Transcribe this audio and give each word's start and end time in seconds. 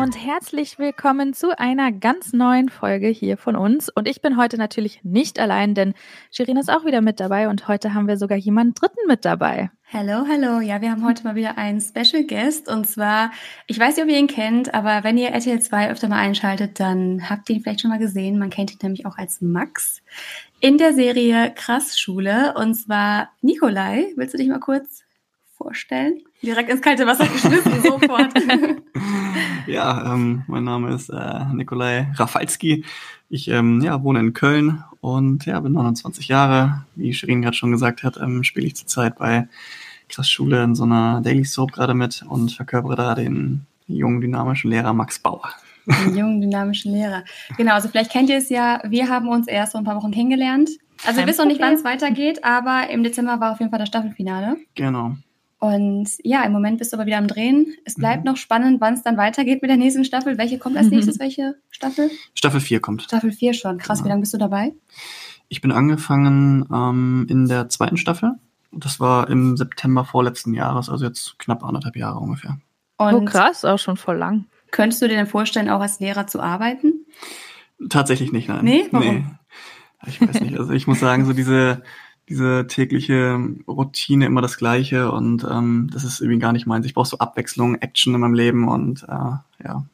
und 0.00 0.16
herzlich 0.16 0.78
willkommen 0.78 1.34
zu 1.34 1.58
einer 1.58 1.92
ganz 1.92 2.32
neuen 2.32 2.68
Folge 2.68 3.08
hier 3.08 3.36
von 3.36 3.54
uns. 3.54 3.90
Und 3.90 4.08
ich 4.08 4.22
bin 4.22 4.38
heute 4.38 4.56
natürlich 4.56 5.04
nicht 5.04 5.38
allein, 5.38 5.74
denn 5.74 5.92
Shirin 6.30 6.56
ist 6.56 6.70
auch 6.70 6.86
wieder 6.86 7.02
mit 7.02 7.20
dabei 7.20 7.48
und 7.48 7.68
heute 7.68 7.92
haben 7.92 8.08
wir 8.08 8.16
sogar 8.16 8.38
jemanden 8.38 8.74
Dritten 8.74 9.06
mit 9.06 9.26
dabei. 9.26 9.70
Hallo, 9.92 10.24
hallo. 10.28 10.60
Ja, 10.60 10.80
wir 10.80 10.92
haben 10.92 11.04
heute 11.04 11.24
mal 11.24 11.34
wieder 11.34 11.58
einen 11.58 11.80
Special 11.80 12.22
Guest 12.22 12.68
und 12.68 12.86
zwar, 12.86 13.32
ich 13.66 13.76
weiß 13.76 13.96
nicht, 13.96 14.04
ob 14.04 14.08
ihr 14.08 14.18
ihn 14.18 14.28
kennt, 14.28 14.72
aber 14.72 15.02
wenn 15.02 15.18
ihr 15.18 15.30
RTL 15.30 15.60
2 15.60 15.90
öfter 15.90 16.06
mal 16.06 16.20
einschaltet, 16.20 16.78
dann 16.78 17.28
habt 17.28 17.50
ihr 17.50 17.56
ihn 17.56 17.62
vielleicht 17.62 17.80
schon 17.80 17.90
mal 17.90 17.98
gesehen. 17.98 18.38
Man 18.38 18.50
kennt 18.50 18.70
ihn 18.70 18.78
nämlich 18.80 19.04
auch 19.04 19.18
als 19.18 19.40
Max 19.40 20.00
in 20.60 20.78
der 20.78 20.94
Serie 20.94 21.52
Krass 21.56 21.98
Schule 21.98 22.54
und 22.56 22.76
zwar 22.76 23.30
Nikolai. 23.42 24.12
Willst 24.14 24.32
du 24.32 24.38
dich 24.38 24.46
mal 24.46 24.60
kurz 24.60 25.02
vorstellen? 25.58 26.20
Direkt 26.40 26.70
ins 26.70 26.82
kalte 26.82 27.04
Wasser 27.04 27.26
geschmissen, 27.32 27.82
sofort. 27.82 28.32
ja, 29.66 30.14
ähm, 30.14 30.44
mein 30.46 30.62
Name 30.62 30.94
ist 30.94 31.08
äh, 31.08 31.46
Nikolai 31.52 32.12
Rafalski. 32.14 32.84
Ich 33.28 33.48
ähm, 33.48 33.80
ja, 33.80 34.04
wohne 34.04 34.20
in 34.20 34.34
Köln 34.34 34.84
und 35.00 35.46
ja, 35.46 35.58
bin 35.60 35.72
29 35.72 36.28
Jahre. 36.28 36.84
Wie 36.94 37.12
Shirin 37.12 37.42
gerade 37.42 37.56
schon 37.56 37.72
gesagt 37.72 38.02
hat, 38.02 38.18
ähm, 38.18 38.44
spiele 38.44 38.66
ich 38.66 38.76
zurzeit 38.76 39.16
bei 39.18 39.48
Krass 40.08 40.28
Schule 40.28 40.62
in 40.62 40.74
so 40.74 40.84
einer 40.84 41.20
Daily 41.20 41.44
Soap 41.44 41.72
gerade 41.72 41.94
mit 41.94 42.22
und 42.28 42.52
verkörpere 42.52 42.96
da 42.96 43.14
den 43.14 43.66
jungen, 43.86 44.20
dynamischen 44.20 44.70
Lehrer 44.70 44.92
Max 44.92 45.18
Bauer. 45.18 45.50
Den 45.86 46.16
jungen, 46.16 46.40
dynamischen 46.40 46.92
Lehrer. 46.92 47.24
Genau, 47.56 47.74
also 47.74 47.88
vielleicht 47.88 48.12
kennt 48.12 48.28
ihr 48.28 48.36
es 48.36 48.48
ja, 48.48 48.82
wir 48.86 49.08
haben 49.08 49.28
uns 49.28 49.48
erst 49.48 49.72
vor 49.72 49.80
ein 49.80 49.84
paar 49.84 49.96
Wochen 49.96 50.10
kennengelernt. 50.10 50.70
Also 51.06 51.18
wir 51.18 51.26
wissen 51.26 51.42
noch 51.42 51.48
nicht, 51.48 51.60
wann 51.60 51.74
es 51.74 51.84
weitergeht, 51.84 52.44
aber 52.44 52.90
im 52.90 53.02
Dezember 53.02 53.40
war 53.40 53.52
auf 53.52 53.60
jeden 53.60 53.70
Fall 53.70 53.78
das 53.78 53.88
Staffelfinale. 53.88 54.56
Genau. 54.74 55.16
Und 55.60 56.08
ja, 56.24 56.42
im 56.44 56.52
Moment 56.52 56.78
bist 56.78 56.92
du 56.92 56.96
aber 56.96 57.04
wieder 57.04 57.18
am 57.18 57.26
Drehen. 57.26 57.74
Es 57.84 57.94
bleibt 57.94 58.24
mhm. 58.24 58.30
noch 58.30 58.38
spannend, 58.38 58.80
wann 58.80 58.94
es 58.94 59.02
dann 59.02 59.18
weitergeht 59.18 59.60
mit 59.60 59.70
der 59.70 59.76
nächsten 59.76 60.06
Staffel. 60.06 60.38
Welche 60.38 60.58
kommt 60.58 60.78
als 60.78 60.88
nächstes? 60.88 61.18
Welche 61.20 61.54
Staffel? 61.70 62.10
Staffel 62.34 62.60
4 62.60 62.80
kommt. 62.80 63.02
Staffel 63.02 63.30
4 63.30 63.52
schon. 63.52 63.76
Krass, 63.76 63.98
genau. 63.98 64.06
wie 64.06 64.08
lange 64.08 64.20
bist 64.22 64.32
du 64.32 64.38
dabei? 64.38 64.72
Ich 65.48 65.60
bin 65.60 65.70
angefangen 65.70 66.66
ähm, 66.72 67.26
in 67.28 67.46
der 67.46 67.68
zweiten 67.68 67.98
Staffel. 67.98 68.32
Das 68.72 69.00
war 69.00 69.28
im 69.28 69.56
September 69.58 70.04
vorletzten 70.04 70.54
Jahres, 70.54 70.88
also 70.88 71.04
jetzt 71.04 71.38
knapp 71.38 71.62
anderthalb 71.62 71.96
Jahre 71.96 72.20
ungefähr. 72.20 72.58
Und 72.96 73.14
oh 73.14 73.24
krass, 73.24 73.64
auch 73.64 73.78
schon 73.78 73.96
voll 73.96 74.16
lang. 74.16 74.46
Könntest 74.70 75.02
du 75.02 75.08
dir 75.08 75.16
denn 75.16 75.26
vorstellen, 75.26 75.68
auch 75.68 75.80
als 75.80 76.00
Lehrer 76.00 76.26
zu 76.26 76.40
arbeiten? 76.40 77.04
Tatsächlich 77.88 78.32
nicht, 78.32 78.48
nein. 78.48 78.64
Nee? 78.64 78.86
Warum? 78.92 79.14
Nee. 79.14 79.24
Ich 80.06 80.20
weiß 80.20 80.40
nicht. 80.40 80.58
Also 80.58 80.72
ich 80.72 80.86
muss 80.86 81.00
sagen, 81.00 81.26
so 81.26 81.32
diese 81.32 81.82
diese 82.30 82.66
tägliche 82.68 83.38
Routine 83.66 84.24
immer 84.24 84.40
das 84.40 84.56
Gleiche 84.56 85.10
und 85.10 85.44
ähm, 85.44 85.90
das 85.92 86.04
ist 86.04 86.20
irgendwie 86.20 86.38
gar 86.38 86.52
nicht 86.52 86.66
meins. 86.66 86.86
Ich 86.86 86.94
brauche 86.94 87.08
so 87.08 87.18
Abwechslung, 87.18 87.74
Action 87.74 88.14
in 88.14 88.20
meinem 88.20 88.34
Leben 88.34 88.68
und 88.68 89.02
äh, 89.02 89.64
ja. 89.64 89.84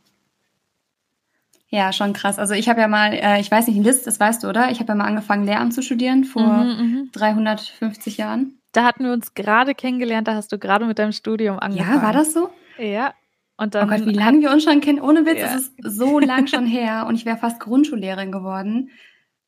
Ja, 1.69 1.93
schon 1.93 2.12
krass. 2.12 2.39
Also 2.39 2.55
ich 2.55 2.69
habe 2.69 2.81
ja 2.81 2.89
mal, 2.89 3.12
äh, 3.15 3.41
ich 3.41 3.51
weiß 3.51 3.67
nicht, 3.67 3.83
Liz, 3.83 4.03
das 4.03 4.20
weißt 4.20 4.45
du, 4.45 4.48
oder? 4.48 4.70
Ich 4.70 4.78
habe 4.78 4.89
ja 4.89 4.95
mal 4.95 5.06
angefangen, 5.06 5.47
Lehramt 5.47 5.75
zu 5.75 5.83
studieren 5.83 6.25
vor 6.25 6.65
mhm, 6.65 7.09
350 7.12 8.19
mhm. 8.19 8.23
Jahren. 8.23 8.59
Da 8.73 8.84
hatten 8.84 9.05
wir 9.05 9.12
uns 9.12 9.34
gerade 9.34 9.75
kennengelernt, 9.75 10.28
da 10.28 10.34
hast 10.34 10.53
du 10.53 10.59
gerade 10.59 10.84
mit 10.84 10.98
deinem 10.98 11.12
Studium 11.12 11.59
angefangen. 11.59 11.97
Ja, 11.97 12.03
war 12.03 12.12
das 12.12 12.34
so? 12.34 12.50
Ja. 12.78 13.15
Und 13.56 13.75
dann 13.75 13.89
oh 13.89 13.97
Gott, 13.97 14.06
wie 14.06 14.12
lange 14.12 14.43
wir 14.43 14.50
uns 14.50 14.65
schon 14.65 14.83
kennen. 14.83 15.00
Ohne 15.00 15.25
Witz, 15.25 15.41
ja. 15.41 15.55
es 15.56 15.69
ist 15.69 15.97
so 15.97 16.19
lang 16.19 16.47
schon 16.47 16.67
her 16.67 17.06
und 17.09 17.15
ich 17.15 17.25
wäre 17.25 17.39
fast 17.39 17.59
Grundschullehrerin 17.61 18.31
geworden. 18.31 18.91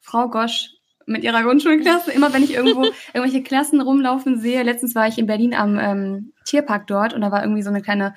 Frau 0.00 0.28
Gosch, 0.30 0.70
mit 1.09 1.25
ihrer 1.25 1.42
Grundschulklasse. 1.42 2.12
Immer 2.12 2.33
wenn 2.33 2.42
ich 2.42 2.55
irgendwo 2.55 2.84
irgendwelche 3.14 3.42
Klassen 3.42 3.81
rumlaufen 3.81 4.39
sehe. 4.39 4.62
Letztens 4.62 4.95
war 4.95 5.09
ich 5.09 5.19
in 5.19 5.27
Berlin 5.27 5.55
am 5.55 5.78
ähm, 5.78 6.33
Tierpark 6.45 6.86
dort 6.86 7.14
und 7.14 7.20
da 7.20 7.33
war 7.33 7.42
irgendwie 7.42 7.63
so 7.63 7.70
eine 7.70 7.83
kleine, 7.83 8.14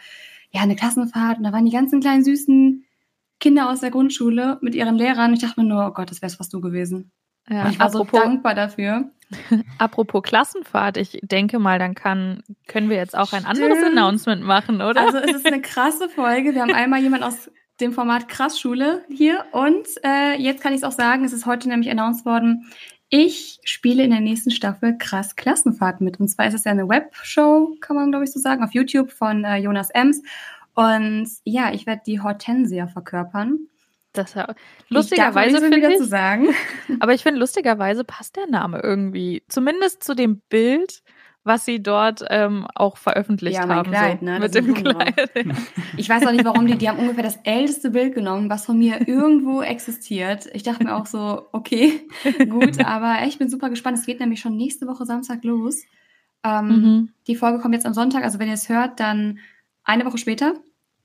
ja, 0.51 0.61
eine 0.61 0.75
Klassenfahrt 0.75 1.37
und 1.37 1.43
da 1.43 1.51
waren 1.51 1.65
die 1.65 1.71
ganzen 1.71 2.01
kleinen 2.01 2.23
süßen 2.23 2.85
Kinder 3.39 3.69
aus 3.69 3.79
der 3.79 3.91
Grundschule 3.91 4.59
mit 4.61 4.75
ihren 4.75 4.95
Lehrern. 4.95 5.33
Ich 5.33 5.41
dachte 5.41 5.61
mir 5.61 5.67
nur, 5.67 5.87
oh 5.87 5.91
Gott, 5.91 6.11
das 6.11 6.21
wär's 6.21 6.35
fast 6.35 6.53
du 6.53 6.61
gewesen. 6.61 7.11
Ja, 7.49 7.69
ich 7.69 7.79
war 7.79 7.87
apropos, 7.87 8.19
so 8.19 8.25
dankbar 8.25 8.53
dafür. 8.53 9.11
Apropos 9.77 10.21
Klassenfahrt, 10.23 10.97
ich 10.97 11.19
denke 11.23 11.57
mal, 11.57 11.79
dann 11.79 11.95
kann, 11.95 12.43
können 12.67 12.89
wir 12.89 12.97
jetzt 12.97 13.17
auch 13.17 13.33
ein 13.33 13.45
anderes 13.45 13.83
Announcement 13.83 14.43
machen, 14.43 14.81
oder? 14.81 15.01
Also 15.01 15.17
es 15.17 15.37
ist 15.37 15.45
eine 15.45 15.61
krasse 15.61 16.09
Folge. 16.09 16.53
Wir 16.53 16.61
haben 16.61 16.73
einmal 16.73 17.01
jemand 17.01 17.23
aus 17.23 17.49
dem 17.81 17.93
Format 17.93 18.27
Krass 18.27 18.59
Schule 18.59 19.03
hier. 19.09 19.45
Und 19.51 19.87
äh, 20.03 20.35
jetzt 20.39 20.61
kann 20.61 20.73
ich 20.73 20.79
es 20.79 20.83
auch 20.83 20.91
sagen, 20.91 21.25
es 21.25 21.33
ist 21.33 21.45
heute 21.45 21.67
nämlich 21.67 21.89
announced 21.89 22.25
worden, 22.25 22.71
ich 23.13 23.59
spiele 23.65 24.03
in 24.03 24.11
der 24.11 24.21
nächsten 24.21 24.51
Staffel 24.51 24.97
Krass 24.97 25.35
Klassenfahrt 25.35 25.99
mit. 25.99 26.19
Und 26.19 26.29
zwar 26.29 26.47
ist 26.47 26.53
es 26.53 26.63
ja 26.63 26.71
eine 26.71 26.87
Webshow, 26.87 27.75
kann 27.81 27.97
man 27.97 28.11
glaube 28.11 28.23
ich 28.23 28.31
so 28.31 28.39
sagen, 28.39 28.63
auf 28.63 28.73
YouTube 28.73 29.11
von 29.11 29.43
äh, 29.43 29.57
Jonas 29.57 29.89
Ems. 29.89 30.21
Und 30.75 31.29
ja, 31.43 31.73
ich 31.73 31.85
werde 31.85 32.03
die 32.05 32.21
Hortensia 32.21 32.87
verkörpern. 32.87 33.67
Das 34.13 34.33
ja 34.33 34.53
lustigerweise 34.89 35.59
finde 35.59 35.89
ich, 35.89 35.97
zu 35.97 36.05
sagen. 36.05 36.47
aber 36.99 37.13
ich 37.13 37.23
finde 37.23 37.39
lustigerweise 37.39 38.03
passt 38.05 38.37
der 38.37 38.47
Name 38.47 38.79
irgendwie, 38.81 39.43
zumindest 39.49 40.03
zu 40.03 40.15
dem 40.15 40.41
Bild 40.49 41.03
was 41.43 41.65
sie 41.65 41.81
dort 41.81 42.23
ähm, 42.29 42.67
auch 42.75 42.97
veröffentlicht 42.97 43.57
ja, 43.57 43.67
haben. 43.67 43.91
Kleid, 43.91 44.19
so, 44.19 44.25
ne? 44.25 44.39
Mit 44.39 44.53
dem 44.53 44.73
Kleid. 44.73 45.31
Ich 45.97 46.07
weiß 46.07 46.25
auch 46.25 46.31
nicht, 46.31 46.45
warum 46.45 46.67
die, 46.67 46.77
die 46.77 46.87
haben 46.87 46.99
ungefähr 46.99 47.23
das 47.23 47.39
älteste 47.43 47.89
Bild 47.89 48.13
genommen, 48.15 48.49
was 48.49 48.65
von 48.65 48.77
mir 48.77 49.07
irgendwo 49.07 49.61
existiert. 49.61 50.47
Ich 50.53 50.63
dachte 50.63 50.83
mir 50.83 50.95
auch 50.95 51.05
so, 51.05 51.47
okay, 51.51 52.01
gut, 52.49 52.79
aber 52.85 53.25
ich 53.25 53.37
bin 53.37 53.49
super 53.49 53.69
gespannt. 53.69 53.97
Es 53.97 54.05
geht 54.05 54.19
nämlich 54.19 54.39
schon 54.39 54.55
nächste 54.55 54.87
Woche 54.87 55.05
Samstag 55.05 55.43
los. 55.43 55.83
Ähm, 56.43 56.67
mhm. 56.67 57.09
Die 57.27 57.35
Folge 57.35 57.59
kommt 57.59 57.73
jetzt 57.73 57.85
am 57.85 57.93
Sonntag, 57.93 58.23
also 58.23 58.39
wenn 58.39 58.47
ihr 58.47 58.53
es 58.53 58.69
hört, 58.69 58.99
dann 58.99 59.39
eine 59.83 60.05
Woche 60.05 60.17
später. 60.17 60.53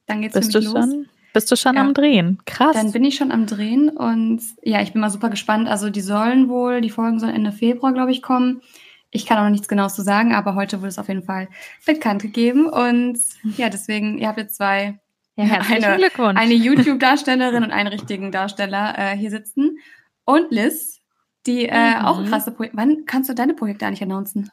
Dann 0.06 0.22
geht's 0.22 0.34
Bist 0.34 0.52
nämlich 0.52 0.70
du 0.70 0.78
los. 0.78 0.86
Schon? 0.86 1.08
Bist 1.32 1.50
du 1.50 1.56
schon 1.56 1.74
ja. 1.74 1.82
am 1.82 1.92
Drehen? 1.92 2.38
Krass. 2.46 2.74
Dann 2.74 2.92
bin 2.92 3.04
ich 3.04 3.16
schon 3.16 3.30
am 3.32 3.46
Drehen 3.46 3.90
und 3.90 4.40
ja, 4.62 4.80
ich 4.80 4.92
bin 4.92 5.00
mal 5.00 5.10
super 5.10 5.28
gespannt. 5.28 5.68
Also 5.68 5.90
die 5.90 6.00
sollen 6.00 6.48
wohl, 6.48 6.80
die 6.80 6.90
Folgen 6.90 7.18
sollen 7.18 7.34
Ende 7.34 7.52
Februar, 7.52 7.92
glaube 7.92 8.10
ich, 8.10 8.22
kommen. 8.22 8.62
Ich 9.16 9.26
kann 9.26 9.38
auch 9.38 9.44
noch 9.44 9.50
nichts 9.50 9.66
Genaues 9.66 9.94
zu 9.94 10.02
sagen, 10.02 10.34
aber 10.34 10.54
heute 10.54 10.78
wurde 10.78 10.88
es 10.88 10.98
auf 10.98 11.08
jeden 11.08 11.22
Fall 11.22 11.48
bekannt 11.86 12.22
gegeben. 12.22 12.68
Und 12.68 13.18
ja, 13.56 13.70
deswegen, 13.70 14.18
ihr 14.18 14.28
habt 14.28 14.38
jetzt 14.38 14.56
zwei, 14.56 15.00
ja, 15.36 15.60
eine, 15.68 15.96
Glückwunsch. 15.96 16.38
eine 16.38 16.54
YouTube-Darstellerin 16.54 17.64
und 17.64 17.70
einen 17.70 17.88
richtigen 17.88 18.30
Darsteller 18.30 18.94
äh, 18.96 19.16
hier 19.16 19.30
sitzen. 19.30 19.78
Und 20.24 20.50
Liz, 20.50 21.00
die 21.46 21.66
äh, 21.66 21.98
mhm. 21.98 22.04
auch 22.04 22.24
krasse 22.26 22.50
Projekte. 22.50 22.76
Wann 22.76 23.04
kannst 23.06 23.30
du 23.30 23.34
deine 23.34 23.54
Projekte 23.54 23.86
eigentlich 23.86 24.02
announcen? 24.02 24.50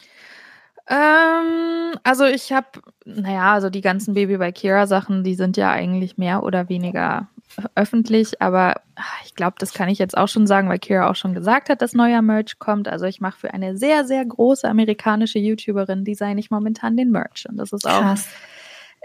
Ähm, 0.87 1.93
also 2.03 2.25
ich 2.25 2.51
habe, 2.51 2.81
naja, 3.05 3.53
also 3.53 3.69
die 3.69 3.81
ganzen 3.81 4.13
Baby 4.13 4.37
by 4.37 4.51
Kira 4.51 4.87
Sachen, 4.87 5.23
die 5.23 5.35
sind 5.35 5.57
ja 5.57 5.71
eigentlich 5.71 6.17
mehr 6.17 6.43
oder 6.43 6.69
weniger 6.69 7.27
öffentlich, 7.75 8.41
aber 8.41 8.81
ah, 8.95 9.03
ich 9.25 9.35
glaube, 9.35 9.55
das 9.59 9.73
kann 9.73 9.89
ich 9.89 9.99
jetzt 9.99 10.17
auch 10.17 10.27
schon 10.27 10.47
sagen, 10.47 10.69
weil 10.69 10.79
Kira 10.79 11.09
auch 11.09 11.15
schon 11.15 11.33
gesagt 11.33 11.69
hat, 11.69 11.81
dass 11.81 11.93
neuer 11.93 12.21
Merch 12.21 12.59
kommt. 12.59 12.87
Also 12.87 13.05
ich 13.05 13.21
mache 13.21 13.39
für 13.39 13.53
eine 13.53 13.77
sehr, 13.77 14.05
sehr 14.05 14.25
große 14.25 14.67
amerikanische 14.67 15.39
YouTuberin, 15.39 16.05
designe 16.05 16.39
ich 16.39 16.51
momentan 16.51 16.97
den 16.97 17.11
Merch. 17.11 17.45
Und 17.49 17.57
das 17.57 17.71
ist 17.71 17.87
auch 17.87 18.01
Krass. 18.01 18.27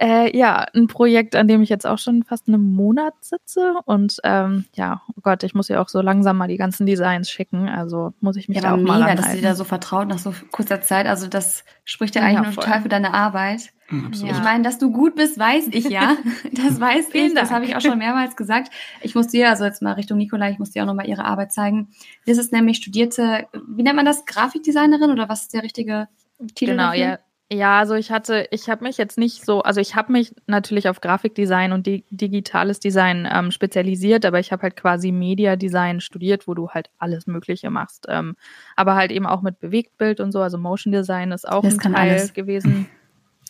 Äh, 0.01 0.37
ja, 0.37 0.65
ein 0.75 0.87
Projekt, 0.87 1.35
an 1.35 1.49
dem 1.49 1.61
ich 1.61 1.69
jetzt 1.69 1.85
auch 1.85 1.99
schon 1.99 2.23
fast 2.23 2.47
einen 2.47 2.73
Monat 2.73 3.15
sitze. 3.21 3.75
Und 3.85 4.19
ähm, 4.23 4.65
ja, 4.75 5.03
oh 5.09 5.21
Gott, 5.23 5.43
ich 5.43 5.55
muss 5.55 5.67
ja 5.67 5.83
auch 5.83 5.89
so 5.89 6.01
langsam 6.01 6.37
mal 6.37 6.47
die 6.47 6.57
ganzen 6.57 6.87
Designs 6.87 7.29
schicken. 7.29 7.69
Also 7.69 8.13
muss 8.21 8.37
ich 8.37 8.49
mich 8.49 8.59
ja, 8.59 8.63
da 8.63 8.73
auch 8.75 8.77
mega, 8.77 8.87
mal 8.87 9.03
anhalten. 9.03 9.23
dass 9.23 9.33
sie 9.33 9.41
da 9.41 9.57
so 9.57 9.65
vertraut 9.65 10.07
nach 10.07 10.19
so 10.19 10.33
kurzer 10.53 10.81
Zeit. 10.83 11.07
Also 11.07 11.27
das 11.27 11.65
spricht 11.85 12.15
ja, 12.15 12.21
ja 12.21 12.29
eigentlich 12.29 12.55
nur 12.55 12.65
total 12.65 12.83
für 12.83 12.89
deine 12.89 13.13
Arbeit. 13.13 13.73
Mhm, 13.91 14.07
absolut. 14.07 14.35
Ich 14.35 14.43
meine, 14.43 14.63
dass 14.63 14.79
du 14.79 14.93
gut 14.93 15.15
bist, 15.15 15.39
weiß 15.39 15.69
ich 15.73 15.89
ja. 15.89 16.17
Das 16.53 16.81
weiß 16.81 17.09
ich. 17.13 17.35
Das 17.35 17.51
habe 17.51 17.65
ich 17.65 17.77
auch 17.77 17.81
schon 17.81 17.99
mehrmals 17.99 18.37
gesagt. 18.37 18.73
Ich 19.01 19.15
muss 19.15 19.29
dir, 19.29 19.49
also 19.49 19.65
jetzt 19.65 19.83
mal 19.83 19.93
Richtung 19.93 20.19
Nikolai, 20.19 20.51
ich 20.51 20.59
muss 20.59 20.71
dir 20.71 20.83
auch 20.83 20.87
nochmal 20.87 21.09
ihre 21.09 21.25
Arbeit 21.25 21.53
zeigen. 21.53 21.89
Das 22.27 22.39
ist 22.39 22.53
nämlich 22.53 22.77
studierte, 22.77 23.47
wie 23.67 23.83
nennt 23.83 23.97
man 23.97 24.05
das, 24.05 24.27
Grafikdesignerin 24.27 25.11
oder 25.11 25.29
was 25.29 25.43
ist 25.43 25.55
der 25.55 25.63
richtige 25.63 26.09
Titel? 26.55 26.73
Genau, 26.73 26.89
dafür? 26.89 27.05
ja. 27.05 27.19
Ja, 27.51 27.79
also 27.79 27.95
ich 27.95 28.11
hatte, 28.11 28.47
ich 28.51 28.69
habe 28.69 28.85
mich 28.85 28.99
jetzt 28.99 29.17
nicht 29.17 29.43
so, 29.43 29.63
also 29.63 29.81
ich 29.81 29.95
habe 29.95 30.13
mich 30.13 30.35
natürlich 30.47 30.87
auf 30.87 31.01
Grafikdesign 31.01 31.73
und 31.73 31.87
di 31.87 32.05
digitales 32.11 32.79
Design 32.79 33.27
ähm, 33.33 33.53
spezialisiert, 33.53 34.27
aber 34.27 34.39
ich 34.39 34.53
habe 34.53 34.65
halt 34.65 34.77
quasi 34.77 35.13
Media 35.13 35.57
Design 35.57 36.01
studiert, 36.01 36.47
wo 36.47 36.53
du 36.53 36.69
halt 36.69 36.91
alles 36.99 37.27
Mögliche 37.27 37.71
machst. 37.71 38.05
Ähm, 38.11 38.37
aber 38.77 38.97
halt 38.97 39.13
eben 39.13 39.25
auch 39.25 39.41
mit 39.41 39.61
Bewegtbild 39.61 40.21
und 40.21 40.31
so, 40.31 40.43
also 40.43 40.59
Motion 40.59 40.93
Design 40.93 41.33
ist 41.33 41.49
auch 41.49 41.63
das 41.63 41.79
ein 41.79 41.95
Teil 41.95 42.11
alles. 42.11 42.35
gewesen. 42.35 42.87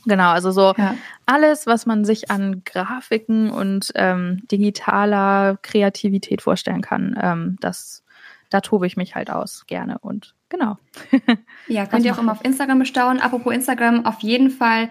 Genau, 0.04 0.30
also 0.30 0.50
so 0.50 0.74
ja. 0.76 0.94
alles, 1.26 1.66
was 1.66 1.86
man 1.86 2.04
sich 2.04 2.30
an 2.30 2.62
Grafiken 2.64 3.50
und 3.50 3.92
ähm, 3.94 4.42
digitaler 4.50 5.58
Kreativität 5.62 6.42
vorstellen 6.42 6.82
kann, 6.82 7.18
ähm, 7.20 7.56
das 7.60 8.04
da 8.50 8.60
tobe 8.62 8.86
ich 8.86 8.96
mich 8.96 9.14
halt 9.14 9.30
aus 9.30 9.66
gerne 9.66 9.98
und 9.98 10.34
genau. 10.48 10.78
Ja, 11.66 11.84
könnt 11.84 12.06
ihr 12.06 12.14
auch 12.14 12.18
immer 12.18 12.32
auf 12.32 12.44
Instagram 12.44 12.78
bestaunen. 12.78 13.20
Apropos 13.20 13.52
Instagram, 13.52 14.06
auf 14.06 14.20
jeden 14.20 14.50
Fall 14.50 14.88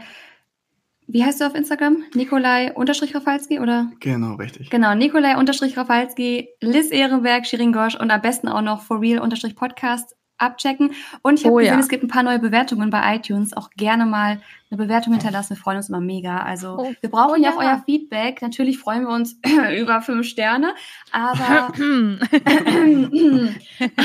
wie 1.09 1.23
heißt 1.23 1.39
du 1.39 1.45
auf 1.45 1.55
Instagram? 1.55 2.03
Nikolai 2.15 2.73
unterstrich 2.73 3.15
Rafalski 3.15 3.59
oder? 3.59 3.89
Genau, 4.01 4.35
richtig. 4.35 4.69
Genau, 4.69 4.93
Nikolai 4.93 5.37
unterstrich 5.37 5.77
Rafalski, 5.77 6.49
Liz 6.59 6.91
Ehrenberg, 6.91 7.45
Shirin 7.45 7.71
Gosch 7.71 7.95
und 7.95 8.11
am 8.11 8.21
besten 8.21 8.49
auch 8.49 8.61
noch 8.61 8.81
For 8.81 8.99
Real 8.99 9.19
unterstrich 9.19 9.55
Podcast 9.55 10.17
abchecken. 10.37 10.93
Und 11.21 11.39
ich 11.39 11.45
habe 11.45 11.55
oh, 11.55 11.57
gesehen, 11.57 11.73
ja. 11.73 11.79
es 11.79 11.89
gibt 11.89 12.03
ein 12.03 12.07
paar 12.07 12.23
neue 12.23 12.39
Bewertungen 12.39 12.89
bei 12.89 13.15
iTunes. 13.15 13.55
Auch 13.55 13.69
gerne 13.71 14.05
mal 14.05 14.41
eine 14.69 14.77
Bewertung 14.77 15.13
hinterlassen. 15.13 15.55
Wir 15.55 15.57
freuen 15.57 15.77
uns 15.77 15.89
immer 15.89 16.01
mega. 16.01 16.39
Also 16.39 16.77
oh, 16.79 16.93
wir 16.99 17.09
brauchen 17.09 17.39
oh, 17.39 17.43
ja 17.43 17.51
auch 17.51 17.57
euer 17.57 17.81
Feedback. 17.85 18.41
Natürlich 18.41 18.77
freuen 18.77 19.03
wir 19.03 19.09
uns 19.13 19.39
über 19.79 20.01
fünf 20.01 20.27
Sterne. 20.27 20.73
Aber, 21.11 21.73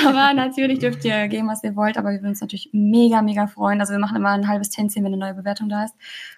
aber 0.06 0.34
natürlich 0.34 0.78
dürft 0.78 1.04
ihr 1.04 1.28
geben, 1.28 1.48
was 1.48 1.64
ihr 1.64 1.76
wollt. 1.76 1.98
Aber 1.98 2.10
wir 2.10 2.18
würden 2.18 2.30
uns 2.30 2.40
natürlich 2.40 2.70
mega, 2.72 3.22
mega 3.22 3.46
freuen. 3.46 3.80
Also 3.80 3.92
wir 3.92 4.00
machen 4.00 4.16
immer 4.16 4.30
ein 4.30 4.48
halbes 4.48 4.70
Tänzchen, 4.70 5.04
wenn 5.04 5.12
eine 5.12 5.20
neue 5.20 5.34
Bewertung 5.34 5.68
da 5.68 5.84
ist. 5.84 5.94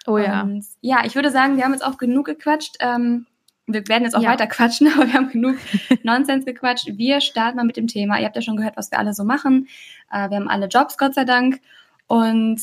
Oh 0.07 0.17
ja. 0.17 0.41
Und 0.41 0.65
ja, 0.81 1.05
ich 1.05 1.15
würde 1.15 1.29
sagen, 1.29 1.57
wir 1.57 1.63
haben 1.63 1.73
jetzt 1.73 1.85
auch 1.85 1.97
genug 1.97 2.25
gequatscht. 2.25 2.77
Ähm, 2.79 3.27
wir 3.67 3.87
werden 3.87 4.03
jetzt 4.03 4.15
auch 4.15 4.21
ja. 4.21 4.29
weiter 4.29 4.47
quatschen, 4.47 4.87
aber 4.95 5.07
wir 5.07 5.13
haben 5.13 5.29
genug 5.29 5.57
Nonsens 6.03 6.45
gequatscht. 6.45 6.87
Wir 6.93 7.21
starten 7.21 7.57
mal 7.57 7.65
mit 7.65 7.77
dem 7.77 7.87
Thema. 7.87 8.19
Ihr 8.19 8.25
habt 8.25 8.35
ja 8.35 8.41
schon 8.41 8.57
gehört, 8.57 8.77
was 8.77 8.91
wir 8.91 8.99
alle 8.99 9.13
so 9.13 9.23
machen. 9.23 9.67
Äh, 10.11 10.29
wir 10.29 10.37
haben 10.37 10.47
alle 10.47 10.67
Jobs, 10.67 10.97
Gott 10.97 11.13
sei 11.13 11.25
Dank. 11.25 11.59
Und 12.07 12.61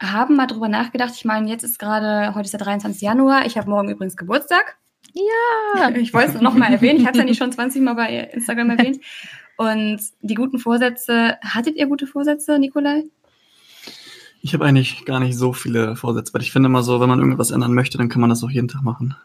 haben 0.00 0.36
mal 0.36 0.46
drüber 0.46 0.68
nachgedacht. 0.68 1.12
Ich 1.14 1.24
meine, 1.24 1.50
jetzt 1.50 1.64
ist 1.64 1.78
gerade, 1.78 2.34
heute 2.34 2.44
ist 2.44 2.52
der 2.52 2.60
23. 2.60 3.02
Januar. 3.02 3.46
Ich 3.46 3.58
habe 3.58 3.68
morgen 3.68 3.90
übrigens 3.90 4.16
Geburtstag. 4.16 4.76
Ja. 5.12 5.88
Ich 5.96 6.14
wollte 6.14 6.36
es 6.36 6.40
nochmal 6.40 6.72
erwähnen. 6.72 7.00
Ich 7.00 7.06
hatte 7.06 7.18
es 7.18 7.22
ja 7.22 7.24
nicht 7.24 7.38
schon 7.38 7.52
20 7.52 7.82
Mal 7.82 7.94
bei 7.94 8.30
Instagram 8.32 8.70
erwähnt. 8.70 9.00
Und 9.56 10.00
die 10.20 10.34
guten 10.34 10.58
Vorsätze, 10.58 11.36
hattet 11.42 11.76
ihr 11.76 11.86
gute 11.86 12.06
Vorsätze, 12.06 12.58
Nikolai? 12.58 13.04
Ich 14.40 14.54
habe 14.54 14.64
eigentlich 14.64 15.04
gar 15.04 15.18
nicht 15.18 15.36
so 15.36 15.52
viele 15.52 15.96
Vorsätze, 15.96 16.32
weil 16.32 16.42
ich 16.42 16.52
finde 16.52 16.68
immer 16.68 16.84
so, 16.84 17.00
wenn 17.00 17.08
man 17.08 17.18
irgendwas 17.18 17.50
ändern 17.50 17.74
möchte, 17.74 17.98
dann 17.98 18.08
kann 18.08 18.20
man 18.20 18.30
das 18.30 18.44
auch 18.44 18.50
jeden 18.50 18.68
Tag 18.68 18.82
machen. 18.82 19.16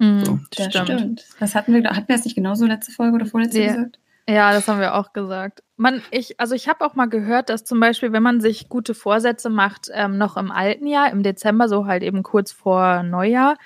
Mhm, 0.00 0.24
so. 0.24 0.40
Das 0.56 0.66
stimmt. 0.66 0.88
stimmt. 0.88 1.24
Das 1.38 1.54
hatten 1.54 1.74
wir, 1.74 1.84
hatten 1.90 2.08
wir 2.08 2.16
das 2.16 2.24
nicht 2.24 2.34
genauso 2.34 2.66
letzte 2.66 2.90
Folge 2.90 3.14
oder 3.14 3.26
vorletzte 3.26 3.60
ja. 3.60 3.74
gesagt? 3.74 3.98
Ja, 4.28 4.52
das 4.52 4.66
haben 4.68 4.80
wir 4.80 4.94
auch 4.94 5.12
gesagt. 5.12 5.62
Man, 5.76 6.02
ich, 6.10 6.38
also 6.40 6.54
ich 6.54 6.68
habe 6.68 6.84
auch 6.84 6.94
mal 6.94 7.06
gehört, 7.06 7.50
dass 7.50 7.64
zum 7.64 7.80
Beispiel, 7.80 8.12
wenn 8.12 8.22
man 8.22 8.40
sich 8.40 8.68
gute 8.68 8.94
Vorsätze 8.94 9.50
macht, 9.50 9.90
ähm, 9.92 10.18
noch 10.18 10.36
im 10.36 10.50
alten 10.50 10.86
Jahr, 10.86 11.10
im 11.10 11.22
Dezember, 11.22 11.68
so 11.68 11.86
halt 11.86 12.02
eben 12.02 12.22
kurz 12.22 12.52
vor 12.52 13.02
Neujahr, 13.02 13.56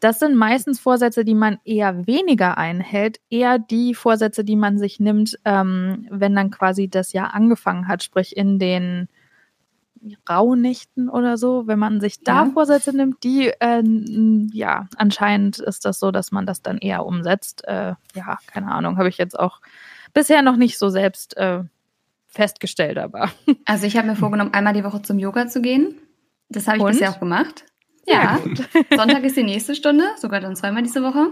das 0.00 0.18
sind 0.18 0.36
meistens 0.36 0.78
Vorsätze, 0.78 1.24
die 1.24 1.34
man 1.34 1.58
eher 1.64 2.06
weniger 2.06 2.58
einhält, 2.58 3.20
eher 3.30 3.58
die 3.58 3.94
Vorsätze, 3.94 4.44
die 4.44 4.56
man 4.56 4.78
sich 4.78 5.00
nimmt, 5.00 5.38
ähm, 5.44 6.06
wenn 6.10 6.36
dann 6.36 6.50
quasi 6.50 6.88
das 6.88 7.12
Jahr 7.12 7.34
angefangen 7.34 7.88
hat, 7.88 8.02
sprich 8.02 8.36
in 8.36 8.58
den 8.58 9.08
Rauhnächten 10.28 11.08
oder 11.08 11.36
so, 11.36 11.66
wenn 11.66 11.78
man 11.78 12.00
sich 12.00 12.22
da 12.22 12.44
ja. 12.44 12.50
Vorsätze 12.52 12.96
nimmt, 12.96 13.22
die, 13.22 13.48
äh, 13.48 13.82
ja, 14.52 14.86
anscheinend 14.96 15.58
ist 15.58 15.84
das 15.84 15.98
so, 15.98 16.10
dass 16.10 16.32
man 16.32 16.46
das 16.46 16.62
dann 16.62 16.78
eher 16.78 17.06
umsetzt. 17.06 17.64
Äh, 17.66 17.94
ja, 18.14 18.38
keine 18.46 18.70
Ahnung, 18.70 18.98
habe 18.98 19.08
ich 19.08 19.18
jetzt 19.18 19.38
auch 19.38 19.60
bisher 20.12 20.42
noch 20.42 20.56
nicht 20.56 20.78
so 20.78 20.88
selbst 20.88 21.36
äh, 21.36 21.64
festgestellt, 22.28 22.98
aber. 22.98 23.30
Also 23.66 23.86
ich 23.86 23.96
habe 23.96 24.08
mir 24.08 24.16
vorgenommen, 24.16 24.52
einmal 24.52 24.74
die 24.74 24.84
Woche 24.84 25.02
zum 25.02 25.18
Yoga 25.18 25.46
zu 25.46 25.62
gehen. 25.62 25.94
Das 26.48 26.66
habe 26.66 26.78
ich 26.78 26.84
Und? 26.84 26.92
bisher 26.92 27.10
auch 27.10 27.20
gemacht. 27.20 27.64
Ja. 28.06 28.38
ja 28.38 28.38
Sonntag 28.96 29.24
ist 29.24 29.36
die 29.36 29.42
nächste 29.42 29.74
Stunde, 29.74 30.04
sogar 30.18 30.40
dann 30.40 30.56
zweimal 30.56 30.82
diese 30.82 31.02
Woche. 31.02 31.28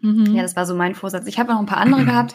Mhm. 0.00 0.34
Ja, 0.34 0.42
das 0.42 0.56
war 0.56 0.66
so 0.66 0.74
mein 0.74 0.94
Vorsatz. 0.94 1.26
Ich 1.26 1.38
habe 1.38 1.52
noch 1.52 1.60
ein 1.60 1.66
paar 1.66 1.78
andere 1.78 2.04
gehabt. 2.04 2.34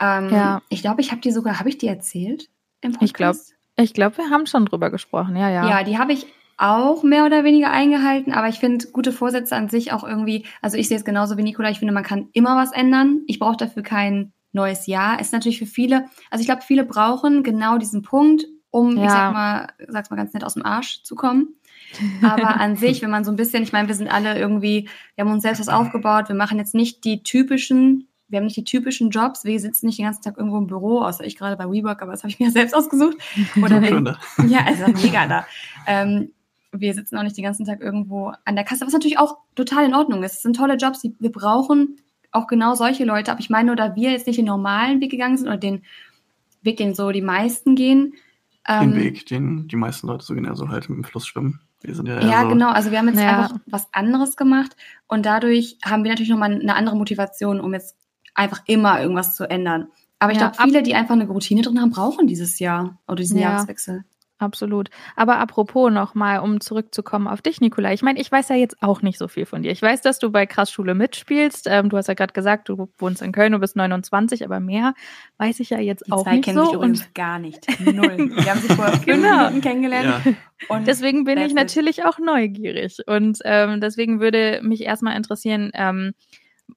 Ähm, 0.00 0.30
ja. 0.30 0.62
Ich 0.68 0.82
glaube, 0.82 1.00
ich 1.00 1.10
habe 1.10 1.20
die 1.20 1.30
sogar, 1.30 1.58
habe 1.58 1.68
ich 1.68 1.78
die 1.78 1.86
erzählt 1.86 2.48
im 2.80 2.92
Podcast? 2.92 3.04
Ich 3.04 3.14
glaube, 3.14 3.38
ich 3.76 3.94
glaube, 3.94 4.18
wir 4.18 4.30
haben 4.30 4.46
schon 4.46 4.66
drüber 4.66 4.90
gesprochen, 4.90 5.36
ja, 5.36 5.50
ja. 5.50 5.68
Ja, 5.68 5.82
die 5.82 5.98
habe 5.98 6.12
ich 6.12 6.26
auch 6.58 7.02
mehr 7.02 7.24
oder 7.24 7.44
weniger 7.44 7.70
eingehalten, 7.70 8.32
aber 8.32 8.48
ich 8.48 8.58
finde 8.60 8.86
gute 8.88 9.12
Vorsätze 9.12 9.56
an 9.56 9.68
sich 9.68 9.92
auch 9.92 10.04
irgendwie, 10.04 10.46
also 10.60 10.76
ich 10.76 10.88
sehe 10.88 10.96
es 10.96 11.04
genauso 11.04 11.36
wie 11.36 11.42
Nikola, 11.42 11.70
ich 11.70 11.78
finde, 11.78 11.94
man 11.94 12.04
kann 12.04 12.28
immer 12.32 12.56
was 12.56 12.72
ändern. 12.72 13.22
Ich 13.26 13.38
brauche 13.38 13.56
dafür 13.56 13.82
kein 13.82 14.32
neues 14.52 14.86
Jahr. 14.86 15.16
Es 15.18 15.28
ist 15.28 15.32
natürlich 15.32 15.58
für 15.58 15.66
viele, 15.66 16.04
also 16.30 16.40
ich 16.40 16.46
glaube, 16.46 16.62
viele 16.62 16.84
brauchen 16.84 17.42
genau 17.42 17.78
diesen 17.78 18.02
Punkt, 18.02 18.44
um, 18.70 18.96
ja. 18.96 19.04
ich 19.04 19.10
sag 19.10 19.32
mal, 19.32 19.68
sag's 19.88 20.10
mal 20.10 20.16
ganz 20.16 20.34
nett, 20.34 20.44
aus 20.44 20.54
dem 20.54 20.64
Arsch 20.64 21.02
zu 21.02 21.14
kommen. 21.14 21.56
Aber 22.22 22.56
an 22.60 22.76
sich, 22.76 23.02
wenn 23.02 23.10
man 23.10 23.24
so 23.24 23.32
ein 23.32 23.36
bisschen, 23.36 23.62
ich 23.62 23.72
meine, 23.72 23.88
wir 23.88 23.94
sind 23.94 24.08
alle 24.08 24.38
irgendwie, 24.38 24.88
wir 25.14 25.24
haben 25.24 25.32
uns 25.32 25.42
selbst 25.42 25.60
was 25.60 25.68
aufgebaut, 25.68 26.28
wir 26.28 26.36
machen 26.36 26.58
jetzt 26.58 26.74
nicht 26.74 27.04
die 27.04 27.22
typischen 27.22 28.08
wir 28.32 28.38
haben 28.38 28.46
nicht 28.46 28.56
die 28.56 28.64
typischen 28.64 29.10
Jobs, 29.10 29.44
wir 29.44 29.60
sitzen 29.60 29.86
nicht 29.86 29.98
den 29.98 30.06
ganzen 30.06 30.22
Tag 30.22 30.38
irgendwo 30.38 30.56
im 30.56 30.66
Büro, 30.66 31.02
außer 31.02 31.24
ich 31.24 31.36
gerade 31.36 31.56
bei 31.56 31.70
WeWork, 31.70 32.00
aber 32.00 32.12
das 32.12 32.22
habe 32.22 32.30
ich 32.30 32.40
mir 32.40 32.50
selbst 32.50 32.74
ausgesucht. 32.74 33.18
Oder 33.62 33.82
wenn, 33.82 34.06
ja, 34.48 34.60
es 34.70 34.80
ist 34.80 35.04
mega 35.04 35.26
da. 35.28 35.46
Ähm, 35.86 36.30
wir 36.72 36.94
sitzen 36.94 37.18
auch 37.18 37.22
nicht 37.22 37.36
den 37.36 37.44
ganzen 37.44 37.66
Tag 37.66 37.82
irgendwo 37.82 38.32
an 38.46 38.56
der 38.56 38.64
Kasse, 38.64 38.86
was 38.86 38.94
natürlich 38.94 39.18
auch 39.18 39.36
total 39.54 39.84
in 39.84 39.94
Ordnung 39.94 40.22
ist. 40.22 40.32
Es 40.32 40.42
sind 40.42 40.56
tolle 40.56 40.76
Jobs, 40.76 41.00
die, 41.00 41.14
wir 41.18 41.30
brauchen 41.30 41.98
auch 42.30 42.46
genau 42.46 42.74
solche 42.74 43.04
Leute. 43.04 43.30
Aber 43.30 43.40
ich 43.40 43.50
meine, 43.50 43.66
nur 43.66 43.76
da 43.76 43.94
wir 43.94 44.10
jetzt 44.10 44.26
nicht 44.26 44.38
den 44.38 44.46
normalen 44.46 45.02
Weg 45.02 45.10
gegangen 45.10 45.36
sind 45.36 45.48
oder 45.48 45.58
den 45.58 45.82
Weg, 46.62 46.78
den 46.78 46.94
so 46.94 47.10
die 47.10 47.20
meisten 47.20 47.74
gehen. 47.76 48.14
Den 48.66 48.92
ähm, 48.92 48.96
Weg, 48.96 49.26
den 49.26 49.68
die 49.68 49.76
meisten 49.76 50.06
Leute 50.06 50.24
so 50.24 50.32
gehen, 50.32 50.46
also 50.46 50.70
halt 50.70 50.88
im 50.88 51.04
Fluss 51.04 51.26
schwimmen. 51.26 51.60
Wir 51.82 51.94
sind 51.94 52.06
ja, 52.06 52.20
ja 52.20 52.42
so 52.42 52.48
genau. 52.48 52.70
Also 52.70 52.90
wir 52.90 52.98
haben 52.98 53.08
jetzt 53.08 53.20
ja. 53.20 53.42
einfach 53.42 53.58
was 53.66 53.92
anderes 53.92 54.36
gemacht 54.36 54.74
und 55.08 55.26
dadurch 55.26 55.76
haben 55.84 56.04
wir 56.04 56.10
natürlich 56.10 56.30
nochmal 56.30 56.52
eine 56.52 56.74
andere 56.74 56.96
Motivation, 56.96 57.60
um 57.60 57.74
jetzt 57.74 57.96
einfach 58.34 58.62
immer 58.66 59.00
irgendwas 59.00 59.34
zu 59.34 59.48
ändern. 59.48 59.88
Aber 60.18 60.32
ich 60.32 60.38
ja, 60.38 60.50
glaube, 60.50 60.70
viele, 60.70 60.82
die 60.82 60.94
einfach 60.94 61.14
eine 61.14 61.26
Routine 61.26 61.62
drin 61.62 61.80
haben, 61.80 61.90
brauchen 61.90 62.26
dieses 62.26 62.58
Jahr 62.58 62.98
oder 63.06 63.16
diesen 63.16 63.38
ja. 63.38 63.50
Jahreswechsel. 63.50 64.04
Absolut. 64.42 64.90
Aber 65.14 65.38
apropos 65.38 65.92
nochmal, 65.92 66.40
um 66.40 66.60
zurückzukommen 66.60 67.28
auf 67.28 67.42
dich, 67.42 67.60
Nikolai. 67.60 67.94
Ich 67.94 68.02
meine, 68.02 68.20
ich 68.20 68.30
weiß 68.30 68.48
ja 68.48 68.56
jetzt 68.56 68.82
auch 68.82 69.00
nicht 69.00 69.16
so 69.16 69.28
viel 69.28 69.46
von 69.46 69.62
dir. 69.62 69.70
Ich 69.70 69.80
weiß, 69.80 70.00
dass 70.00 70.18
du 70.18 70.30
bei 70.30 70.46
Krassschule 70.46 70.94
mitspielst. 70.94 71.68
Ähm, 71.70 71.88
du 71.88 71.96
hast 71.96 72.08
ja 72.08 72.14
gerade 72.14 72.32
gesagt, 72.32 72.68
du 72.68 72.88
wohnst 72.98 73.22
in 73.22 73.30
Köln, 73.30 73.52
du 73.52 73.60
bist 73.60 73.76
29, 73.76 74.44
aber 74.44 74.58
mehr 74.58 74.94
weiß 75.38 75.60
ich 75.60 75.70
ja 75.70 75.78
jetzt 75.78 76.06
Die 76.08 76.12
auch 76.12 76.24
Zeit 76.24 76.34
nicht 76.34 76.44
kennt 76.44 76.58
so. 76.58 76.64
Mich 76.64 76.74
übrigens 76.74 77.14
gar 77.14 77.38
nicht. 77.38 77.66
Null. 77.80 78.30
Wir 78.34 78.50
haben 78.50 78.60
sich 78.60 78.72
vor 78.72 78.88
fünf 78.88 79.04
genau. 79.04 79.44
Minuten 79.44 79.60
kennengelernt. 79.60 80.24
Ja. 80.24 80.32
Und 80.68 80.88
deswegen 80.88 81.22
bin 81.22 81.38
ich 81.38 81.54
natürlich 81.54 82.04
auch 82.04 82.18
neugierig. 82.18 82.98
Und 83.06 83.38
ähm, 83.44 83.80
deswegen 83.80 84.20
würde 84.20 84.60
mich 84.62 84.82
erstmal 84.82 85.16
interessieren, 85.16 85.70
ähm, 85.74 86.14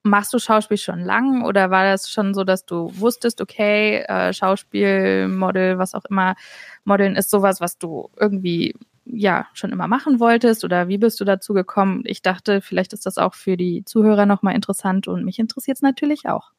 Machst 0.03 0.33
du 0.33 0.39
Schauspiel 0.39 0.77
schon 0.77 0.99
lang 0.99 1.43
oder 1.43 1.71
war 1.71 1.83
das 1.83 2.09
schon 2.09 2.33
so, 2.33 2.43
dass 2.43 2.65
du 2.65 2.91
wusstest, 2.99 3.41
okay, 3.41 4.03
äh, 4.07 4.33
Schauspiel, 4.33 5.27
Model, 5.27 5.77
was 5.77 5.95
auch 5.95 6.05
immer, 6.05 6.35
Modeln 6.83 7.15
ist 7.15 7.29
sowas, 7.29 7.61
was 7.61 7.77
du 7.77 8.09
irgendwie 8.19 8.75
ja 9.05 9.47
schon 9.53 9.71
immer 9.71 9.87
machen 9.87 10.19
wolltest 10.19 10.63
oder 10.63 10.87
wie 10.87 10.97
bist 10.97 11.19
du 11.19 11.25
dazu 11.25 11.53
gekommen? 11.53 12.03
Ich 12.05 12.21
dachte, 12.21 12.61
vielleicht 12.61 12.93
ist 12.93 13.05
das 13.05 13.17
auch 13.17 13.35
für 13.35 13.57
die 13.57 13.85
Zuhörer 13.85 14.25
nochmal 14.25 14.55
interessant 14.55 15.07
und 15.07 15.23
mich 15.23 15.39
interessiert 15.39 15.77
es 15.77 15.81
natürlich 15.81 16.27
auch. 16.27 16.51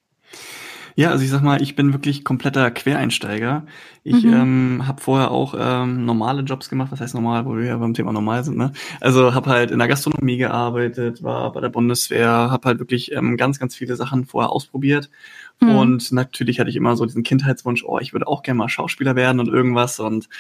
Ja, 0.99 1.11
also 1.11 1.23
ich 1.23 1.31
sag 1.31 1.43
mal, 1.43 1.61
ich 1.61 1.77
bin 1.77 1.93
wirklich 1.93 2.25
kompletter 2.25 2.71
Quereinsteiger. 2.71 3.67
Ich 4.03 4.25
mhm. 4.25 4.33
ähm, 4.33 4.87
habe 4.87 5.03
vorher 5.03 5.31
auch 5.31 5.55
ähm, 5.59 6.07
normale 6.07 6.41
Jobs 6.41 6.71
gemacht. 6.71 6.91
Was 6.91 7.01
heißt 7.01 7.15
normal, 7.15 7.45
wo 7.45 7.55
wir 7.55 7.67
ja 7.67 7.77
beim 7.77 7.93
Thema 7.93 8.15
normal 8.15 8.45
sind. 8.45 8.57
Ne? 8.57 8.73
Also 9.03 9.35
habe 9.35 9.51
halt 9.51 9.71
in 9.71 9.79
der 9.79 9.89
Gastronomie 9.89 10.39
gearbeitet, 10.39 11.23
war 11.23 11.53
bei 11.53 11.61
der 11.61 11.69
Bundeswehr, 11.69 12.31
habe 12.31 12.67
halt 12.67 12.79
wirklich 12.79 13.13
ähm, 13.13 13.37
ganz, 13.37 13.59
ganz 13.59 13.77
viele 13.77 13.95
Sachen 13.95 14.25
vorher 14.25 14.51
ausprobiert. 14.51 15.11
Mhm. 15.61 15.77
Und 15.77 16.13
natürlich 16.13 16.61
hatte 16.61 16.71
ich 16.71 16.77
immer 16.77 16.97
so 16.97 17.05
diesen 17.05 17.25
Kindheitswunsch, 17.25 17.85
oh, 17.85 17.99
ich 17.99 18.15
würde 18.15 18.27
auch 18.27 18.43
gerne 18.43 18.57
mal 18.57 18.71
Schauspieler 18.71 19.17
werden 19.17 19.39
und 19.39 19.49
irgendwas. 19.49 20.01
Und 20.01 20.31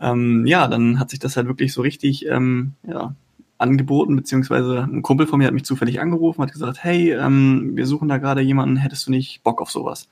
ähm, 0.00 0.44
ja, 0.44 0.66
dann 0.66 0.98
hat 0.98 1.10
sich 1.10 1.20
das 1.20 1.36
halt 1.36 1.46
wirklich 1.46 1.72
so 1.72 1.82
richtig 1.82 2.26
ähm, 2.26 2.72
ja, 2.82 3.14
angeboten, 3.60 4.16
beziehungsweise 4.16 4.88
ein 4.90 5.02
Kumpel 5.02 5.26
von 5.26 5.38
mir 5.38 5.46
hat 5.46 5.54
mich 5.54 5.64
zufällig 5.64 6.00
angerufen, 6.00 6.42
hat 6.42 6.52
gesagt, 6.52 6.82
hey, 6.82 7.12
ähm, 7.12 7.72
wir 7.74 7.86
suchen 7.86 8.08
da 8.08 8.18
gerade 8.18 8.40
jemanden, 8.40 8.76
hättest 8.76 9.06
du 9.06 9.10
nicht 9.10 9.42
Bock 9.42 9.60
auf 9.60 9.70
sowas? 9.70 10.08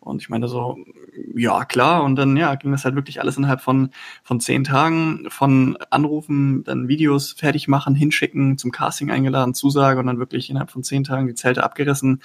Und 0.00 0.22
ich 0.22 0.28
meinte 0.28 0.48
so, 0.48 0.78
ja, 1.34 1.64
klar. 1.64 2.02
Und 2.02 2.16
dann, 2.16 2.36
ja, 2.36 2.54
ging 2.54 2.72
das 2.72 2.84
halt 2.84 2.94
wirklich 2.94 3.20
alles 3.20 3.36
innerhalb 3.36 3.60
von, 3.60 3.90
von 4.22 4.40
zehn 4.40 4.64
Tagen, 4.64 5.26
von 5.28 5.76
Anrufen, 5.90 6.64
dann 6.64 6.88
Videos 6.88 7.32
fertig 7.32 7.68
machen, 7.68 7.94
hinschicken, 7.94 8.58
zum 8.58 8.72
Casting 8.72 9.10
eingeladen, 9.10 9.54
Zusage 9.54 10.00
und 10.00 10.06
dann 10.06 10.18
wirklich 10.18 10.50
innerhalb 10.50 10.70
von 10.70 10.82
zehn 10.82 11.04
Tagen 11.04 11.26
die 11.26 11.34
Zelte 11.34 11.64
abgerissen. 11.64 12.20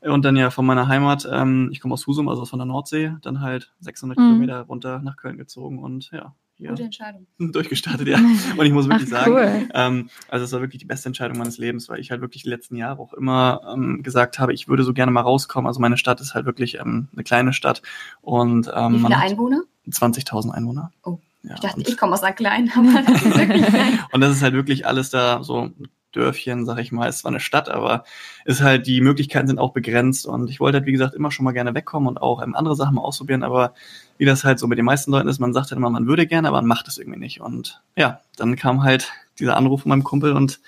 Und 0.00 0.24
dann 0.24 0.36
ja 0.36 0.50
von 0.50 0.66
meiner 0.66 0.88
Heimat, 0.88 1.28
ähm, 1.30 1.68
ich 1.70 1.80
komme 1.80 1.94
aus 1.94 2.06
Husum, 2.08 2.28
also 2.28 2.44
von 2.44 2.58
der 2.58 2.66
Nordsee, 2.66 3.14
dann 3.22 3.40
halt 3.40 3.72
600 3.80 4.18
mhm. 4.18 4.22
Kilometer 4.22 4.60
runter 4.62 5.00
nach 5.00 5.16
Köln 5.16 5.36
gezogen 5.36 5.78
und 5.78 6.10
ja, 6.10 6.34
hier 6.62 6.70
Gute 6.70 6.84
Entscheidung. 6.84 7.26
durchgestartet, 7.38 8.08
ja. 8.08 8.18
Und 8.56 8.66
ich 8.66 8.72
muss 8.72 8.88
wirklich 8.88 9.12
Ach, 9.12 9.26
cool. 9.26 9.44
sagen, 9.44 9.68
ähm, 9.74 10.10
also 10.28 10.44
es 10.44 10.52
war 10.52 10.60
wirklich 10.60 10.80
die 10.80 10.86
beste 10.86 11.08
Entscheidung 11.08 11.38
meines 11.38 11.58
Lebens, 11.58 11.88
weil 11.88 12.00
ich 12.00 12.10
halt 12.10 12.20
wirklich 12.20 12.44
die 12.44 12.48
letzten 12.48 12.76
Jahre 12.76 13.00
auch 13.00 13.12
immer 13.12 13.60
ähm, 13.72 14.02
gesagt 14.02 14.38
habe, 14.38 14.52
ich 14.52 14.68
würde 14.68 14.84
so 14.84 14.92
gerne 14.92 15.12
mal 15.12 15.20
rauskommen. 15.20 15.66
Also 15.66 15.80
meine 15.80 15.96
Stadt 15.96 16.20
ist 16.20 16.34
halt 16.34 16.46
wirklich 16.46 16.78
ähm, 16.78 17.08
eine 17.12 17.24
kleine 17.24 17.52
Stadt. 17.52 17.82
Und, 18.20 18.70
ähm, 18.74 18.94
Wie 18.94 18.98
viele 18.98 19.18
Einwohner? 19.18 19.62
20.000 19.88 20.50
Einwohner. 20.50 20.92
Oh. 21.04 21.18
Ja, 21.44 21.54
ich 21.54 21.60
dachte, 21.60 21.80
ich 21.80 21.96
komme 21.96 22.12
aus 22.12 22.22
einer 22.22 22.34
kleinen, 22.34 22.70
aber 22.70 23.02
das 23.02 23.22
ist 23.22 23.36
wirklich 23.36 23.66
klein. 23.66 23.98
und 24.12 24.20
das 24.20 24.30
ist 24.36 24.42
halt 24.42 24.54
wirklich 24.54 24.86
alles 24.86 25.10
da 25.10 25.42
so 25.42 25.70
Dörfchen, 26.12 26.64
sag 26.66 26.78
ich 26.78 26.92
mal, 26.92 27.08
ist 27.08 27.18
zwar 27.18 27.30
eine 27.30 27.40
Stadt, 27.40 27.68
aber 27.68 28.04
ist 28.44 28.62
halt, 28.62 28.86
die 28.86 29.00
Möglichkeiten 29.00 29.48
sind 29.48 29.58
auch 29.58 29.72
begrenzt 29.72 30.26
und 30.26 30.48
ich 30.50 30.60
wollte 30.60 30.78
halt, 30.78 30.86
wie 30.86 30.92
gesagt, 30.92 31.14
immer 31.14 31.30
schon 31.30 31.44
mal 31.44 31.52
gerne 31.52 31.74
wegkommen 31.74 32.08
und 32.08 32.20
auch 32.20 32.42
ähm, 32.42 32.54
andere 32.54 32.76
Sachen 32.76 32.94
mal 32.94 33.02
ausprobieren, 33.02 33.42
aber 33.42 33.74
wie 34.18 34.24
das 34.24 34.44
halt 34.44 34.58
so 34.58 34.66
mit 34.66 34.78
den 34.78 34.84
meisten 34.84 35.10
Leuten 35.10 35.28
ist, 35.28 35.40
man 35.40 35.52
sagt 35.52 35.70
halt 35.70 35.78
immer, 35.78 35.90
man 35.90 36.06
würde 36.06 36.26
gerne, 36.26 36.48
aber 36.48 36.58
man 36.58 36.68
macht 36.68 36.88
es 36.88 36.98
irgendwie 36.98 37.18
nicht 37.18 37.40
und 37.40 37.82
ja, 37.96 38.20
dann 38.36 38.56
kam 38.56 38.82
halt 38.82 39.10
dieser 39.38 39.56
Anruf 39.56 39.82
von 39.82 39.88
meinem 39.88 40.04
Kumpel 40.04 40.32
und 40.32 40.60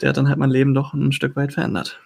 der 0.00 0.10
hat 0.10 0.16
dann 0.16 0.28
halt 0.28 0.38
mein 0.38 0.50
Leben 0.50 0.74
doch 0.74 0.92
ein 0.94 1.12
Stück 1.12 1.36
weit 1.36 1.52
verändert. 1.52 2.00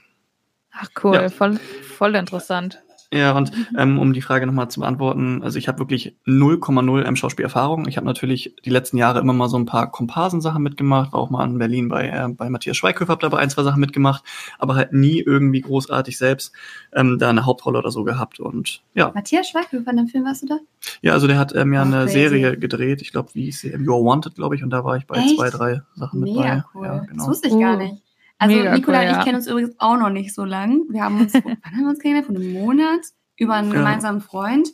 Ach 0.72 0.88
cool, 1.02 1.14
ja. 1.14 1.28
voll, 1.28 1.58
voll 1.82 2.14
interessant. 2.14 2.82
Ja, 3.12 3.36
und 3.36 3.52
ähm, 3.78 3.98
um 3.98 4.12
die 4.12 4.22
Frage 4.22 4.46
nochmal 4.46 4.68
zu 4.68 4.80
beantworten, 4.80 5.42
also 5.42 5.58
ich 5.58 5.68
habe 5.68 5.78
wirklich 5.78 6.16
0,0 6.26 7.06
ähm, 7.06 7.16
Schauspielerfahrung. 7.16 7.86
Ich 7.86 7.96
habe 7.96 8.06
natürlich 8.06 8.56
die 8.64 8.70
letzten 8.70 8.96
Jahre 8.96 9.20
immer 9.20 9.32
mal 9.32 9.48
so 9.48 9.56
ein 9.56 9.66
paar 9.66 9.90
Komparsensachen 9.90 10.62
mitgemacht, 10.62 11.12
war 11.12 11.20
auch 11.20 11.30
mal 11.30 11.44
in 11.44 11.58
Berlin 11.58 11.88
bei, 11.88 12.08
äh, 12.08 12.28
bei 12.28 12.50
Matthias 12.50 12.76
Schweighöfer, 12.76 13.12
habe 13.12 13.22
dabei 13.22 13.38
ein, 13.38 13.50
zwei 13.50 13.62
Sachen 13.62 13.80
mitgemacht, 13.80 14.24
aber 14.58 14.74
halt 14.74 14.92
nie 14.92 15.20
irgendwie 15.20 15.60
großartig 15.60 16.18
selbst 16.18 16.52
ähm, 16.92 17.18
da 17.18 17.30
eine 17.30 17.46
Hauptrolle 17.46 17.78
oder 17.78 17.92
so 17.92 18.02
gehabt. 18.02 18.40
Und 18.40 18.82
ja. 18.94 19.12
Matthias 19.14 19.48
Schweighöfer, 19.48 19.90
in 19.90 19.96
dem 19.98 20.08
Film 20.08 20.24
warst 20.24 20.42
du 20.42 20.46
da? 20.46 20.58
Ja, 21.00 21.12
also 21.12 21.28
der 21.28 21.38
hat 21.38 21.54
ähm, 21.54 21.72
ja 21.72 21.82
oh, 21.82 21.84
eine 21.84 22.04
crazy. 22.04 22.12
Serie 22.12 22.58
gedreht, 22.58 23.02
ich 23.02 23.12
glaube, 23.12 23.30
wie 23.34 23.48
ist 23.48 23.60
sie? 23.60 23.74
You're 23.74 24.04
Wanted, 24.04 24.34
glaube 24.34 24.56
ich, 24.56 24.64
und 24.64 24.70
da 24.70 24.84
war 24.84 24.96
ich 24.96 25.06
bei 25.06 25.16
Echt? 25.18 25.36
zwei, 25.36 25.50
drei 25.50 25.82
Sachen 25.94 26.20
mit 26.20 26.34
Mega 26.34 26.42
bei. 26.42 26.64
Cool. 26.74 26.86
Ja, 26.86 26.98
genau. 26.98 27.16
Das 27.18 27.28
wusste 27.28 27.48
ich 27.48 27.58
gar 27.58 27.76
nicht. 27.76 28.02
Also 28.38 28.54
Mega 28.54 28.74
Nicola 28.74 28.98
cool, 28.98 29.04
und 29.04 29.10
ich 29.10 29.16
ja. 29.16 29.24
kennen 29.24 29.36
uns 29.36 29.46
übrigens 29.46 29.74
auch 29.78 29.96
noch 29.96 30.10
nicht 30.10 30.34
so 30.34 30.44
lang. 30.44 30.82
Wir 30.90 31.02
haben 31.02 31.20
uns, 31.20 31.34
wann 31.34 31.56
haben 31.64 31.80
wir 31.80 31.88
uns 31.88 31.98
kennengelernt? 32.00 32.26
Vor 32.26 32.36
einem 32.36 32.52
Monat 32.52 33.00
über 33.36 33.54
einen 33.54 33.70
ja. 33.70 33.78
gemeinsamen 33.78 34.20
Freund. 34.20 34.68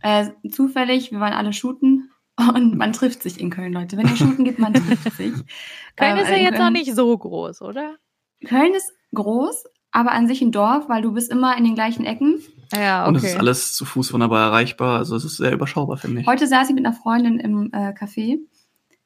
Äh, 0.00 0.30
zufällig, 0.50 1.12
wir 1.12 1.20
waren 1.20 1.32
alle 1.32 1.52
shooten 1.52 2.10
und 2.36 2.76
man 2.76 2.92
trifft 2.92 3.22
sich 3.22 3.40
in 3.40 3.50
Köln, 3.50 3.72
Leute. 3.72 3.96
Wenn 3.96 4.08
ihr 4.08 4.16
shooten 4.16 4.44
gibt, 4.44 4.58
man 4.58 4.74
trifft 4.74 5.12
sich. 5.16 5.32
Köln 5.96 6.16
ähm, 6.16 6.18
ist 6.18 6.30
ja 6.30 6.36
jetzt 6.36 6.56
Köln, 6.56 6.62
auch 6.62 6.70
nicht 6.70 6.94
so 6.94 7.16
groß, 7.16 7.62
oder? 7.62 7.96
Köln 8.44 8.74
ist 8.74 8.92
groß, 9.14 9.64
aber 9.92 10.12
an 10.12 10.26
sich 10.26 10.40
ein 10.42 10.50
Dorf, 10.50 10.88
weil 10.88 11.02
du 11.02 11.12
bist 11.12 11.30
immer 11.30 11.56
in 11.56 11.64
den 11.64 11.74
gleichen 11.74 12.04
Ecken. 12.04 12.40
Ja, 12.72 13.02
okay. 13.02 13.08
Und 13.08 13.16
es 13.16 13.24
ist 13.24 13.36
alles 13.36 13.74
zu 13.74 13.84
Fuß 13.84 14.12
wunderbar 14.12 14.46
erreichbar. 14.46 14.98
Also 14.98 15.14
es 15.14 15.24
ist 15.24 15.36
sehr 15.36 15.52
überschaubar, 15.52 15.98
finde 15.98 16.22
ich. 16.22 16.26
Heute 16.26 16.46
saß 16.46 16.70
ich 16.70 16.74
mit 16.74 16.84
einer 16.84 16.94
Freundin 16.94 17.38
im 17.38 17.70
äh, 17.72 17.92
Café 17.92 18.38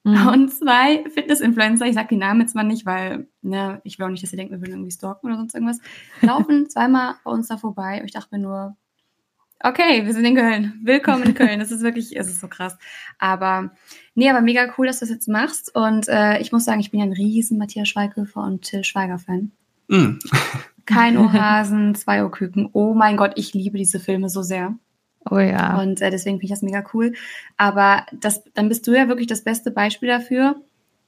Mhm. 0.07 0.29
Und 0.29 0.55
zwei 0.55 1.05
Fitness-Influencer, 1.13 1.85
ich 1.87 1.95
sag 1.95 2.09
die 2.09 2.17
Namen 2.17 2.41
jetzt 2.41 2.55
mal 2.55 2.63
nicht, 2.63 2.87
weil 2.87 3.27
ne, 3.43 3.81
ich 3.83 3.99
will 3.99 4.07
auch 4.07 4.11
nicht, 4.11 4.23
dass 4.23 4.33
ihr 4.33 4.37
denkt, 4.37 4.53
wir 4.53 4.61
würden 4.61 4.75
irgendwie 4.75 4.93
stalken 4.93 5.27
oder 5.27 5.37
sonst 5.37 5.55
irgendwas, 5.55 5.81
laufen 6.21 6.71
zweimal 6.71 7.17
bei 7.25 7.31
uns 7.33 7.49
da 7.49 7.57
vorbei. 7.57 7.99
Und 7.99 8.05
ich 8.07 8.13
dachte 8.13 8.29
mir 8.31 8.41
nur, 8.41 8.77
okay, 9.65 10.07
wir 10.07 10.13
sind 10.13 10.25
in 10.25 10.37
Köln. 10.37 10.81
Willkommen 10.85 11.25
in 11.25 11.35
Köln. 11.35 11.59
Das 11.59 11.73
ist 11.73 11.83
wirklich, 11.83 12.17
es 12.17 12.29
ist 12.29 12.41
so 12.41 12.47
krass. 12.47 12.79
Aber 13.19 13.73
nee, 14.15 14.31
aber 14.31 14.43
mega 14.43 14.73
cool, 14.79 14.87
dass 14.87 15.01
du 15.01 15.07
das 15.07 15.11
jetzt 15.13 15.27
machst. 15.27 15.75
Und 15.75 16.07
äh, 16.07 16.39
ich 16.39 16.53
muss 16.53 16.65
sagen, 16.65 16.79
ich 16.79 16.93
bin 16.93 17.01
ja 17.01 17.07
ein 17.07 17.13
riesen 17.13 17.59
Matthias 17.59 17.89
Schweighöfer 17.89 18.45
und 18.45 18.63
Till 18.63 18.85
Schweiger-Fan. 18.85 19.51
Mm. 19.89 20.19
Kein 20.85 21.19
Ohrhasen, 21.19 21.97
zwei 21.97 22.23
Ohrküken. 22.23 22.71
Oh 22.73 22.95
mein 22.95 23.17
Gott, 23.17 23.33
ich 23.35 23.55
liebe 23.55 23.77
diese 23.77 23.99
Filme 23.99 24.29
so 24.29 24.43
sehr. 24.43 24.79
Oh 25.31 25.39
ja. 25.39 25.81
Und 25.81 26.01
äh, 26.01 26.11
deswegen 26.11 26.37
finde 26.37 26.45
ich 26.47 26.51
das 26.51 26.63
mega 26.63 26.85
cool. 26.95 27.13
Aber 27.57 28.07
das, 28.13 28.43
dann 28.55 28.69
bist 28.69 28.87
du 28.87 28.93
ja 28.93 29.09
wirklich 29.09 29.27
das 29.27 29.43
beste 29.43 29.71
Beispiel 29.71 30.09
dafür. 30.09 30.57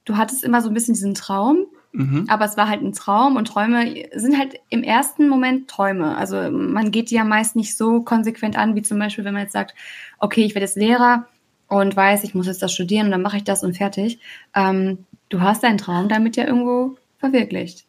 Du 0.05 0.17
hattest 0.17 0.43
immer 0.43 0.61
so 0.61 0.69
ein 0.69 0.73
bisschen 0.73 0.93
diesen 0.93 1.13
Traum, 1.13 1.65
mhm. 1.91 2.25
aber 2.27 2.45
es 2.45 2.57
war 2.57 2.67
halt 2.67 2.81
ein 2.81 2.93
Traum 2.93 3.35
und 3.35 3.47
Träume 3.47 4.07
sind 4.13 4.37
halt 4.37 4.59
im 4.69 4.83
ersten 4.83 5.29
Moment 5.29 5.69
Träume. 5.69 6.17
Also 6.17 6.49
man 6.51 6.91
geht 6.91 7.11
die 7.11 7.15
ja 7.15 7.23
meist 7.23 7.55
nicht 7.55 7.77
so 7.77 8.01
konsequent 8.01 8.57
an, 8.57 8.75
wie 8.75 8.81
zum 8.81 8.97
Beispiel, 8.97 9.23
wenn 9.23 9.33
man 9.33 9.43
jetzt 9.43 9.53
sagt, 9.53 9.75
okay, 10.17 10.41
ich 10.41 10.55
werde 10.55 10.65
jetzt 10.65 10.77
Lehrer 10.77 11.27
und 11.67 11.95
weiß, 11.95 12.23
ich 12.23 12.33
muss 12.33 12.47
jetzt 12.47 12.61
das 12.61 12.73
studieren 12.73 13.05
und 13.05 13.11
dann 13.11 13.21
mache 13.21 13.37
ich 13.37 13.43
das 13.43 13.63
und 13.63 13.77
fertig. 13.77 14.19
Ähm, 14.55 15.05
du 15.29 15.41
hast 15.41 15.63
deinen 15.63 15.77
Traum 15.77 16.09
damit 16.09 16.35
ja 16.35 16.45
irgendwo 16.45 16.97
verwirklicht. 17.19 17.85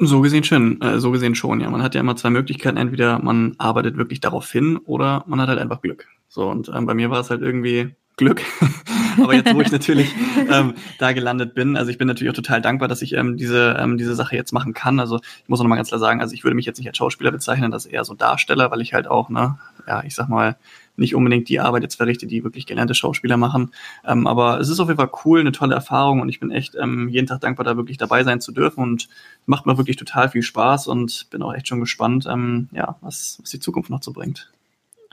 So 0.00 0.20
gesehen 0.20 0.44
schon, 0.44 0.80
äh, 0.80 1.00
so 1.00 1.10
gesehen 1.10 1.34
schon, 1.34 1.60
ja. 1.60 1.68
Man 1.70 1.82
hat 1.82 1.96
ja 1.96 2.00
immer 2.00 2.14
zwei 2.14 2.30
Möglichkeiten. 2.30 2.76
Entweder 2.76 3.18
man 3.18 3.54
arbeitet 3.58 3.96
wirklich 3.96 4.20
darauf 4.20 4.50
hin 4.50 4.76
oder 4.76 5.24
man 5.26 5.40
hat 5.40 5.48
halt 5.48 5.58
einfach 5.58 5.82
Glück. 5.82 6.06
So, 6.28 6.48
und 6.48 6.70
ähm, 6.72 6.86
bei 6.86 6.94
mir 6.94 7.10
war 7.10 7.20
es 7.20 7.30
halt 7.30 7.42
irgendwie 7.42 7.96
Glück. 8.16 8.42
Aber 9.22 9.34
jetzt, 9.34 9.52
wo 9.52 9.60
ich 9.60 9.72
natürlich 9.72 10.14
ähm, 10.48 10.74
da 10.98 11.10
gelandet 11.12 11.54
bin, 11.54 11.76
also 11.76 11.90
ich 11.90 11.98
bin 11.98 12.06
natürlich 12.06 12.30
auch 12.30 12.36
total 12.36 12.62
dankbar, 12.62 12.86
dass 12.86 13.02
ich 13.02 13.14
ähm, 13.14 13.36
diese, 13.36 13.76
ähm, 13.76 13.98
diese 13.98 14.14
Sache 14.14 14.36
jetzt 14.36 14.52
machen 14.52 14.74
kann. 14.74 15.00
Also 15.00 15.18
ich 15.42 15.48
muss 15.48 15.58
noch 15.58 15.66
mal 15.66 15.74
ganz 15.74 15.88
klar 15.88 15.98
sagen, 15.98 16.20
also 16.20 16.32
ich 16.34 16.44
würde 16.44 16.54
mich 16.54 16.66
jetzt 16.66 16.78
nicht 16.78 16.86
als 16.86 16.96
Schauspieler 16.96 17.32
bezeichnen, 17.32 17.72
das 17.72 17.84
eher 17.84 18.04
so 18.04 18.14
Darsteller, 18.14 18.70
weil 18.70 18.80
ich 18.80 18.94
halt 18.94 19.08
auch, 19.08 19.28
ne, 19.28 19.58
ja, 19.88 20.04
ich 20.04 20.14
sag 20.14 20.28
mal, 20.28 20.56
nicht 20.98 21.14
unbedingt 21.14 21.48
die 21.48 21.60
Arbeit 21.60 21.82
jetzt 21.82 21.96
verrichte, 21.96 22.26
die 22.26 22.44
wirklich 22.44 22.66
gelernte 22.66 22.94
Schauspieler 22.94 23.36
machen. 23.36 23.70
Ähm, 24.04 24.26
aber 24.26 24.60
es 24.60 24.68
ist 24.68 24.80
auf 24.80 24.88
jeden 24.88 24.98
Fall 24.98 25.10
cool, 25.24 25.40
eine 25.40 25.52
tolle 25.52 25.74
Erfahrung 25.74 26.20
und 26.20 26.28
ich 26.28 26.40
bin 26.40 26.50
echt 26.50 26.74
ähm, 26.80 27.08
jeden 27.08 27.26
Tag 27.26 27.40
dankbar, 27.40 27.64
da 27.64 27.76
wirklich 27.76 27.96
dabei 27.98 28.24
sein 28.24 28.40
zu 28.40 28.52
dürfen 28.52 28.82
und 28.82 29.08
macht 29.46 29.66
mir 29.66 29.78
wirklich 29.78 29.96
total 29.96 30.28
viel 30.28 30.42
Spaß 30.42 30.86
und 30.88 31.28
bin 31.30 31.42
auch 31.42 31.54
echt 31.54 31.68
schon 31.68 31.80
gespannt, 31.80 32.26
ähm, 32.30 32.68
ja, 32.72 32.96
was, 33.00 33.38
was 33.40 33.50
die 33.50 33.60
Zukunft 33.60 33.90
noch 33.90 34.02
so 34.02 34.12
bringt. 34.12 34.50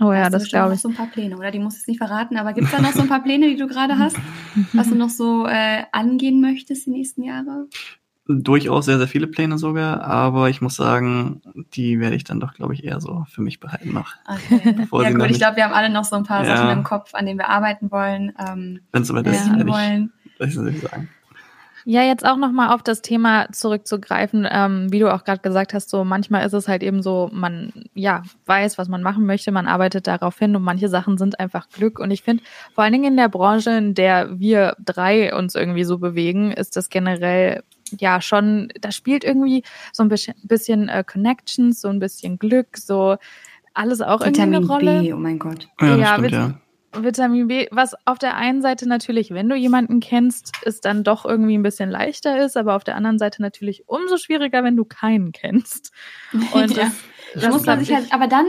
Oh 0.01 0.12
ja, 0.12 0.25
hast 0.25 0.34
das 0.34 0.50
glaube 0.50 0.74
ich. 0.74 0.82
so 0.82 0.89
ein 0.89 0.96
paar 0.96 1.08
Pläne, 1.08 1.38
oder? 1.38 1.51
Die 1.51 1.60
musst 1.60 1.77
du 1.77 1.80
jetzt 1.80 1.88
nicht 1.88 2.00
verraten, 2.00 2.38
aber 2.38 2.51
gibt 2.54 2.68
es 2.68 2.74
da 2.74 2.82
noch 2.82 2.92
so 2.92 3.01
ein 3.01 3.08
paar 3.08 3.24
Pläne, 3.24 3.48
die 3.48 3.56
du 3.56 3.68
gerade 3.68 3.98
hast, 3.98 4.18
was 4.74 4.89
du 4.89 4.96
noch 4.96 5.10
so 5.10 5.48
äh, 5.48 5.84
angehen 5.92 6.42
möchtest 6.42 6.86
die 6.86 6.92
nächsten 6.92 7.24
Jahre? 7.24 7.68
Durchaus 8.27 8.86
sehr, 8.86 8.98
sehr 8.98 9.08
viele 9.08 9.27
Pläne 9.27 9.58
sogar, 9.58 10.01
aber 10.03 10.50
ich 10.50 10.62
muss 10.62 10.75
sagen, 10.75 11.41
die 11.74 12.00
werde 12.00 12.15
ich 12.15 12.24
dann 12.24 12.39
doch, 12.39 12.53
glaube 12.53 12.74
ich, 12.74 12.84
eher 12.84 13.00
so 13.00 13.25
für 13.29 13.41
mich 13.41 13.60
behalten 13.60 13.94
noch. 13.94 14.13
Okay. 14.27 14.75
ja 15.03 15.12
gut, 15.12 15.29
ich 15.29 15.38
glaube, 15.38 15.58
wir 15.58 15.65
haben 15.65 15.74
alle 15.74 15.89
noch 15.89 16.03
so 16.03 16.15
ein 16.15 16.24
paar 16.24 16.46
ja. 16.46 16.58
Sachen 16.58 16.77
im 16.77 16.84
Kopf, 16.84 17.13
an 17.13 17.25
denen 17.25 17.39
wir 17.39 17.50
arbeiten 17.50 17.91
wollen. 17.91 18.34
Ähm, 18.39 18.79
Wenn 18.91 19.01
es 19.03 19.08
soweit 19.08 19.27
ist, 19.27 19.50
werde 19.50 20.10
ich, 20.39 20.58
ich 20.58 20.82
sagen. 20.82 21.10
Ja, 21.88 22.01
jetzt 22.01 22.25
auch 22.25 22.38
nochmal 22.38 22.74
auf 22.74 22.82
das 22.82 23.03
Thema 23.03 23.48
zurückzugreifen, 23.51 24.48
ähm, 24.50 24.91
wie 24.91 24.98
du 24.98 25.13
auch 25.13 25.24
gerade 25.24 25.41
gesagt 25.41 25.75
hast, 25.75 25.91
so 25.91 26.03
manchmal 26.03 26.44
ist 26.44 26.53
es 26.53 26.67
halt 26.67 26.82
eben 26.82 27.03
so, 27.03 27.29
man 27.32 27.72
ja 27.94 28.24
weiß, 28.48 28.79
was 28.79 28.88
man 28.88 29.03
machen 29.03 29.27
möchte, 29.27 29.51
man 29.51 29.67
arbeitet 29.67 30.08
darauf 30.08 30.38
hin 30.39 30.55
und 30.55 30.63
manche 30.63 30.89
Sachen 30.89 31.20
sind 31.20 31.39
einfach 31.39 31.70
Glück. 31.70 32.00
Und 32.00 32.10
ich 32.10 32.24
finde, 32.24 32.44
vor 32.74 32.84
allen 32.84 32.94
Dingen 32.94 33.12
in 33.12 33.17
der 33.17 33.29
Branche, 33.29 33.70
in 33.70 33.94
der 33.94 34.39
wir 34.39 34.75
drei 34.84 35.36
uns 35.36 35.53
irgendwie 35.53 35.84
so 35.84 36.00
bewegen, 36.00 36.51
ist 36.51 36.75
das 36.75 36.89
generell 36.89 37.63
ja 37.92 38.22
schon, 38.22 38.70
da 38.80 38.92
spielt 38.92 39.24
irgendwie 39.24 39.63
so 39.94 40.04
ein 40.04 40.10
bisschen, 40.10 40.36
bisschen 40.44 40.89
äh, 40.89 41.04
Connections, 41.06 41.82
so 41.82 41.89
ein 41.89 42.00
bisschen 42.00 42.39
Glück, 42.39 42.77
so 42.77 43.18
alles 43.74 44.01
auch 44.01 44.25
Vitamin 44.25 44.54
irgendwie 44.54 44.74
eine 44.74 44.92
Rolle. 44.92 45.01
B, 45.01 45.13
oh 45.13 45.18
mein 45.18 45.39
Gott. 45.39 45.68
Ja, 45.82 45.96
ja, 45.96 46.13
stimmt, 46.15 46.32
ja. 46.32 46.60
Vitamin 46.98 47.48
B, 47.48 47.68
was 47.72 47.94
auf 48.06 48.18
der 48.20 48.38
einen 48.38 48.62
Seite 48.62 48.88
natürlich, 48.88 49.32
wenn 49.32 49.50
du 49.50 49.56
jemanden 49.56 50.00
kennst, 50.00 50.54
ist 50.63 50.86
dann 50.86 51.04
doch 51.04 51.25
irgendwie 51.25 51.58
ein 51.58 51.63
bisschen 51.63 51.89
leichter 51.89 52.44
ist, 52.44 52.56
aber 52.56 52.75
auf 52.75 52.84
der 52.84 52.96
anderen 52.96 53.20
Seite 53.20 53.42
natürlich 53.42 53.88
umso 53.88 54.18
schwieriger, 54.18 54.63
wenn 54.63 54.77
du 54.77 54.86
keinen 54.86 55.32
kennst. 55.32 55.92
Und 56.54 56.75
ja. 56.75 56.86
das, 57.34 57.44
das 57.44 57.54
muss 57.54 57.65
man 57.65 57.80
sich 57.80 57.94
halt, 57.94 58.13
aber 58.13 58.27
dann 58.27 58.46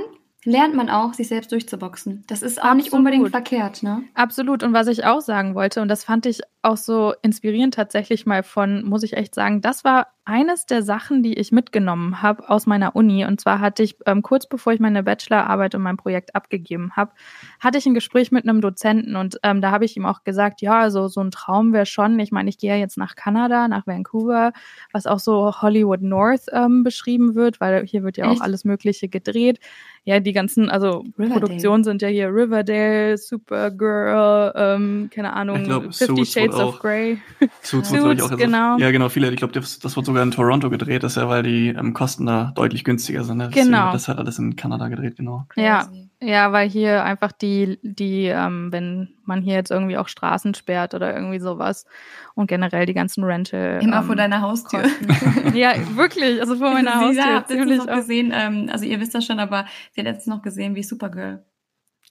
lernt 0.47 0.75
man 0.75 0.88
auch, 0.88 1.12
sich 1.12 1.29
selbst 1.29 1.53
durchzuboxen. 1.53 2.25
Das 2.29 2.43
ist 2.43 2.59
auch 2.59 2.65
Absolut. 2.65 2.85
nicht 2.85 2.93
unbedingt 2.93 3.31
verkehrt, 3.31 3.83
ne? 3.83 4.03
Absolut. 4.15 4.62
Und 4.62 4.73
was 4.73 4.87
ich 4.87 5.05
auch 5.05 5.21
sagen 5.21 5.55
wollte, 5.55 5.83
und 5.83 5.88
das 5.88 6.05
fand 6.05 6.25
ich 6.25 6.41
auch 6.62 6.76
so 6.76 7.15
inspirierend 7.23 7.75
tatsächlich 7.75 8.26
mal 8.26 8.43
von, 8.43 8.85
muss 8.85 9.03
ich 9.03 9.17
echt 9.17 9.35
sagen, 9.35 9.61
das 9.61 9.85
war 9.85 10.09
eines 10.25 10.67
der 10.67 10.83
Sachen, 10.83 11.23
die 11.23 11.35
ich 11.35 11.53
mitgenommen 11.53 12.21
habe 12.21 12.49
aus 12.50 12.67
meiner 12.67 12.97
Uni. 12.97 13.25
Und 13.25 13.41
zwar 13.41 13.61
hatte 13.61 13.85
ich 13.85 13.97
ähm, 14.07 14.23
kurz 14.23 14.49
bevor 14.49 14.73
ich 14.73 14.81
meine 14.81 15.05
Bachelorarbeit 15.05 15.76
und 15.76 15.83
mein 15.83 15.97
Projekt 15.97 16.35
abgegeben 16.35 16.91
habe, 16.97 17.12
hatte 17.61 17.79
ich 17.79 17.87
ein 17.87 17.95
Gespräch 17.95 18.33
mit 18.33 18.43
einem 18.43 18.61
Dozenten 18.61 19.15
und 19.15 19.38
ähm, 19.45 19.61
da 19.61 19.71
habe 19.71 19.85
ich 19.85 19.97
ihm 19.97 20.05
auch 20.05 20.25
gesagt, 20.25 20.61
ja, 20.61 20.81
also 20.81 21.07
so 21.07 21.21
ein 21.21 21.31
Traum 21.31 21.73
wäre 21.73 21.87
schon. 21.87 22.19
Ich 22.19 22.33
meine, 22.33 22.50
ich 22.50 22.59
gehe 22.59 22.71
ja 22.71 22.76
jetzt 22.76 22.99
nach 22.99 23.15
Kanada, 23.15 23.69
nach 23.69 23.87
Vancouver, 23.87 24.53
was 24.93 25.07
auch 25.07 25.21
so 25.21 25.62
Hollywood 25.62 26.03
North 26.03 26.47
ähm, 26.53 26.83
beschrieben 26.83 27.37
wird, 27.37 27.61
weil 27.61 27.87
hier 27.87 28.03
wird 28.03 28.17
ja 28.17 28.29
Echt? 28.29 28.41
auch 28.41 28.45
alles 28.45 28.65
Mögliche 28.65 29.09
gedreht. 29.09 29.61
Ja, 30.06 30.20
die 30.20 30.32
ganzen, 30.32 30.70
also 30.70 31.02
Riverdale. 31.18 31.40
Produktionen 31.40 31.82
sind 31.82 32.00
ja 32.00 32.06
hier 32.06 32.28
Riverdale, 32.28 33.18
Supergirl, 33.18 34.52
ähm, 34.54 35.10
keine 35.12 35.32
Ahnung, 35.32 35.64
glaub, 35.64 35.92
Fifty 35.92 36.25
Shades 36.25 36.54
of 36.54 36.78
Grey. 36.78 37.18
Suits, 37.60 37.88
Suits 37.90 38.22
auch, 38.22 38.30
also, 38.30 38.36
genau. 38.36 38.78
Ja, 38.78 38.92
genau, 38.92 39.08
viele, 39.08 39.28
ich 39.30 39.36
glaube, 39.36 39.52
das, 39.52 39.80
das 39.80 39.96
wird 39.96 40.06
sogar 40.06 40.22
in 40.22 40.30
Toronto 40.30 40.70
gedreht, 40.70 41.02
das 41.02 41.16
ist 41.16 41.22
ja, 41.22 41.28
weil 41.28 41.42
die 41.42 41.70
ähm, 41.70 41.92
Kosten 41.92 42.25
da 42.25 42.52
deutlich 42.54 42.84
günstiger 42.84 43.25
sind. 43.25 43.38
Ne? 43.38 43.50
Genau. 43.52 43.90
Das 43.90 44.06
hat 44.06 44.18
alles 44.18 44.38
in 44.38 44.54
Kanada 44.54 44.86
gedreht, 44.86 45.16
genau. 45.16 45.44
Ja, 45.56 45.88
ja, 46.26 46.50
weil 46.50 46.68
hier 46.68 47.04
einfach 47.04 47.30
die, 47.30 47.78
die, 47.83 48.26
ähm, 48.26 48.73
wenn 48.73 49.14
man 49.25 49.42
hier 49.42 49.54
jetzt 49.54 49.71
irgendwie 49.71 49.97
auch 49.97 50.09
Straßen 50.09 50.54
sperrt 50.54 50.92
oder 50.95 51.14
irgendwie 51.14 51.38
sowas 51.38 51.87
und 52.35 52.49
generell 52.49 52.85
die 52.85 52.95
ganzen 52.95 53.23
Rental. 53.23 53.78
Immer 53.80 53.99
ähm, 53.99 54.04
vor 54.04 54.16
deiner 54.16 54.40
Haustür. 54.40 54.83
ja, 55.54 55.75
wirklich, 55.97 56.40
also 56.40 56.56
vor 56.56 56.73
meiner 56.73 56.95
Haustür. 57.00 57.14
Sie 57.14 57.21
hat 57.23 57.50
letztens 57.50 57.87
noch 57.87 57.95
gesehen, 57.95 58.33
ähm, 58.35 58.68
also 58.73 58.85
ihr 58.85 58.99
wisst 59.00 59.14
das 59.14 59.25
schon, 59.25 59.38
aber 59.38 59.66
sie 59.92 60.00
hat 60.00 60.06
letztens 60.06 60.35
noch 60.35 60.42
gesehen, 60.42 60.75
wie 60.75 60.83
Supergirl 60.83 61.45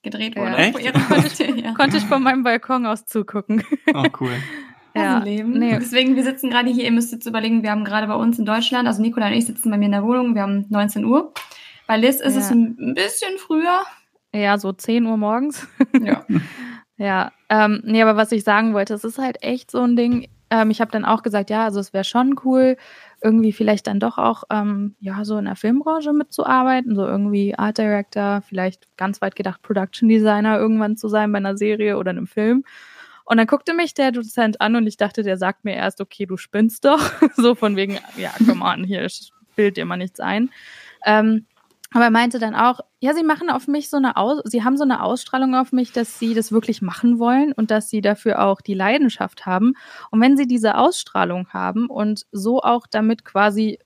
gedreht 0.01 0.37
wurde. 0.37 0.61
Ja. 0.61 0.71
Vor 0.71 0.79
ihrer 0.79 0.99
konnte, 0.99 1.43
ich, 1.43 1.63
ja. 1.63 1.73
konnte 1.73 1.97
ich 1.97 2.05
von 2.05 2.23
meinem 2.23 2.43
Balkon 2.43 2.85
aus 2.85 3.05
zugucken. 3.05 3.63
Oh, 3.93 4.05
cool. 4.19 4.31
Ja, 4.97 5.17
Leben. 5.17 5.59
Nee. 5.59 5.77
Deswegen, 5.77 6.15
wir 6.15 6.23
sitzen 6.23 6.49
gerade 6.49 6.69
hier, 6.69 6.85
ihr 6.85 6.91
müsst 6.93 7.11
jetzt 7.11 7.25
überlegen, 7.25 7.63
wir 7.63 7.71
haben 7.71 7.83
gerade 7.83 8.07
bei 8.07 8.15
uns 8.15 8.39
in 8.39 8.45
Deutschland, 8.45 8.87
also 8.87 9.01
Nicola 9.01 9.27
und 9.27 9.33
ich 9.33 9.45
sitzen 9.45 9.69
bei 9.69 9.77
mir 9.77 9.87
in 9.87 9.91
der 9.91 10.05
Wohnung, 10.05 10.35
wir 10.35 10.41
haben 10.41 10.67
19 10.69 11.03
Uhr. 11.03 11.33
Bei 11.85 11.97
Liz 11.97 12.21
ist 12.21 12.35
ja. 12.35 12.39
es 12.39 12.49
ein 12.49 12.93
bisschen 12.95 13.37
früher. 13.37 13.81
Ja, 14.35 14.57
so 14.57 14.73
10 14.73 15.05
Uhr 15.05 15.17
morgens. 15.17 15.67
Ja. 16.01 16.25
ja, 16.97 17.31
ähm, 17.49 17.81
nee, 17.85 18.01
aber 18.01 18.17
was 18.17 18.31
ich 18.31 18.43
sagen 18.43 18.73
wollte, 18.73 18.93
es 18.93 19.03
ist 19.03 19.17
halt 19.17 19.41
echt 19.43 19.71
so 19.71 19.81
ein 19.81 19.95
Ding. 19.95 20.27
Ähm, 20.49 20.71
ich 20.71 20.81
habe 20.81 20.91
dann 20.91 21.05
auch 21.05 21.23
gesagt, 21.23 21.49
ja, 21.49 21.63
also 21.63 21.79
es 21.79 21.93
wäre 21.93 22.03
schon 22.03 22.35
cool, 22.43 22.77
irgendwie 23.21 23.53
vielleicht 23.53 23.87
dann 23.87 23.99
doch 23.99 24.17
auch 24.17 24.43
ähm, 24.51 24.95
ja 24.99 25.23
so 25.23 25.37
in 25.37 25.45
der 25.45 25.55
Filmbranche 25.55 26.13
mitzuarbeiten, 26.13 26.95
so 26.95 27.05
irgendwie 27.05 27.57
Art 27.57 27.77
Director, 27.77 28.41
vielleicht 28.41 28.95
ganz 28.97 29.21
weit 29.21 29.35
gedacht 29.35 29.61
Production 29.61 30.09
Designer 30.09 30.59
irgendwann 30.59 30.97
zu 30.97 31.07
sein 31.07 31.31
bei 31.31 31.37
einer 31.37 31.57
Serie 31.57 31.97
oder 31.97 32.11
einem 32.11 32.27
Film. 32.27 32.63
Und 33.23 33.37
dann 33.37 33.47
guckte 33.47 33.73
mich 33.73 33.95
der 33.95 34.11
Dozent 34.11 34.61
an 34.61 34.75
und 34.75 34.85
ich 34.85 34.97
dachte, 34.97 35.23
der 35.23 35.37
sagt 35.37 35.65
mir 35.65 35.73
erst, 35.73 35.99
okay, 35.99 36.27
du 36.27 36.37
spinnst 36.37 36.85
doch. 36.85 37.01
so 37.35 37.55
von 37.55 37.75
wegen, 37.75 37.97
ja, 38.17 38.31
komm 38.45 38.61
an, 38.61 38.83
hier 38.83 39.07
bild 39.55 39.77
dir 39.77 39.85
mal 39.85 39.97
nichts 39.97 40.19
ein. 40.19 40.51
Ähm, 41.05 41.45
aber 41.95 42.03
er 42.03 42.11
meinte 42.11 42.39
dann 42.39 42.55
auch, 42.55 42.81
ja, 42.99 43.13
sie 43.13 43.23
machen 43.23 43.49
auf 43.49 43.69
mich 43.69 43.89
so 43.89 43.95
eine 43.95 44.17
Aus 44.17 44.41
sie 44.43 44.65
haben 44.65 44.75
so 44.75 44.83
eine 44.83 45.01
Ausstrahlung 45.01 45.55
auf 45.55 45.71
mich, 45.71 45.93
dass 45.93 46.19
sie 46.19 46.33
das 46.33 46.51
wirklich 46.51 46.81
machen 46.81 47.19
wollen 47.19 47.53
und 47.53 47.71
dass 47.71 47.87
sie 47.89 48.01
dafür 48.01 48.41
auch 48.43 48.59
die 48.59 48.73
Leidenschaft 48.73 49.45
haben. 49.45 49.75
Und 50.11 50.19
wenn 50.19 50.35
sie 50.35 50.45
diese 50.45 50.75
Ausstrahlung 50.77 51.47
haben 51.53 51.87
und 51.87 52.25
so 52.33 52.61
auch 52.61 52.85
damit 52.85 53.23
quasi 53.23 53.79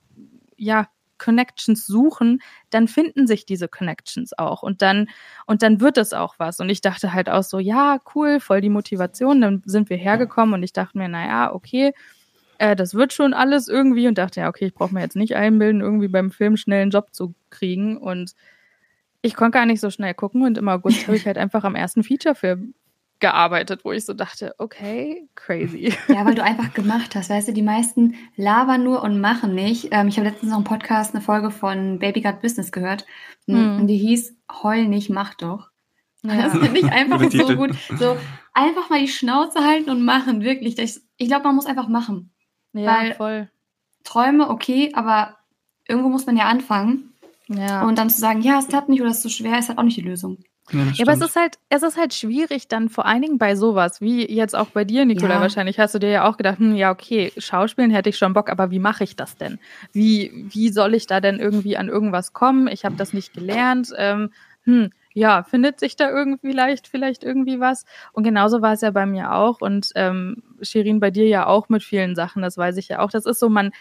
ja 0.58 0.88
Connections 1.20 1.86
suchen, 1.86 2.42
dann 2.72 2.88
finden 2.88 3.28
sich 3.28 3.46
diese 3.46 3.68
Connections 3.68 4.36
auch 4.36 4.64
und 4.64 4.82
dann 4.82 5.08
und 5.46 5.62
dann 5.62 5.80
wird 5.80 6.00
es 6.00 6.14
auch 6.14 6.34
was. 6.40 6.60
Und 6.60 6.70
ich 6.70 6.82
dachte 6.82 7.14
halt 7.14 7.30
auch 7.30 7.44
so, 7.44 7.60
ja, 7.60 8.00
cool, 8.16 8.40
voll 8.40 8.62
die 8.62 8.70
Motivation. 8.70 9.40
Dann 9.40 9.62
sind 9.68 9.92
wir 9.92 9.98
hergekommen 9.98 10.56
und 10.56 10.64
ich 10.64 10.74
dachte 10.74 10.98
mir, 10.98 11.10
naja, 11.10 11.54
okay, 11.54 11.94
äh, 12.60 12.76
das 12.76 12.94
wird 12.94 13.14
schon 13.14 13.34
alles 13.34 13.68
irgendwie 13.68 14.08
und 14.08 14.18
dachte, 14.18 14.42
ja, 14.42 14.50
okay, 14.50 14.68
ich 14.68 14.74
brauche 14.74 14.94
mir 14.94 15.02
jetzt 15.02 15.16
nicht 15.16 15.36
einbilden, 15.36 15.82
irgendwie 15.82 16.10
beim 16.10 16.30
Film 16.30 16.58
schnell 16.58 16.84
einen 16.84 16.92
Job 16.92 17.08
zu 17.14 17.34
kriegen. 17.50 17.98
Und 17.98 18.36
ich 19.22 19.34
konnte 19.36 19.58
gar 19.58 19.66
nicht 19.66 19.80
so 19.80 19.90
schnell 19.90 20.14
gucken 20.14 20.44
und 20.44 20.58
im 20.58 20.70
August 20.70 21.08
habe 21.08 21.18
ich 21.18 21.26
halt 21.26 21.38
einfach 21.38 21.64
am 21.64 21.76
ersten 21.76 22.04
Feature-Film 22.04 22.76
gearbeitet, 23.20 23.84
wo 23.84 23.92
ich 23.92 24.06
so 24.06 24.14
dachte, 24.14 24.56
okay, 24.58 25.28
crazy. 25.36 25.94
Ja, 26.08 26.26
weil 26.26 26.36
du 26.36 26.44
einfach 26.44 26.74
gemacht 26.74 27.16
hast. 27.16 27.30
Weißt 27.30 27.48
du, 27.48 27.54
die 27.54 27.62
meisten 27.62 28.16
labern 28.36 28.84
nur 28.84 29.04
und 29.04 29.20
machen 29.20 29.56
nicht. 29.56 29.90
Ähm, 29.92 30.08
ich 30.08 30.18
habe 30.18 30.30
letztens 30.30 30.52
noch 30.52 30.58
einen 30.58 30.66
Podcast, 30.66 31.14
eine 31.14 31.22
Folge 31.22 31.52
von 31.52 32.00
Baby 32.00 32.22
Got 32.22 32.42
Business 32.42 32.72
gehört. 32.72 33.06
Mhm. 33.48 33.80
Und 33.80 33.88
die 33.88 33.98
hieß 33.98 34.36
Heul 34.64 34.88
nicht, 34.88 35.10
mach 35.10 35.34
doch. 35.34 35.70
Ja. 36.24 36.44
Das 36.44 36.58
finde 36.58 36.80
ich 36.80 36.92
einfach 36.92 37.22
so 37.32 37.56
gut. 37.56 37.72
So 37.98 38.18
einfach 38.54 38.90
mal 38.90 39.00
die 39.00 39.08
Schnauze 39.08 39.66
halten 39.66 39.90
und 39.90 40.04
machen, 40.04 40.42
wirklich. 40.42 40.78
Ich, 40.78 41.00
ich 41.18 41.28
glaube, 41.28 41.44
man 41.44 41.56
muss 41.56 41.66
einfach 41.66 41.88
machen. 41.88 42.32
Ja, 42.74 42.98
weil 42.98 43.14
voll. 43.16 43.50
Träume, 44.04 44.50
okay, 44.50 44.92
aber 44.94 45.38
irgendwo 45.88 46.10
muss 46.10 46.26
man 46.26 46.38
ja 46.38 46.46
anfangen. 46.46 47.14
Ja. 47.48 47.84
Und 47.84 47.98
dann 47.98 48.10
zu 48.10 48.20
sagen, 48.20 48.42
ja, 48.42 48.60
es 48.60 48.68
klappt 48.68 48.90
nicht 48.90 49.02
oder 49.02 49.10
es 49.10 49.18
ist 49.18 49.24
zu 49.24 49.30
schwer, 49.30 49.58
ist 49.58 49.70
halt 49.70 49.80
auch 49.80 49.84
nicht 49.84 49.98
die 49.98 50.02
Lösung. 50.02 50.38
Ja, 50.72 50.84
ja, 50.94 51.06
aber 51.06 51.14
es 51.14 51.22
ist 51.22 51.36
halt, 51.36 51.58
es 51.70 51.82
ist 51.82 51.98
halt 51.98 52.14
schwierig 52.14 52.68
dann 52.68 52.90
vor 52.90 53.06
allen 53.08 53.24
Dingen 53.24 53.38
bei 53.40 53.56
sowas, 53.56 54.02
wie 54.02 54.32
jetzt 54.32 54.56
auch 54.56 54.68
bei 54.68 54.86
dir, 54.86 55.04
Nicola, 55.06 55.36
ja. 55.36 55.42
wahrscheinlich 55.42 55.80
hast 55.80 55.96
du 55.96 56.00
dir 56.00 56.10
ja 56.10 56.30
auch 56.30 56.38
gedacht, 56.38 56.60
hm, 56.60 56.76
ja, 56.76 56.92
okay, 56.92 57.32
Schauspielen 57.38 57.90
hätte 57.90 58.10
ich 58.10 58.18
schon 58.18 58.34
Bock, 58.34 58.50
aber 58.50 58.70
wie 58.70 58.78
mache 58.78 59.04
ich 59.04 59.16
das 59.16 59.36
denn? 59.36 59.58
Wie, 59.94 60.32
wie 60.52 60.70
soll 60.70 60.94
ich 60.94 61.08
da 61.08 61.22
denn 61.22 61.40
irgendwie 61.40 61.76
an 61.76 61.88
irgendwas 61.88 62.34
kommen? 62.34 62.68
Ich 62.68 62.86
habe 62.86 62.96
das 62.96 63.14
nicht 63.14 63.34
gelernt. 63.34 63.92
Ähm, 63.98 64.32
hm, 64.64 64.92
ja, 65.20 65.44
findet 65.44 65.80
sich 65.80 65.98
da 65.98 66.10
irgendwie 66.10 66.54
leicht, 66.54 66.88
vielleicht 66.88 67.24
irgendwie 67.24 67.60
was. 67.60 67.84
Und 68.14 68.24
genauso 68.24 68.62
war 68.62 68.74
es 68.74 68.82
ja 68.82 68.92
bei 68.92 69.06
mir 69.06 69.34
auch. 69.34 69.60
Und 69.60 69.92
ähm, 69.96 70.38
Shirin, 70.62 71.02
bei 71.02 71.12
dir 71.12 71.28
ja 71.28 71.46
auch 71.46 71.68
mit 71.68 71.84
vielen 71.84 72.16
Sachen, 72.16 72.42
das 72.42 72.58
weiß 72.58 72.78
ich 72.78 72.88
ja 72.88 73.00
auch. 73.00 73.12
Das 73.12 73.26
ist 73.26 73.40
so, 73.40 73.50
man, 73.50 73.72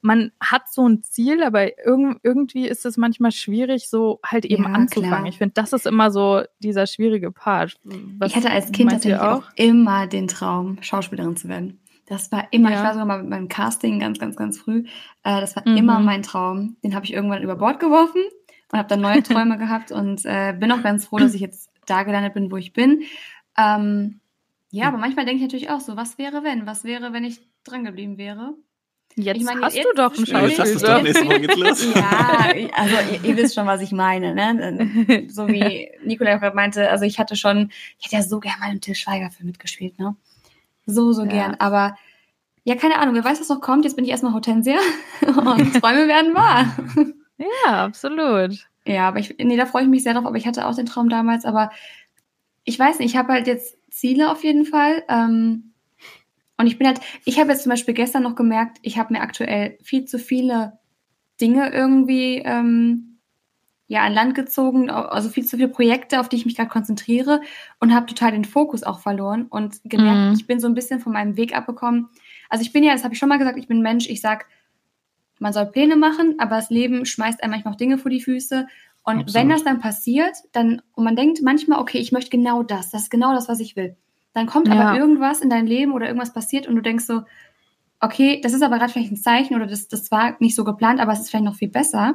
man 0.00 0.32
hat 0.40 0.72
so 0.72 0.88
ein 0.88 1.02
Ziel, 1.02 1.42
aber 1.42 1.78
irg 1.86 2.18
irgendwie 2.22 2.66
ist 2.66 2.86
es 2.86 2.96
manchmal 2.96 3.32
schwierig, 3.32 3.90
so 3.90 4.20
halt 4.24 4.46
eben 4.46 4.64
ja, 4.64 4.70
anzufangen. 4.70 5.10
Klar. 5.10 5.26
Ich 5.26 5.38
finde, 5.38 5.52
das 5.52 5.74
ist 5.74 5.86
immer 5.86 6.10
so 6.10 6.42
dieser 6.60 6.86
schwierige 6.86 7.30
Part. 7.30 7.76
Was 8.18 8.30
ich 8.30 8.36
hatte 8.36 8.50
als 8.50 8.72
Kind 8.72 8.90
tatsächlich 8.90 9.20
auch? 9.20 9.42
auch? 9.42 9.50
immer 9.56 10.06
den 10.06 10.28
Traum, 10.28 10.78
Schauspielerin 10.80 11.36
zu 11.36 11.48
werden. 11.48 11.78
Das 12.06 12.32
war 12.32 12.46
immer, 12.52 12.70
ja. 12.70 12.78
ich 12.78 12.82
war 12.84 12.92
sogar 12.92 13.06
mal 13.06 13.20
mit 13.20 13.28
meinem 13.28 13.48
Casting 13.48 14.00
ganz, 14.00 14.18
ganz, 14.18 14.36
ganz 14.36 14.58
früh. 14.58 14.84
Äh, 15.24 15.40
das 15.40 15.56
war 15.56 15.68
mhm. 15.68 15.76
immer 15.76 16.00
mein 16.00 16.22
Traum. 16.22 16.76
Den 16.82 16.94
habe 16.94 17.04
ich 17.04 17.12
irgendwann 17.12 17.42
über 17.42 17.56
Bord 17.56 17.80
geworfen 17.80 18.22
und 18.72 18.78
habe 18.78 18.88
dann 18.88 19.00
neue 19.00 19.22
Träume 19.22 19.58
gehabt 19.58 19.92
und 19.92 20.24
äh, 20.24 20.54
bin 20.58 20.72
auch 20.72 20.82
ganz 20.82 21.06
froh, 21.06 21.18
dass 21.18 21.34
ich 21.34 21.40
jetzt 21.40 21.70
da 21.86 22.02
gelandet 22.02 22.34
bin, 22.34 22.50
wo 22.50 22.56
ich 22.56 22.72
bin. 22.72 23.02
Ähm, 23.56 24.20
ja, 24.70 24.88
aber 24.88 24.98
manchmal 24.98 25.24
denke 25.24 25.38
ich 25.38 25.42
natürlich 25.42 25.70
auch 25.70 25.80
so, 25.80 25.96
was 25.96 26.18
wäre, 26.18 26.42
wenn? 26.44 26.66
Was 26.66 26.84
wäre, 26.84 27.12
wenn 27.12 27.24
ich 27.24 27.40
dran 27.64 27.84
geblieben 27.84 28.18
wäre? 28.18 28.54
Jetzt 29.18 29.38
ich 29.38 29.44
meine, 29.44 29.62
hast 29.62 29.74
jetzt, 29.74 29.86
du 29.86 29.94
doch 29.94 30.14
einen 30.14 30.26
Schauspiel. 30.26 30.48
Jetzt 30.50 30.60
hast 30.60 30.82
du 30.82 30.86
doch, 30.86 31.02
nächste 31.02 31.24
Mal 31.24 31.40
geht's 31.40 31.56
los. 31.56 31.94
ja, 31.94 32.52
also 32.74 32.96
ihr, 33.12 33.24
ihr, 33.24 33.36
wisst 33.36 33.54
schon, 33.54 33.66
was 33.66 33.80
ich 33.80 33.92
meine. 33.92 34.34
Ne? 34.34 35.26
So 35.30 35.48
wie 35.48 35.90
Nicola 36.04 36.36
gerade 36.36 36.54
meinte, 36.54 36.90
also 36.90 37.04
ich 37.06 37.18
hatte 37.18 37.34
schon, 37.34 37.70
ich 37.98 38.06
hätte 38.06 38.16
ja 38.16 38.22
so 38.22 38.40
gerne 38.40 38.58
mal 38.60 38.72
im 38.72 38.82
Till 38.82 38.94
Schweiger-Film 38.94 39.46
mitgespielt, 39.46 39.98
ne? 39.98 40.16
So, 40.84 41.12
so 41.12 41.22
ja. 41.22 41.28
gern. 41.28 41.54
Aber 41.54 41.96
ja, 42.64 42.74
keine 42.74 42.98
Ahnung, 42.98 43.14
wer 43.14 43.24
weiß, 43.24 43.40
was 43.40 43.48
noch 43.48 43.62
kommt. 43.62 43.84
Jetzt 43.84 43.94
bin 43.94 44.04
ich 44.04 44.10
erstmal 44.10 44.34
Hortensia 44.34 44.78
und 45.26 45.80
Träume 45.80 46.08
werden 46.08 46.34
wahr. 46.34 46.66
Ja, 47.38 47.84
absolut. 47.84 48.66
Ja, 48.86 49.08
aber 49.08 49.18
ich, 49.18 49.36
nee, 49.38 49.56
da 49.56 49.66
freue 49.66 49.82
ich 49.82 49.88
mich 49.88 50.02
sehr 50.02 50.14
drauf, 50.14 50.26
aber 50.26 50.36
ich 50.36 50.46
hatte 50.46 50.66
auch 50.66 50.74
den 50.74 50.86
Traum 50.86 51.08
damals, 51.08 51.44
aber 51.44 51.70
ich 52.64 52.78
weiß 52.78 52.98
nicht, 52.98 53.10
ich 53.10 53.16
habe 53.16 53.32
halt 53.32 53.46
jetzt 53.46 53.78
Ziele 53.90 54.30
auf 54.30 54.44
jeden 54.44 54.64
Fall. 54.64 55.02
Ähm, 55.08 55.72
und 56.56 56.66
ich 56.66 56.78
bin 56.78 56.86
halt, 56.86 57.00
ich 57.24 57.38
habe 57.38 57.50
jetzt 57.50 57.62
zum 57.62 57.70
Beispiel 57.70 57.94
gestern 57.94 58.22
noch 58.22 58.34
gemerkt, 58.34 58.78
ich 58.82 58.98
habe 58.98 59.12
mir 59.12 59.20
aktuell 59.20 59.78
viel 59.82 60.04
zu 60.04 60.18
viele 60.18 60.78
Dinge 61.40 61.70
irgendwie 61.72 62.42
ähm, 62.44 63.18
ja 63.88 64.02
an 64.02 64.14
Land 64.14 64.34
gezogen, 64.34 64.90
also 64.90 65.28
viel 65.28 65.44
zu 65.44 65.56
viele 65.56 65.68
Projekte, 65.68 66.18
auf 66.18 66.28
die 66.28 66.36
ich 66.36 66.46
mich 66.46 66.56
gerade 66.56 66.70
konzentriere 66.70 67.40
und 67.78 67.94
habe 67.94 68.06
total 68.06 68.32
den 68.32 68.44
Fokus 68.44 68.82
auch 68.82 69.00
verloren 69.00 69.46
und 69.48 69.80
gemerkt, 69.84 70.28
mhm. 70.28 70.34
ich 70.34 70.46
bin 70.46 70.60
so 70.60 70.66
ein 70.66 70.74
bisschen 70.74 71.00
von 71.00 71.12
meinem 71.12 71.36
Weg 71.36 71.54
abgekommen. 71.54 72.08
Also 72.48 72.62
ich 72.62 72.72
bin 72.72 72.84
ja, 72.84 72.92
das 72.92 73.04
habe 73.04 73.14
ich 73.14 73.20
schon 73.20 73.28
mal 73.28 73.38
gesagt, 73.38 73.58
ich 73.58 73.68
bin 73.68 73.82
Mensch, 73.82 74.08
ich 74.08 74.20
sag, 74.20 74.46
man 75.38 75.52
soll 75.52 75.66
Pläne 75.66 75.96
machen, 75.96 76.36
aber 76.38 76.56
das 76.56 76.70
Leben 76.70 77.04
schmeißt 77.06 77.42
einem 77.42 77.52
manchmal 77.52 77.72
noch 77.72 77.78
Dinge 77.78 77.98
vor 77.98 78.10
die 78.10 78.20
Füße. 78.20 78.66
Und 79.02 79.20
Absolut. 79.20 79.34
wenn 79.34 79.48
das 79.48 79.64
dann 79.64 79.80
passiert, 79.80 80.34
dann, 80.52 80.82
und 80.94 81.04
man 81.04 81.16
denkt 81.16 81.40
manchmal, 81.42 81.78
okay, 81.78 81.98
ich 81.98 82.12
möchte 82.12 82.30
genau 82.30 82.62
das, 82.62 82.90
das 82.90 83.02
ist 83.02 83.10
genau 83.10 83.34
das, 83.34 83.48
was 83.48 83.60
ich 83.60 83.76
will. 83.76 83.96
Dann 84.32 84.46
kommt 84.46 84.68
ja. 84.68 84.74
aber 84.74 84.98
irgendwas 84.98 85.40
in 85.40 85.48
dein 85.48 85.66
Leben 85.66 85.92
oder 85.92 86.06
irgendwas 86.06 86.32
passiert 86.32 86.66
und 86.66 86.74
du 86.76 86.82
denkst 86.82 87.04
so, 87.04 87.22
okay, 88.00 88.40
das 88.42 88.52
ist 88.52 88.62
aber 88.62 88.78
gerade 88.78 88.92
vielleicht 88.92 89.12
ein 89.12 89.16
Zeichen 89.16 89.54
oder 89.54 89.66
das, 89.66 89.88
das 89.88 90.10
war 90.10 90.36
nicht 90.40 90.54
so 90.54 90.64
geplant, 90.64 91.00
aber 91.00 91.12
es 91.12 91.20
ist 91.20 91.30
vielleicht 91.30 91.44
noch 91.44 91.54
viel 91.54 91.70
besser. 91.70 92.14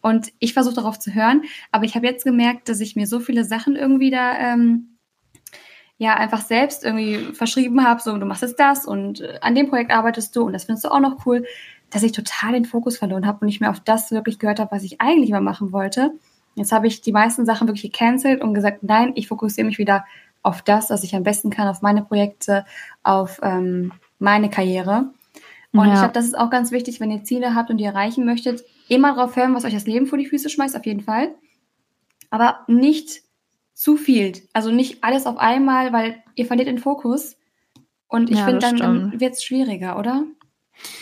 Und 0.00 0.32
ich 0.38 0.54
versuche 0.54 0.74
darauf 0.74 0.98
zu 0.98 1.14
hören, 1.14 1.42
aber 1.72 1.84
ich 1.84 1.94
habe 1.96 2.06
jetzt 2.06 2.24
gemerkt, 2.24 2.68
dass 2.68 2.80
ich 2.80 2.96
mir 2.96 3.06
so 3.06 3.20
viele 3.20 3.44
Sachen 3.44 3.76
irgendwie 3.76 4.10
da 4.10 4.38
ähm, 4.38 4.96
ja 5.98 6.14
einfach 6.14 6.42
selbst 6.42 6.84
irgendwie 6.84 7.32
verschrieben 7.32 7.82
habe, 7.84 8.00
so 8.02 8.16
du 8.16 8.26
machst 8.26 8.42
jetzt 8.42 8.60
das 8.60 8.84
und 8.86 9.20
äh, 9.20 9.38
an 9.40 9.54
dem 9.54 9.68
Projekt 9.68 9.90
arbeitest 9.90 10.36
du 10.36 10.44
und 10.44 10.52
das 10.52 10.64
findest 10.64 10.84
du 10.84 10.90
auch 10.90 11.00
noch 11.00 11.24
cool, 11.26 11.44
dass 11.90 12.02
ich 12.02 12.12
total 12.12 12.52
den 12.52 12.64
Fokus 12.64 12.98
verloren 12.98 13.26
habe 13.26 13.38
und 13.40 13.46
nicht 13.46 13.60
mehr 13.60 13.70
auf 13.70 13.80
das 13.80 14.10
wirklich 14.10 14.38
gehört 14.38 14.58
habe, 14.58 14.72
was 14.72 14.82
ich 14.82 15.00
eigentlich 15.00 15.30
mal 15.30 15.40
machen 15.40 15.72
wollte. 15.72 16.12
Jetzt 16.54 16.72
habe 16.72 16.86
ich 16.86 17.00
die 17.00 17.12
meisten 17.12 17.44
Sachen 17.46 17.68
wirklich 17.68 17.92
gecancelt 17.92 18.42
und 18.42 18.54
gesagt, 18.54 18.82
nein, 18.82 19.12
ich 19.14 19.28
fokussiere 19.28 19.66
mich 19.66 19.78
wieder 19.78 20.04
auf 20.42 20.62
das, 20.62 20.90
was 20.90 21.04
ich 21.04 21.14
am 21.14 21.22
besten 21.22 21.50
kann, 21.50 21.68
auf 21.68 21.82
meine 21.82 22.02
Projekte, 22.02 22.64
auf 23.02 23.40
ähm, 23.42 23.92
meine 24.18 24.48
Karriere. 24.48 25.10
Und 25.72 25.88
ja. 25.88 25.92
ich 25.92 25.98
glaube, 25.98 26.14
das 26.14 26.24
ist 26.24 26.38
auch 26.38 26.50
ganz 26.50 26.70
wichtig, 26.70 27.00
wenn 27.00 27.10
ihr 27.10 27.24
Ziele 27.24 27.54
habt 27.54 27.70
und 27.70 27.76
die 27.76 27.84
erreichen 27.84 28.24
möchtet, 28.24 28.64
immer 28.88 29.14
darauf 29.14 29.36
hören, 29.36 29.54
was 29.54 29.64
euch 29.64 29.74
das 29.74 29.86
Leben 29.86 30.06
vor 30.06 30.18
die 30.18 30.26
Füße 30.26 30.48
schmeißt, 30.48 30.76
auf 30.76 30.86
jeden 30.86 31.02
Fall. 31.02 31.34
Aber 32.30 32.60
nicht 32.66 33.22
zu 33.74 33.96
viel. 33.96 34.32
Also 34.54 34.70
nicht 34.70 35.04
alles 35.04 35.26
auf 35.26 35.36
einmal, 35.36 35.92
weil 35.92 36.22
ihr 36.34 36.46
verliert 36.46 36.68
den 36.68 36.78
Fokus. 36.78 37.36
Und 38.08 38.30
ich 38.30 38.38
ja, 38.38 38.46
finde, 38.46 38.74
dann 38.76 39.20
wird 39.20 39.34
es 39.34 39.44
schwieriger, 39.44 39.98
oder? 39.98 40.24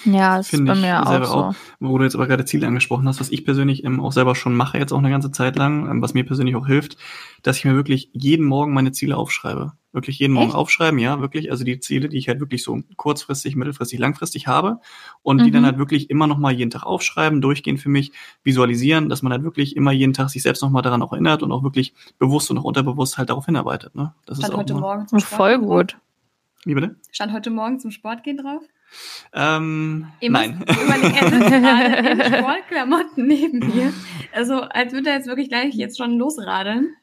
Ja, 0.04 0.36
das 0.36 0.52
ist 0.52 0.64
bei 0.64 0.74
mir 0.74 1.06
auch, 1.06 1.24
so. 1.24 1.34
auch 1.34 1.54
Wo 1.80 1.98
du 1.98 2.04
jetzt 2.04 2.14
aber 2.14 2.26
gerade 2.26 2.44
Ziele 2.44 2.66
angesprochen 2.66 3.08
hast, 3.08 3.20
was 3.20 3.30
ich 3.30 3.44
persönlich 3.44 3.84
ähm, 3.84 4.00
auch 4.00 4.12
selber 4.12 4.34
schon 4.34 4.54
mache, 4.54 4.78
jetzt 4.78 4.92
auch 4.92 4.98
eine 4.98 5.10
ganze 5.10 5.30
Zeit 5.30 5.56
lang, 5.56 5.90
ähm, 5.90 6.02
was 6.02 6.14
mir 6.14 6.24
persönlich 6.24 6.56
auch 6.56 6.66
hilft, 6.66 6.96
dass 7.42 7.58
ich 7.58 7.64
mir 7.64 7.74
wirklich 7.74 8.10
jeden 8.12 8.46
Morgen 8.46 8.72
meine 8.72 8.92
Ziele 8.92 9.16
aufschreibe. 9.16 9.72
Wirklich 9.92 10.18
jeden 10.18 10.34
Morgen 10.34 10.48
Echt? 10.48 10.56
aufschreiben, 10.56 10.98
ja, 10.98 11.20
wirklich. 11.20 11.50
Also 11.50 11.64
die 11.64 11.78
Ziele, 11.78 12.08
die 12.08 12.16
ich 12.16 12.28
halt 12.28 12.40
wirklich 12.40 12.64
so 12.64 12.82
kurzfristig, 12.96 13.54
mittelfristig, 13.54 13.98
langfristig 13.98 14.46
habe 14.46 14.80
und 15.22 15.40
mhm. 15.40 15.44
die 15.44 15.50
dann 15.52 15.62
mhm. 15.62 15.66
halt 15.66 15.78
wirklich 15.78 16.10
immer 16.10 16.26
noch 16.26 16.38
mal 16.38 16.52
jeden 16.52 16.70
Tag 16.70 16.84
aufschreiben, 16.84 17.40
durchgehen 17.40 17.78
für 17.78 17.88
mich, 17.88 18.12
visualisieren, 18.42 19.08
dass 19.08 19.22
man 19.22 19.32
halt 19.32 19.44
wirklich 19.44 19.76
immer 19.76 19.92
jeden 19.92 20.12
Tag 20.12 20.30
sich 20.30 20.42
selbst 20.42 20.62
noch 20.62 20.70
mal 20.70 20.82
daran 20.82 21.02
auch 21.02 21.12
erinnert 21.12 21.42
und 21.42 21.52
auch 21.52 21.62
wirklich 21.62 21.94
bewusst 22.18 22.50
und 22.50 22.58
auch 22.58 22.64
unterbewusst 22.64 23.18
halt 23.18 23.30
darauf 23.30 23.46
hinarbeitet. 23.46 23.94
Ne? 23.94 24.14
Das 24.26 24.38
Stand 24.38 24.48
ist 24.48 24.54
auch 24.54 24.60
heute 24.60 24.74
Morgen 24.74 25.06
zum 25.06 25.20
Sport 25.20 25.36
voll 25.36 25.58
gut. 25.58 25.96
Wie 26.64 26.74
bitte? 26.74 26.96
Stand 27.12 27.32
heute 27.32 27.50
Morgen 27.50 27.78
zum 27.78 27.90
Sport 27.90 28.24
gehen 28.24 28.38
drauf? 28.38 28.62
Ähm, 29.32 30.06
nein. 30.22 30.62
Überlegen, 30.84 31.14
er 31.14 31.30
sitzt 31.30 31.48
gerade 31.50 32.10
in 32.10 32.22
Sportklamotten 32.22 33.26
neben 33.26 33.58
mir. 33.58 33.92
Also 34.32 34.60
als 34.62 34.92
würde 34.92 35.10
er 35.10 35.16
jetzt 35.16 35.26
wirklich 35.26 35.48
gleich 35.48 35.74
jetzt 35.74 35.98
schon 35.98 36.18
losradeln. 36.18 36.94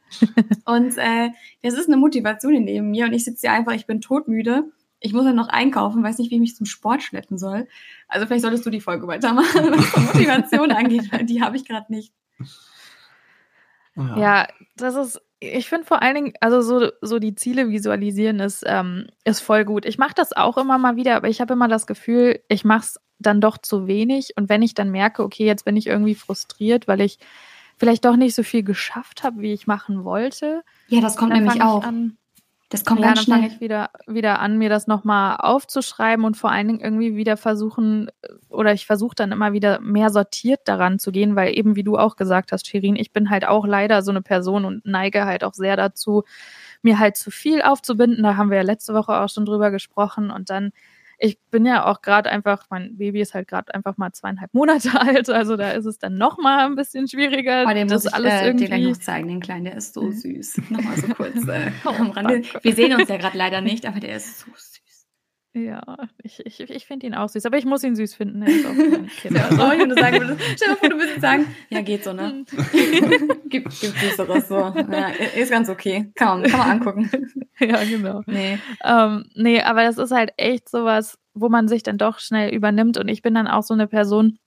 Und 0.65 0.97
äh, 0.97 1.29
das 1.61 1.73
ist 1.73 1.87
eine 1.87 1.97
Motivation 1.97 2.53
neben 2.53 2.91
mir 2.91 3.05
und 3.05 3.13
ich 3.13 3.23
sitze 3.23 3.47
hier 3.47 3.53
einfach, 3.53 3.73
ich 3.73 3.85
bin 3.85 4.01
todmüde. 4.01 4.63
Ich 4.99 5.13
muss 5.13 5.25
dann 5.25 5.35
noch 5.35 5.47
einkaufen, 5.47 6.03
weiß 6.03 6.19
nicht, 6.19 6.29
wie 6.29 6.35
ich 6.35 6.41
mich 6.41 6.55
zum 6.55 6.67
Sport 6.67 7.01
schleppen 7.01 7.37
soll. 7.37 7.67
Also 8.07 8.27
vielleicht 8.27 8.43
solltest 8.43 8.65
du 8.65 8.69
die 8.69 8.81
Folge 8.81 9.07
weitermachen, 9.07 9.71
was 9.71 10.13
Motivation 10.13 10.71
angeht, 10.71 11.11
weil 11.11 11.25
die 11.25 11.41
habe 11.41 11.57
ich 11.57 11.65
gerade 11.65 11.91
nicht. 11.91 12.13
Ja. 13.95 14.17
ja, 14.17 14.47
das 14.75 14.95
ist 14.95 15.21
ich 15.43 15.67
finde 15.67 15.87
vor 15.87 16.03
allen 16.03 16.15
Dingen, 16.15 16.33
also 16.39 16.61
so, 16.61 16.91
so 17.01 17.17
die 17.17 17.33
Ziele 17.33 17.69
visualisieren 17.69 18.39
ist, 18.39 18.63
ähm, 18.65 19.07
ist 19.25 19.41
voll 19.41 19.65
gut. 19.65 19.85
Ich 19.85 19.97
mache 19.97 20.13
das 20.15 20.33
auch 20.33 20.55
immer 20.57 20.77
mal 20.77 20.95
wieder, 20.95 21.15
aber 21.15 21.29
ich 21.29 21.41
habe 21.41 21.53
immer 21.53 21.67
das 21.67 21.87
Gefühl, 21.87 22.39
ich 22.47 22.63
mache 22.63 22.81
es 22.81 22.99
dann 23.17 23.41
doch 23.41 23.57
zu 23.57 23.87
wenig. 23.87 24.33
Und 24.37 24.49
wenn 24.49 24.61
ich 24.61 24.75
dann 24.75 24.91
merke, 24.91 25.23
okay, 25.23 25.45
jetzt 25.45 25.65
bin 25.65 25.75
ich 25.75 25.87
irgendwie 25.87 26.13
frustriert, 26.13 26.87
weil 26.87 27.01
ich 27.01 27.17
vielleicht 27.77 28.05
doch 28.05 28.17
nicht 28.17 28.35
so 28.35 28.43
viel 28.43 28.61
geschafft 28.61 29.23
habe, 29.23 29.41
wie 29.41 29.51
ich 29.51 29.65
machen 29.65 30.03
wollte. 30.03 30.63
Ja, 30.87 31.01
das 31.01 31.17
kommt 31.17 31.33
nämlich 31.33 31.63
auch. 31.63 31.83
An, 31.83 32.17
Das 32.71 32.85
kommt 32.85 33.01
ja, 33.01 33.07
ganz 33.07 33.19
dann 33.19 33.25
schnell. 33.25 33.37
fange 33.39 33.47
ich 33.53 33.59
wieder, 33.59 33.89
wieder 34.07 34.39
an, 34.39 34.57
mir 34.57 34.69
das 34.69 34.87
nochmal 34.87 35.35
aufzuschreiben 35.39 36.23
und 36.23 36.37
vor 36.37 36.51
allen 36.51 36.69
Dingen 36.69 36.79
irgendwie 36.79 37.17
wieder 37.17 37.35
versuchen, 37.35 38.09
oder 38.47 38.71
ich 38.71 38.85
versuche 38.85 39.13
dann 39.13 39.33
immer 39.33 39.51
wieder 39.51 39.81
mehr 39.81 40.09
sortiert 40.09 40.61
daran 40.69 40.97
zu 40.97 41.11
gehen, 41.11 41.35
weil 41.35 41.57
eben, 41.57 41.75
wie 41.75 41.83
du 41.83 41.97
auch 41.97 42.15
gesagt 42.15 42.53
hast, 42.53 42.65
Shirin, 42.67 42.95
ich 42.95 43.11
bin 43.11 43.29
halt 43.29 43.45
auch 43.45 43.67
leider 43.67 44.01
so 44.03 44.11
eine 44.11 44.21
Person 44.21 44.63
und 44.63 44.85
neige 44.85 45.25
halt 45.25 45.43
auch 45.43 45.53
sehr 45.53 45.75
dazu, 45.75 46.23
mir 46.81 46.97
halt 46.97 47.17
zu 47.17 47.29
viel 47.29 47.61
aufzubinden. 47.61 48.23
Da 48.23 48.37
haben 48.37 48.49
wir 48.49 48.57
ja 48.57 48.63
letzte 48.63 48.93
Woche 48.93 49.19
auch 49.19 49.27
schon 49.27 49.45
drüber 49.45 49.69
gesprochen 49.69 50.31
und 50.31 50.49
dann 50.49 50.71
ich 51.23 51.37
bin 51.51 51.65
ja 51.67 51.85
auch 51.85 52.01
gerade 52.01 52.31
einfach, 52.31 52.65
mein 52.71 52.97
Baby 52.97 53.21
ist 53.21 53.35
halt 53.35 53.47
gerade 53.47 53.73
einfach 53.75 53.95
mal 53.97 54.11
zweieinhalb 54.11 54.53
Monate 54.55 54.89
alt, 54.99 55.29
also 55.29 55.55
da 55.55 55.69
ist 55.71 55.85
es 55.85 55.99
dann 55.99 56.15
noch 56.17 56.37
mal 56.39 56.65
ein 56.65 56.75
bisschen 56.75 57.07
schwieriger. 57.07 57.65
Oh, 57.67 57.73
den 57.73 57.87
das 57.87 58.03
muss 58.05 58.11
ich 58.11 58.13
alles 58.15 58.33
äh, 58.33 58.45
irgendwie. 58.47 58.65
dir 58.65 58.69
gleich 58.69 58.83
noch 58.85 58.97
zeigen, 58.97 59.27
den 59.27 59.39
Kleinen, 59.39 59.65
der 59.65 59.75
ist 59.77 59.93
so 59.93 60.01
Mhm. 60.03 60.11
süß. 60.13 60.61
Nochmal 60.69 60.97
so 60.97 61.07
kurz 61.13 61.47
äh, 61.47 61.71
Oh, 61.85 61.89
am 61.99 62.09
Rande. 62.11 62.41
danke. 62.41 62.59
Wir 62.63 62.73
sehen 62.73 62.93
uns 62.99 63.07
ja 63.07 63.17
gerade 63.17 63.37
leider 63.37 63.61
nicht, 63.61 63.85
aber 63.85 63.99
der 63.99 64.15
ist 64.15 64.39
so 64.39 64.47
süß. 64.51 64.70
Ja, 65.53 65.81
ich, 66.23 66.45
ich, 66.45 66.61
ich 66.61 66.85
finde 66.85 67.07
ihn 67.07 67.13
auch 67.13 67.27
süß, 67.27 67.45
aber 67.45 67.57
ich 67.57 67.65
muss 67.65 67.83
ihn 67.83 67.95
süß 67.95 68.15
finden. 68.15 68.41
Er 68.41 68.47
ist 68.47 68.65
auch. 68.65 68.71
Ja, 69.29 69.49
sagen 69.49 70.19
würdest, 70.21 70.41
stell 70.55 70.69
dir 70.69 70.75
vor, 70.77 70.89
du 70.89 70.95
würdest 70.95 71.21
sagen, 71.21 71.45
ja, 71.69 71.81
geht 71.81 72.05
so, 72.05 72.13
ne? 72.13 72.45
gibt, 73.49 73.79
gibt 73.81 73.97
Süßeres 73.97 74.47
so. 74.47 74.55
Ja, 74.55 75.07
ist 75.35 75.51
ganz 75.51 75.69
okay. 75.69 76.11
Kann 76.15 76.41
man, 76.41 76.49
kann 76.49 76.59
man 76.59 76.69
angucken. 76.69 77.09
ja, 77.59 77.83
genau. 77.83 78.21
Nee. 78.27 78.59
Ähm, 78.83 79.25
nee, 79.35 79.61
aber 79.61 79.83
das 79.83 79.97
ist 79.97 80.11
halt 80.11 80.31
echt 80.37 80.69
sowas, 80.69 81.19
wo 81.33 81.49
man 81.49 81.67
sich 81.67 81.83
dann 81.83 81.97
doch 81.97 82.19
schnell 82.19 82.53
übernimmt. 82.53 82.97
Und 82.97 83.09
ich 83.09 83.21
bin 83.21 83.33
dann 83.33 83.47
auch 83.47 83.63
so 83.63 83.73
eine 83.73 83.87
Person, 83.87 84.39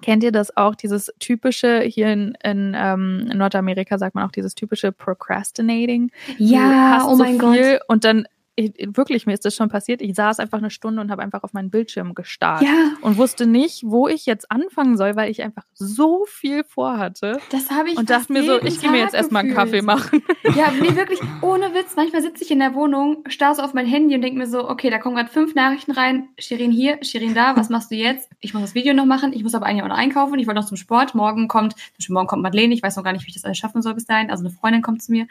kennt 0.00 0.22
ihr 0.22 0.32
das 0.32 0.56
auch, 0.56 0.76
dieses 0.76 1.12
typische, 1.18 1.80
hier 1.80 2.12
in, 2.12 2.36
in, 2.44 2.74
ähm, 2.76 3.28
in 3.30 3.38
Nordamerika 3.38 3.98
sagt 3.98 4.14
man 4.14 4.24
auch 4.24 4.32
dieses 4.32 4.54
typische 4.54 4.92
Procrastinating. 4.92 6.12
Ja, 6.38 7.04
oh 7.08 7.16
mein 7.16 7.38
Gott. 7.38 7.56
viel 7.56 7.80
Und 7.88 8.04
dann, 8.04 8.26
ich, 8.56 8.72
wirklich, 8.96 9.26
mir 9.26 9.34
ist 9.34 9.44
das 9.44 9.54
schon 9.54 9.68
passiert, 9.68 10.00
ich 10.00 10.14
saß 10.14 10.40
einfach 10.40 10.58
eine 10.58 10.70
Stunde 10.70 11.02
und 11.02 11.10
habe 11.10 11.22
einfach 11.22 11.42
auf 11.42 11.52
meinen 11.52 11.70
Bildschirm 11.70 12.14
gestarrt. 12.14 12.62
Ja, 12.62 12.92
Und 13.02 13.18
wusste 13.18 13.46
nicht, 13.46 13.82
wo 13.84 14.08
ich 14.08 14.24
jetzt 14.24 14.50
anfangen 14.50 14.96
soll, 14.96 15.14
weil 15.14 15.30
ich 15.30 15.42
einfach 15.42 15.64
so 15.74 16.24
viel 16.26 16.64
vorhatte. 16.64 17.38
das 17.50 17.70
habe 17.70 17.90
ich 17.90 17.98
Und 17.98 18.08
dachte 18.08 18.32
mir 18.32 18.42
so, 18.44 18.60
ich 18.62 18.80
gehe 18.80 18.90
mir 18.90 18.98
jetzt 18.98 19.14
erstmal 19.14 19.44
einen. 19.44 19.54
Kaffee 19.54 19.82
machen. 19.82 20.22
Ja, 20.54 20.70
nee, 20.70 20.96
wirklich, 20.96 21.20
ohne 21.42 21.74
Witz. 21.74 21.96
Manchmal 21.96 22.22
sitze 22.22 22.44
ich 22.44 22.50
in 22.50 22.58
der 22.58 22.74
Wohnung, 22.74 23.24
starre 23.28 23.54
so 23.54 23.62
auf 23.62 23.74
mein 23.74 23.86
Handy 23.86 24.14
und 24.14 24.22
denke 24.22 24.38
mir 24.38 24.46
so, 24.46 24.68
okay, 24.68 24.90
da 24.90 24.98
kommen 24.98 25.16
gerade 25.16 25.30
fünf 25.30 25.54
Nachrichten 25.54 25.92
rein. 25.92 26.28
Shirin 26.38 26.70
hier, 26.70 26.98
Shirin 27.02 27.34
da, 27.34 27.56
was 27.56 27.68
machst 27.68 27.90
du 27.90 27.94
jetzt? 27.94 28.30
Ich 28.40 28.54
muss 28.54 28.62
das 28.62 28.74
Video 28.74 28.94
noch 28.94 29.06
machen, 29.06 29.32
ich 29.34 29.42
muss 29.42 29.54
aber 29.54 29.66
eigentlich 29.66 29.82
auch 29.82 29.88
noch 29.88 29.96
einkaufen, 29.98 30.38
ich 30.38 30.46
wollte 30.46 30.60
noch 30.60 30.66
zum 30.66 30.76
Sport. 30.78 31.14
Morgen 31.14 31.46
kommt, 31.48 31.74
zum 31.98 32.14
morgen 32.14 32.26
kommt 32.26 32.42
Madeleine, 32.42 32.72
ich 32.72 32.82
weiß 32.82 32.96
noch 32.96 33.04
gar 33.04 33.12
nicht, 33.12 33.24
wie 33.26 33.28
ich 33.28 33.34
das 33.34 33.44
alles 33.44 33.58
schaffen 33.58 33.82
soll 33.82 33.94
bis 33.94 34.06
dahin. 34.06 34.30
Also 34.30 34.44
eine 34.44 34.50
Freundin 34.54 34.82
kommt 34.82 35.02
zu 35.02 35.12
mir. 35.12 35.26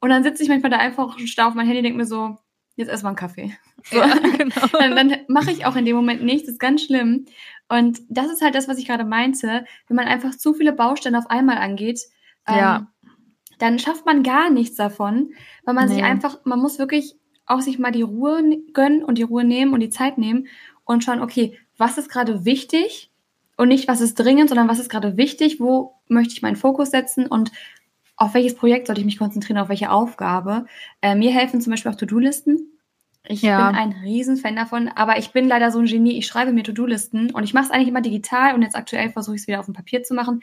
Und 0.00 0.10
dann 0.10 0.22
sitze 0.22 0.42
ich 0.42 0.48
manchmal 0.48 0.70
da 0.70 0.78
einfach 0.78 1.16
und 1.16 1.28
starre 1.28 1.48
auf 1.48 1.54
mein 1.54 1.66
Handy 1.66 1.78
und 1.78 1.84
denke 1.84 1.98
mir 1.98 2.06
so, 2.06 2.36
jetzt 2.76 2.88
erstmal 2.88 3.10
einen 3.10 3.16
Kaffee. 3.16 3.56
So. 3.90 3.98
Ja, 3.98 4.06
genau. 4.18 4.66
dann, 4.78 4.96
dann 4.96 5.16
mache 5.28 5.50
ich 5.50 5.66
auch 5.66 5.76
in 5.76 5.84
dem 5.84 5.94
Moment 5.94 6.22
nichts, 6.22 6.48
ist 6.48 6.58
ganz 6.58 6.82
schlimm. 6.84 7.26
Und 7.68 8.00
das 8.08 8.32
ist 8.32 8.40
halt 8.40 8.54
das, 8.54 8.66
was 8.66 8.78
ich 8.78 8.86
gerade 8.86 9.04
meinte, 9.04 9.66
wenn 9.88 9.96
man 9.96 10.06
einfach 10.06 10.34
zu 10.34 10.54
viele 10.54 10.72
Baustellen 10.72 11.16
auf 11.16 11.28
einmal 11.28 11.58
angeht, 11.58 12.00
ähm, 12.48 12.56
Ja. 12.56 12.86
dann 13.58 13.78
schafft 13.78 14.06
man 14.06 14.22
gar 14.22 14.48
nichts 14.48 14.76
davon, 14.76 15.34
weil 15.64 15.74
man 15.74 15.88
sich 15.88 15.98
Nee. 15.98 16.02
einfach, 16.04 16.38
man 16.44 16.60
muss 16.60 16.78
wirklich 16.78 17.14
auch 17.44 17.60
sich 17.60 17.78
mal 17.78 17.92
die 17.92 18.00
Ruhe 18.00 18.42
gönnen 18.72 19.04
und 19.04 19.18
die 19.18 19.22
Ruhe 19.22 19.44
nehmen 19.44 19.74
und 19.74 19.80
die 19.80 19.90
Zeit 19.90 20.16
nehmen 20.16 20.46
und 20.84 21.04
schauen, 21.04 21.20
okay, 21.20 21.58
was 21.76 21.98
ist 21.98 22.08
gerade 22.08 22.46
wichtig 22.46 23.10
und 23.58 23.68
nicht, 23.68 23.86
was 23.86 24.00
ist 24.00 24.14
dringend, 24.14 24.48
sondern 24.48 24.68
was 24.68 24.78
ist 24.78 24.88
gerade 24.88 25.18
wichtig, 25.18 25.60
wo 25.60 25.94
möchte 26.08 26.32
ich 26.32 26.40
meinen 26.40 26.56
Fokus 26.56 26.90
setzen 26.90 27.26
und 27.26 27.52
auf 28.16 28.34
welches 28.34 28.54
Projekt 28.54 28.86
sollte 28.86 29.00
ich 29.00 29.04
mich 29.06 29.18
konzentrieren, 29.18 29.58
auf 29.58 29.68
welche 29.68 29.90
Aufgabe. 29.90 30.66
Äh, 31.02 31.14
mir 31.14 31.32
helfen 31.32 31.60
zum 31.60 31.72
Beispiel 31.72 31.90
auch 31.90 31.96
To-Do-Listen. 31.96 32.70
Ich 33.26 33.42
Ja. 33.42 33.68
bin 33.68 33.76
ein 33.76 33.92
Riesen-Fan 33.92 34.54
davon, 34.54 34.88
aber 34.88 35.18
ich 35.18 35.32
bin 35.32 35.48
leider 35.48 35.70
so 35.70 35.78
ein 35.80 35.86
Genie. 35.86 36.18
Ich 36.18 36.26
schreibe 36.26 36.52
mir 36.52 36.62
To-Do-Listen 36.62 37.30
und 37.30 37.42
ich 37.42 37.54
mache 37.54 37.64
es 37.66 37.70
eigentlich 37.70 37.88
immer 37.88 38.02
digital 38.02 38.54
und 38.54 38.62
jetzt 38.62 38.76
aktuell 38.76 39.10
versuche 39.10 39.34
ich 39.34 39.42
es 39.42 39.48
wieder 39.48 39.60
auf 39.60 39.64
dem 39.64 39.74
Papier 39.74 40.02
zu 40.02 40.14
machen. 40.14 40.42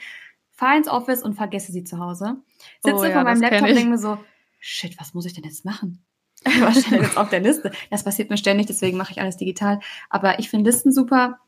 Fahre 0.51 0.77
ins 0.77 0.87
Office 0.87 1.23
und 1.23 1.35
vergesse 1.35 1.71
sie 1.71 1.83
zu 1.83 1.99
Hause. 1.99 2.37
Sitze 2.81 2.95
Oh 2.97 3.03
ja, 3.05 3.11
vor 3.11 3.23
meinem 3.23 3.41
Laptop 3.41 3.67
und 3.67 3.75
denke 3.75 3.91
mir 3.91 3.97
so, 3.97 4.17
shit, 4.59 4.99
was 4.99 5.13
muss 5.13 5.25
ich 5.25 5.33
denn 5.33 5.43
jetzt 5.43 5.63
machen? 5.63 6.03
was 6.59 6.79
steht 6.81 6.91
denn 6.91 7.03
jetzt 7.03 7.17
auf 7.17 7.29
der 7.29 7.39
Liste? 7.39 7.71
Das 7.91 8.03
passiert 8.03 8.29
mir 8.31 8.37
ständig, 8.37 8.65
deswegen 8.65 8.97
mache 8.97 9.11
ich 9.11 9.21
alles 9.21 9.37
digital. 9.37 9.79
Aber 10.09 10.39
ich 10.39 10.49
finde 10.49 10.69
Listen 10.69 10.91
super 10.91 11.39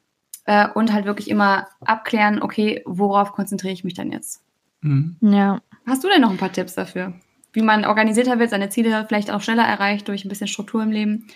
äh, 0.45 0.67
und 0.69 0.93
halt 0.93 1.05
wirklich 1.05 1.29
immer 1.29 1.67
abklären, 1.81 2.41
okay, 2.41 2.83
worauf 2.85 3.31
konzentriere 3.31 3.73
ich 3.73 3.83
mich 3.83 3.95
dann 3.95 4.11
jetzt? 4.11 4.43
Mhm. 4.83 5.17
Ja. 5.21 5.61
Hast 5.85 6.03
du 6.03 6.07
denn 6.07 6.21
noch 6.21 6.31
ein 6.31 6.37
paar 6.37 6.51
Tipps 6.51 6.75
dafür? 6.75 7.13
Wie 7.51 7.61
man 7.61 7.85
organisierter 7.85 8.39
wird, 8.39 8.49
seine 8.49 8.69
Ziele 8.69 9.05
vielleicht 9.07 9.31
auch 9.31 9.41
schneller 9.41 9.63
erreicht 9.63 10.07
durch 10.07 10.25
ein 10.25 10.29
bisschen 10.29 10.47
Struktur 10.47 10.81
im 10.83 10.91
Leben? 10.91 11.27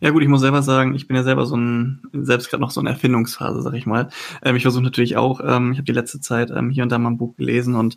Ja 0.00 0.10
gut, 0.10 0.22
ich 0.22 0.28
muss 0.28 0.40
selber 0.40 0.62
sagen, 0.62 0.94
ich 0.94 1.08
bin 1.08 1.16
ja 1.16 1.22
selber 1.22 1.44
so 1.44 1.56
ein, 1.56 2.02
selbst 2.12 2.50
gerade 2.50 2.60
noch 2.60 2.70
so 2.70 2.80
eine 2.80 2.90
Erfindungsphase, 2.90 3.62
sag 3.62 3.74
ich 3.74 3.86
mal. 3.86 4.08
Ähm, 4.42 4.56
ich 4.56 4.62
versuche 4.62 4.84
natürlich 4.84 5.16
auch, 5.16 5.40
ähm, 5.40 5.72
ich 5.72 5.78
habe 5.78 5.86
die 5.86 5.92
letzte 5.92 6.20
Zeit 6.20 6.50
ähm, 6.50 6.70
hier 6.70 6.82
und 6.84 6.90
da 6.90 6.98
mal 6.98 7.10
ein 7.10 7.18
Buch 7.18 7.36
gelesen 7.36 7.74
und 7.74 7.96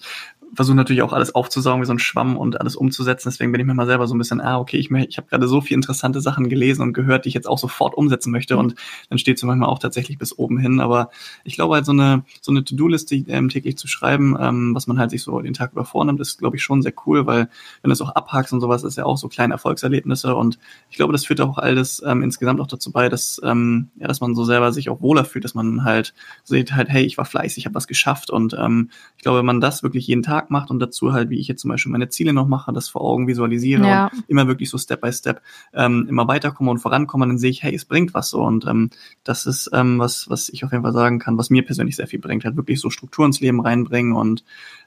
versuche 0.56 0.76
natürlich 0.76 1.02
auch 1.02 1.14
alles 1.14 1.36
aufzusaugen 1.36 1.82
wie 1.82 1.86
so 1.86 1.94
ein 1.94 2.00
Schwamm 2.00 2.38
und 2.38 2.60
alles 2.60 2.76
umzusetzen. 2.76 3.30
Deswegen 3.30 3.52
bin 3.52 3.62
ich 3.62 3.68
mir 3.68 3.74
mal 3.74 3.86
selber 3.86 4.08
so 4.08 4.16
ein 4.16 4.18
bisschen, 4.18 4.42
ah, 4.42 4.60
okay, 4.60 4.78
ich, 4.78 4.92
ich 4.92 5.18
habe 5.18 5.28
gerade 5.28 5.48
so 5.48 5.62
viele 5.62 5.78
interessante 5.78 6.22
Sachen 6.22 6.50
gelesen 6.50 6.82
und 6.82 6.94
gehört, 6.94 7.26
die 7.26 7.30
ich 7.30 7.36
jetzt 7.36 7.48
auch 7.48 7.58
sofort 7.58 7.96
umsetzen 7.96 8.32
möchte. 8.32 8.58
Und 8.58 8.76
dann 9.10 9.18
steht 9.18 9.40
sie 9.40 9.46
manchmal 9.46 9.70
auch 9.70 9.80
tatsächlich 9.80 10.18
bis 10.18 10.38
oben 10.38 10.58
hin. 10.58 10.80
Aber 10.80 11.10
ich 11.44 11.56
glaube 11.56 11.76
halt 11.76 11.86
so 11.86 11.92
eine, 11.92 12.24
so 12.42 12.52
eine 12.52 12.64
To-Do-Liste 12.64 13.16
ähm, 13.16 13.50
täglich 13.50 13.78
zu 13.78 13.88
schreiben, 13.88 14.38
ähm, 14.40 14.76
was 14.76 14.88
man 14.88 15.00
halt 15.00 15.12
sich 15.12 15.24
so 15.24 15.40
den 15.42 15.54
Tag 15.54 15.72
über 15.74 15.86
vornimmt, 15.86 16.20
ist, 16.20 16.40
glaube 16.40 16.56
ich, 16.58 16.64
schon 16.64 16.82
sehr 16.82 16.94
cool, 17.06 17.26
weil 17.26 17.50
wenn 17.82 17.90
du 17.90 17.94
es 17.94 18.02
auch 18.02 18.16
abhakst 18.16 18.54
und 18.54 18.62
sowas, 18.62 18.84
ist 18.84 18.98
ja 18.98 19.06
auch 19.06 19.18
so 19.18 19.28
kleine 19.28 19.54
Erfolgserlebnisse. 19.54 20.36
Und 20.36 20.60
ich 20.90 20.98
glaube, 20.98 21.14
das 21.14 21.26
führt 21.26 21.42
auch 21.42 21.58
alles 21.58 22.02
ähm, 22.06 22.24
insgesamt 22.24 22.62
auch 22.62 22.68
dazu 22.68 22.92
bei, 22.92 23.10
dass, 23.10 23.42
ähm, 23.44 23.90
ja, 23.96 24.08
dass 24.08 24.22
man 24.22 24.36
so 24.36 24.44
selber 24.44 24.72
sich 24.72 24.90
auch 24.90 25.02
wohler 25.02 25.26
fühlt, 25.26 25.46
dass 25.46 25.56
man 25.56 25.84
halt 25.84 26.14
sieht 26.44 26.74
halt, 26.74 26.90
hey, 26.90 27.04
ich 27.04 27.18
war 27.18 27.26
fleißig, 27.26 27.60
ich 27.60 27.66
habe 27.66 27.76
was 27.76 27.88
geschafft. 27.88 28.30
Und 28.30 28.56
ähm, 28.60 28.90
ich 29.18 29.24
glaube, 29.24 29.40
wenn 29.40 29.46
man 29.46 29.62
das 29.62 29.84
wirklich 29.84 30.08
jeden 30.08 30.24
Tag 30.24 30.43
macht 30.50 30.72
und 30.72 30.80
dazu 30.80 31.14
halt, 31.14 31.30
wie 31.30 31.40
ich 31.40 31.48
jetzt 31.48 31.62
zum 31.62 31.70
Beispiel 31.70 31.92
meine 31.92 32.10
Ziele 32.10 32.34
noch 32.34 32.48
mache, 32.48 32.74
das 32.74 32.90
vor 32.90 33.02
Augen 33.02 33.28
visualisiere 33.28 33.88
Ja. 33.88 34.08
und 34.08 34.24
immer 34.28 34.48
wirklich 34.48 34.70
so 34.70 34.78
Step 34.78 35.02
by 35.02 35.12
Step 35.12 35.42
ähm, 35.74 36.06
immer 36.10 36.28
weiterkomme 36.28 36.72
und 36.72 36.80
vorankomme, 36.80 37.28
dann 37.28 37.38
sehe 37.38 37.50
ich, 37.52 37.64
hey, 37.64 37.74
es 37.76 37.86
bringt 37.86 38.14
was 38.14 38.30
so. 38.30 38.42
Und 38.42 38.66
ähm, 38.66 38.90
das 39.24 39.46
ist 39.46 39.70
ähm, 39.74 40.00
was, 40.00 40.30
was 40.30 40.50
ich 40.50 40.64
auf 40.64 40.72
jeden 40.72 40.84
Fall 40.84 40.94
sagen 40.94 41.20
kann, 41.20 41.38
was 41.38 41.50
mir 41.50 41.64
persönlich 41.66 41.96
sehr 41.96 42.08
viel 42.08 42.20
bringt, 42.20 42.46
halt 42.46 42.56
wirklich 42.58 42.80
so 42.80 42.90
Struktur 42.90 43.26
ins 43.26 43.40
Leben 43.40 43.62
reinbringen 43.62 44.14
und 44.14 44.44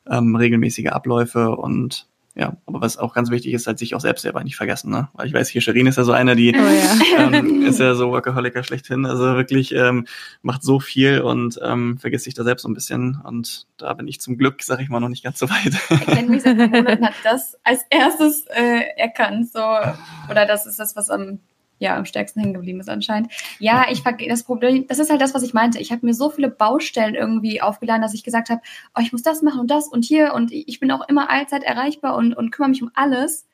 ähm, 0.08 0.36
regelmäßige 0.36 0.86
Abläufe 0.88 1.50
und 1.56 2.06
ja, 2.38 2.54
aber 2.66 2.82
was 2.82 2.98
auch 2.98 3.14
ganz 3.14 3.30
wichtig 3.30 3.54
ist, 3.54 3.66
halt 3.66 3.78
sich 3.78 3.94
auch 3.94 4.00
selbst 4.00 4.20
selber 4.20 4.44
nicht 4.44 4.56
vergessen, 4.56 4.90
ne? 4.90 5.08
Weil 5.14 5.26
ich 5.26 5.32
weiß, 5.32 5.48
hier 5.48 5.62
Sherin 5.62 5.86
ist 5.86 5.96
ja 5.96 6.04
so 6.04 6.12
eine, 6.12 6.36
die 6.36 6.54
Oh 6.54 6.58
ja. 6.58 7.32
ähm, 7.32 7.62
ist 7.66 7.80
ja 7.80 7.94
so 7.94 8.10
Workaholiker 8.10 8.62
schlechthin. 8.62 9.06
Also 9.06 9.24
wirklich 9.36 9.74
ähm, 9.74 10.06
macht 10.42 10.62
so 10.62 10.78
viel 10.78 11.22
und 11.22 11.58
ähm, 11.62 11.96
vergisst 11.96 12.24
sich 12.24 12.34
da 12.34 12.44
selbst 12.44 12.64
so 12.64 12.68
ein 12.68 12.74
bisschen. 12.74 13.18
Und 13.24 13.66
da 13.78 13.94
bin 13.94 14.06
ich 14.06 14.20
zum 14.20 14.36
Glück, 14.36 14.62
sag 14.62 14.80
ich 14.82 14.90
mal, 14.90 15.00
noch 15.00 15.08
nicht 15.08 15.24
ganz 15.24 15.38
so 15.38 15.48
weit. 15.48 15.72
Er 15.88 16.14
kennt 16.14 16.28
mich 16.28 16.42
seit 16.42 16.58
Monaten, 16.58 17.06
hat 17.06 17.14
das 17.24 17.56
als 17.64 17.80
erstes 17.88 18.44
äh, 18.48 18.82
erkannt. 18.98 19.50
So, 19.50 19.64
oder 20.30 20.44
das 20.44 20.66
ist 20.66 20.78
das, 20.78 20.94
was 20.94 21.08
am, 21.08 21.40
ja, 21.78 21.96
am 21.96 22.04
stärksten 22.06 22.40
hängen 22.40 22.54
geblieben 22.54 22.80
ist 22.80 22.88
anscheinend. 22.88 23.32
Ja, 23.58 23.86
ich 23.90 24.02
das 24.02 24.44
Problem, 24.44 24.86
das 24.86 24.98
ist 24.98 25.10
halt 25.10 25.20
das, 25.20 25.34
was 25.34 25.42
ich 25.42 25.54
meinte. 25.54 25.78
Ich 25.78 25.92
habe 25.92 26.06
mir 26.06 26.14
so 26.14 26.30
viele 26.30 26.48
Baustellen 26.48 27.14
irgendwie 27.14 27.60
aufgeladen, 27.60 28.02
dass 28.02 28.14
ich 28.14 28.24
gesagt 28.24 28.48
habe, 28.50 28.62
oh, 28.96 29.00
ich 29.02 29.12
muss 29.12 29.22
das 29.22 29.42
machen 29.42 29.60
und 29.60 29.70
das 29.70 29.88
und 29.88 30.04
hier 30.04 30.32
und 30.34 30.52
ich 30.52 30.80
bin 30.80 30.90
auch 30.90 31.06
immer 31.08 31.30
allzeit 31.30 31.62
erreichbar 31.62 32.16
und, 32.16 32.34
und 32.34 32.50
kümmere 32.50 32.70
mich 32.70 32.82
um 32.82 32.90
alles, 32.94 33.46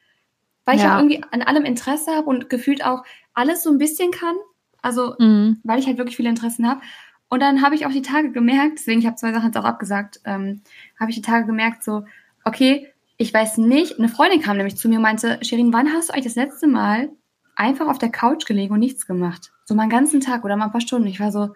weil 0.65 0.77
ich 0.77 0.83
Ja. 0.83 0.95
auch 0.95 0.99
irgendwie 0.99 1.23
an 1.31 1.43
allem 1.43 1.65
Interesse 1.65 2.13
habe 2.13 2.27
und 2.29 2.49
gefühlt 2.49 2.85
auch 2.85 3.03
alles 3.35 3.63
so 3.63 3.71
ein 3.71 3.79
bisschen 3.79 4.11
kann. 4.13 4.37
Also 4.83 5.15
Mhm. 5.19 5.61
weil 5.65 5.79
ich 5.79 5.87
halt 5.87 5.99
wirklich 5.99 6.17
viele 6.17 6.29
Interessen 6.29 6.69
habe. 6.69 6.81
Und 7.29 7.41
dann 7.41 7.63
habe 7.63 7.75
ich 7.75 7.87
auch 7.87 7.93
die 7.93 8.03
Tage 8.03 8.31
gemerkt, 8.31 8.79
deswegen 8.79 9.01
ich 9.01 9.07
habe 9.07 9.17
zwei 9.17 9.33
Sachen 9.33 9.47
jetzt 9.47 9.57
auch 9.57 9.65
abgesagt, 9.65 10.21
ähm, 10.25 10.61
habe 11.01 11.11
ich 11.11 11.17
die 11.17 11.23
Tage 11.23 11.47
gemerkt, 11.47 11.83
so, 11.83 12.05
okay, 12.45 12.89
ich 13.17 13.33
weiß 13.33 13.59
nicht, 13.59 13.99
eine 13.99 14.09
Freundin 14.09 14.43
kam 14.43 14.57
nämlich 14.57 14.77
zu 14.77 14.89
mir 14.89 14.97
und 14.97 15.03
meinte, 15.03 15.39
Sherin, 15.43 15.73
wann 15.73 15.93
hast 15.93 16.09
du 16.09 16.13
eigentlich 16.13 16.25
das 16.27 16.35
letzte 16.35 16.67
Mal 16.67 17.11
einfach 17.57 17.89
auf 17.89 17.99
der 17.99 18.11
Couch 18.11 18.47
gelegen 18.47 18.75
und 18.75 18.81
nichts 18.81 19.07
gemacht? 19.07 19.53
So 19.65 19.75
mal 19.75 19.83
einen 19.83 19.91
ganzen 19.91 20.21
Tag 20.21 20.45
oder 20.45 20.57
mal 20.57 20.67
ein 20.67 20.73
paar 20.73 20.81
Stunden. 20.81 21.09
Ich 21.09 21.21
war 21.21 21.33
so, 21.33 21.55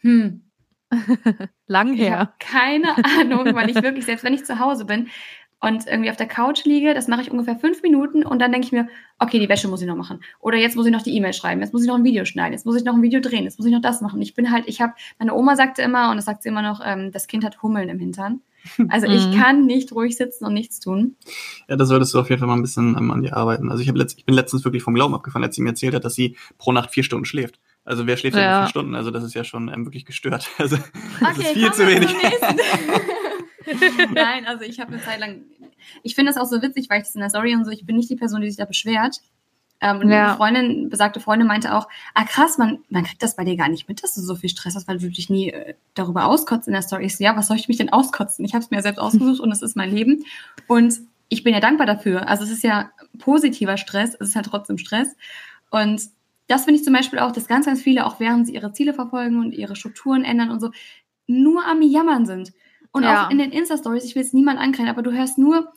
hm, 0.00 0.42
Lang 1.66 1.94
her. 1.94 2.34
keine 2.38 2.94
Ahnung, 3.18 3.54
weil 3.54 3.70
ich 3.70 3.82
wirklich, 3.82 4.04
selbst 4.04 4.24
wenn 4.24 4.34
ich 4.34 4.44
zu 4.44 4.58
Hause 4.58 4.84
bin 4.84 5.08
und 5.60 5.86
irgendwie 5.86 6.10
auf 6.10 6.16
der 6.16 6.26
Couch 6.26 6.64
liege, 6.64 6.92
das 6.92 7.08
mache 7.08 7.22
ich 7.22 7.30
ungefähr 7.30 7.56
fünf 7.56 7.82
Minuten 7.82 8.24
und 8.26 8.40
dann 8.40 8.52
denke 8.52 8.66
ich 8.66 8.72
mir, 8.72 8.88
okay, 9.18 9.38
die 9.38 9.48
Wäsche 9.48 9.68
muss 9.68 9.80
ich 9.80 9.86
noch 9.86 9.96
machen. 9.96 10.20
Oder 10.40 10.58
jetzt 10.58 10.76
muss 10.76 10.86
ich 10.86 10.92
noch 10.92 11.02
die 11.02 11.16
E-Mail 11.16 11.32
schreiben, 11.32 11.60
jetzt 11.60 11.72
muss 11.72 11.82
ich 11.82 11.88
noch 11.88 11.96
ein 11.96 12.04
Video 12.04 12.24
schneiden, 12.24 12.52
jetzt 12.52 12.66
muss 12.66 12.76
ich 12.76 12.84
noch 12.84 12.94
ein 12.94 13.02
Video 13.02 13.20
drehen, 13.20 13.44
jetzt 13.44 13.58
muss 13.58 13.66
ich 13.66 13.72
noch 13.72 13.80
das 13.80 14.00
machen. 14.00 14.20
Ich 14.20 14.34
bin 14.34 14.50
halt, 14.50 14.64
ich 14.66 14.80
habe, 14.80 14.94
meine 15.18 15.34
Oma 15.34 15.56
sagte 15.56 15.82
immer, 15.82 16.10
und 16.10 16.16
das 16.16 16.24
sagt 16.24 16.42
sie 16.42 16.48
immer 16.48 16.62
noch, 16.62 16.80
ähm, 16.84 17.12
das 17.12 17.26
Kind 17.28 17.44
hat 17.44 17.62
Hummeln 17.62 17.88
im 17.88 17.98
Hintern. 17.98 18.42
Also 18.88 19.06
ich 19.06 19.26
Mhm. 19.28 19.32
kann 19.32 19.66
nicht 19.66 19.92
ruhig 19.92 20.16
sitzen 20.16 20.44
und 20.44 20.54
nichts 20.54 20.80
tun. 20.80 21.16
Ja, 21.68 21.76
da 21.76 21.84
solltest 21.84 22.14
du 22.14 22.20
auf 22.20 22.28
jeden 22.30 22.38
Fall 22.38 22.48
mal 22.48 22.54
ein 22.54 22.62
bisschen 22.62 22.96
ähm, 22.96 23.10
an 23.10 23.22
dir 23.22 23.36
arbeiten. 23.36 23.70
Also 23.70 23.82
ich, 23.82 23.90
letzt, 23.92 24.18
ich 24.18 24.24
bin 24.24 24.34
letztens 24.34 24.64
wirklich 24.64 24.82
vom 24.82 24.94
Glauben 24.94 25.14
abgefallen, 25.14 25.44
als 25.44 25.56
sie 25.56 25.62
mir 25.62 25.70
erzählt 25.70 25.94
hat, 25.94 26.04
dass 26.04 26.14
sie 26.14 26.36
pro 26.58 26.72
Nacht 26.72 26.90
vier 26.90 27.02
Stunden 27.02 27.24
schläft. 27.24 27.58
Also 27.84 28.06
wer 28.06 28.16
schläft 28.16 28.36
denn 28.36 28.44
Ja. 28.44 28.58
nur 28.58 28.66
vier 28.66 28.70
Stunden? 28.70 28.94
Also 28.94 29.10
das 29.10 29.24
ist 29.24 29.34
ja 29.34 29.44
schon 29.44 29.68
ähm, 29.68 29.84
wirklich 29.86 30.04
gestört. 30.04 30.48
Also 30.58 30.76
das 31.20 31.38
Okay, 31.38 31.42
ist 31.42 31.52
viel 31.52 31.72
zu 31.72 31.86
wenig. 31.86 32.10
Nein, 34.14 34.46
also 34.46 34.64
ich 34.64 34.80
habe 34.80 34.92
eine 34.92 35.02
Zeit 35.02 35.20
lang, 35.20 35.42
ich 36.02 36.14
finde 36.14 36.32
das 36.32 36.40
auch 36.40 36.48
so 36.48 36.60
witzig, 36.62 36.88
weil 36.90 36.98
ich 36.98 37.04
das 37.06 37.14
in 37.14 37.20
der 37.20 37.30
Story 37.30 37.54
und 37.54 37.64
so, 37.64 37.70
ich 37.70 37.86
bin 37.86 37.96
nicht 37.96 38.10
die 38.10 38.16
Person, 38.16 38.40
die 38.40 38.48
sich 38.48 38.56
da 38.58 38.64
beschwert. 38.64 39.16
Ähm, 39.82 39.98
und 39.98 40.10
ja. 40.10 40.28
eine 40.28 40.36
Freundin, 40.36 40.88
besagte 40.88 41.18
Freundin 41.18 41.48
meinte 41.48 41.74
auch, 41.74 41.88
ah 42.14 42.24
krass, 42.24 42.56
man, 42.56 42.78
man 42.88 43.02
kriegt 43.02 43.22
das 43.22 43.34
bei 43.34 43.44
dir 43.44 43.56
gar 43.56 43.68
nicht 43.68 43.88
mit, 43.88 44.02
dass 44.02 44.14
du 44.14 44.20
so 44.20 44.36
viel 44.36 44.48
Stress 44.48 44.76
hast, 44.76 44.86
weil 44.86 44.98
du 44.98 45.10
dich 45.10 45.28
nie 45.28 45.50
äh, 45.50 45.74
darüber 45.94 46.26
auskotzt 46.26 46.68
in 46.68 46.72
der 46.72 46.82
Story. 46.82 47.06
Ich 47.06 47.16
so, 47.16 47.24
ja, 47.24 47.36
was 47.36 47.48
soll 47.48 47.56
ich 47.56 47.68
mich 47.68 47.78
denn 47.78 47.92
auskotzen? 47.92 48.44
Ich 48.44 48.54
habe 48.54 48.62
es 48.62 48.70
mir 48.70 48.76
ja 48.76 48.82
selbst 48.82 49.00
ausgesucht 49.00 49.40
und 49.40 49.50
es 49.50 49.60
ist 49.60 49.76
mein 49.76 49.90
Leben. 49.90 50.24
Und 50.68 51.00
ich 51.28 51.42
bin 51.42 51.52
ja 51.52 51.60
dankbar 51.60 51.86
dafür. 51.86 52.28
Also 52.28 52.44
es 52.44 52.50
ist 52.50 52.62
ja 52.62 52.90
positiver 53.18 53.76
Stress, 53.76 54.14
es 54.14 54.28
ist 54.28 54.36
halt 54.36 54.46
trotzdem 54.46 54.78
Stress. 54.78 55.16
Und 55.70 56.02
das 56.46 56.64
finde 56.64 56.78
ich 56.78 56.84
zum 56.84 56.92
Beispiel 56.92 57.18
auch, 57.18 57.32
dass 57.32 57.48
ganz, 57.48 57.66
ganz 57.66 57.82
viele, 57.82 58.06
auch 58.06 58.20
während 58.20 58.46
sie 58.46 58.54
ihre 58.54 58.72
Ziele 58.72 58.94
verfolgen 58.94 59.40
und 59.40 59.52
ihre 59.52 59.74
Strukturen 59.74 60.22
ändern 60.22 60.50
und 60.50 60.60
so, 60.60 60.70
nur 61.26 61.66
am 61.66 61.82
Jammern 61.82 62.24
sind. 62.26 62.52
Und 62.92 63.02
ja. 63.02 63.26
auch 63.26 63.30
in 63.30 63.38
den 63.38 63.50
Insta-Stories, 63.50 64.04
ich 64.04 64.14
will 64.14 64.22
jetzt 64.22 64.34
niemand 64.34 64.60
ankreien, 64.60 64.88
aber 64.88 65.02
du 65.02 65.12
hörst 65.12 65.38
nur, 65.38 65.72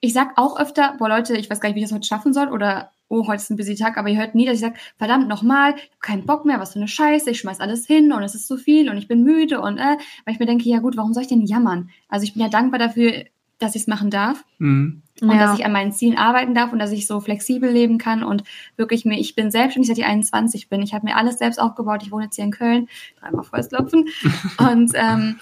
ich 0.00 0.12
sag 0.12 0.38
auch 0.38 0.58
öfter, 0.58 0.94
boah 0.98 1.08
Leute, 1.08 1.36
ich 1.36 1.50
weiß 1.50 1.60
gar 1.60 1.68
nicht, 1.68 1.76
wie 1.76 1.80
ich 1.80 1.86
das 1.86 1.94
heute 1.94 2.06
schaffen 2.06 2.32
soll 2.32 2.48
oder 2.48 2.92
oh, 3.10 3.26
heute 3.26 3.42
ist 3.42 3.50
ein 3.50 3.56
busy 3.56 3.74
Tag, 3.74 3.98
aber 3.98 4.08
ihr 4.08 4.18
hört 4.18 4.34
nie, 4.34 4.46
dass 4.46 4.54
ich 4.54 4.60
sage, 4.60 4.76
verdammt 4.96 5.28
nochmal, 5.28 5.74
ich 5.76 5.82
habe 5.82 6.00
keinen 6.00 6.26
Bock 6.26 6.44
mehr, 6.44 6.60
was 6.60 6.72
für 6.72 6.78
eine 6.78 6.88
Scheiße, 6.88 7.30
ich 7.30 7.40
schmeiß 7.40 7.60
alles 7.60 7.86
hin 7.86 8.12
und 8.12 8.22
es 8.22 8.36
ist 8.36 8.46
zu 8.46 8.56
viel 8.56 8.88
und 8.88 8.96
ich 8.96 9.08
bin 9.08 9.24
müde 9.24 9.60
und 9.60 9.78
äh, 9.78 9.96
weil 10.24 10.34
ich 10.34 10.38
mir 10.38 10.46
denke, 10.46 10.68
ja 10.68 10.78
gut, 10.78 10.96
warum 10.96 11.12
soll 11.12 11.24
ich 11.24 11.28
denn 11.28 11.44
jammern? 11.44 11.90
Also 12.08 12.22
ich 12.24 12.34
bin 12.34 12.42
ja 12.42 12.48
dankbar 12.48 12.78
dafür, 12.78 13.24
dass 13.58 13.74
ich 13.74 13.82
es 13.82 13.88
machen 13.88 14.10
darf 14.10 14.44
mhm. 14.58 15.02
und 15.20 15.30
ja. 15.30 15.38
dass 15.38 15.58
ich 15.58 15.66
an 15.66 15.72
meinen 15.72 15.92
Zielen 15.92 16.16
arbeiten 16.16 16.54
darf 16.54 16.72
und 16.72 16.78
dass 16.78 16.92
ich 16.92 17.06
so 17.06 17.20
flexibel 17.20 17.70
leben 17.70 17.98
kann 17.98 18.22
und 18.22 18.44
wirklich 18.76 19.04
mir, 19.04 19.18
ich 19.18 19.34
bin 19.34 19.50
selbstständig, 19.50 19.88
seit 19.88 19.98
ich 19.98 20.06
21 20.06 20.68
bin. 20.68 20.80
Ich 20.80 20.94
habe 20.94 21.06
mir 21.06 21.16
alles 21.16 21.38
selbst 21.38 21.60
aufgebaut. 21.60 22.02
Ich 22.02 22.12
wohne 22.12 22.24
jetzt 22.24 22.36
hier 22.36 22.44
in 22.44 22.52
Köln, 22.52 22.88
dreimal 23.20 23.44
Fäustklopfen 23.44 24.08
und 24.58 24.92
ähm, 24.94 25.40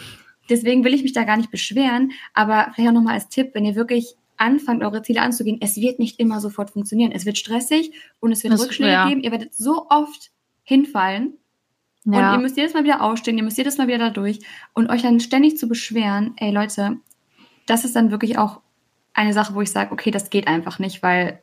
deswegen 0.48 0.84
will 0.84 0.94
ich 0.94 1.02
mich 1.02 1.12
da 1.12 1.24
gar 1.24 1.36
nicht 1.36 1.50
beschweren. 1.50 2.12
Aber 2.32 2.72
vielleicht 2.74 2.90
auch 2.90 2.94
nochmal 2.94 3.14
als 3.14 3.28
Tipp, 3.28 3.50
wenn 3.52 3.64
ihr 3.64 3.76
wirklich 3.76 4.16
anfangt, 4.38 4.82
eure 4.82 5.02
Ziele 5.02 5.20
anzugehen, 5.20 5.58
es 5.60 5.76
wird 5.76 5.98
nicht 5.98 6.18
immer 6.18 6.40
sofort 6.40 6.70
funktionieren. 6.70 7.12
Es 7.12 7.26
wird 7.26 7.38
stressig 7.38 7.92
und 8.20 8.32
es 8.32 8.42
wird 8.42 8.54
das, 8.54 8.62
Rückschläge 8.62 8.92
ja. 8.92 9.08
geben. 9.08 9.22
Ihr 9.22 9.30
werdet 9.30 9.54
so 9.54 9.86
oft 9.90 10.30
hinfallen. 10.62 11.34
Ja. 12.04 12.32
Und 12.32 12.38
ihr 12.38 12.42
müsst 12.42 12.56
jedes 12.56 12.74
Mal 12.74 12.84
wieder 12.84 13.02
aufstehen, 13.02 13.36
ihr 13.36 13.44
müsst 13.44 13.58
jedes 13.58 13.76
Mal 13.78 13.86
wieder 13.86 13.98
da 13.98 14.10
durch. 14.10 14.40
Und 14.72 14.90
euch 14.90 15.02
dann 15.02 15.20
ständig 15.20 15.58
zu 15.58 15.68
beschweren, 15.68 16.34
ey 16.36 16.50
Leute, 16.50 16.96
das 17.66 17.84
ist 17.84 17.96
dann 17.96 18.10
wirklich 18.10 18.38
auch 18.38 18.60
eine 19.12 19.32
Sache, 19.32 19.54
wo 19.54 19.60
ich 19.60 19.70
sage, 19.70 19.92
okay, 19.92 20.10
das 20.10 20.30
geht 20.30 20.46
einfach 20.46 20.78
nicht, 20.78 21.02
weil 21.02 21.42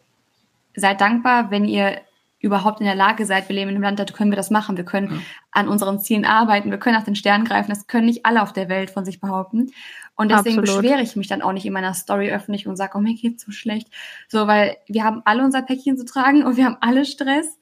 seid 0.75 1.01
dankbar, 1.01 1.51
wenn 1.51 1.65
ihr 1.65 2.01
überhaupt 2.39 2.79
in 2.79 2.86
der 2.86 2.95
Lage 2.95 3.25
seid, 3.25 3.49
wir 3.49 3.55
leben 3.55 3.69
in 3.69 3.75
einem 3.75 3.84
Land, 3.84 3.99
da 3.99 4.05
können 4.05 4.31
wir 4.31 4.38
das 4.38 4.51
machen, 4.51 4.77
wir 4.77 4.86
können 4.86 5.12
ja. 5.12 5.17
an 5.51 5.67
unseren 5.67 5.99
Zielen 5.99 6.25
arbeiten, 6.25 6.69
wir 6.69 6.77
können 6.77 6.95
nach 6.95 7.05
den 7.05 7.15
Sternen 7.15 7.45
greifen, 7.45 7.69
das 7.69 7.88
können 7.88 8.05
nicht 8.05 8.25
alle 8.25 8.41
auf 8.41 8.53
der 8.53 8.69
Welt 8.69 8.91
von 8.91 9.03
sich 9.03 9.19
behaupten. 9.19 9.71
Und 10.15 10.32
deswegen 10.32 10.60
Absolut. 10.60 10.82
beschwere 10.82 11.01
ich 11.01 11.15
mich 11.15 11.28
dann 11.28 11.41
auch 11.41 11.51
nicht 11.51 11.65
in 11.65 11.73
meiner 11.73 11.93
Story 11.93 12.32
öffentlich 12.32 12.67
und 12.67 12.78
sage, 12.78 12.97
oh, 12.97 13.01
mir 13.01 13.15
geht's 13.15 13.43
so 13.43 13.51
schlecht. 13.51 13.89
So, 14.28 14.47
weil 14.47 14.78
wir 14.88 15.04
haben 15.04 15.21
alle 15.25 15.43
unser 15.43 15.62
Päckchen 15.62 15.97
zu 15.97 16.06
tragen 16.06 16.43
und 16.43 16.58
wir 16.58 16.65
haben 16.65 16.78
alle 16.80 17.06
Stress. 17.06 17.60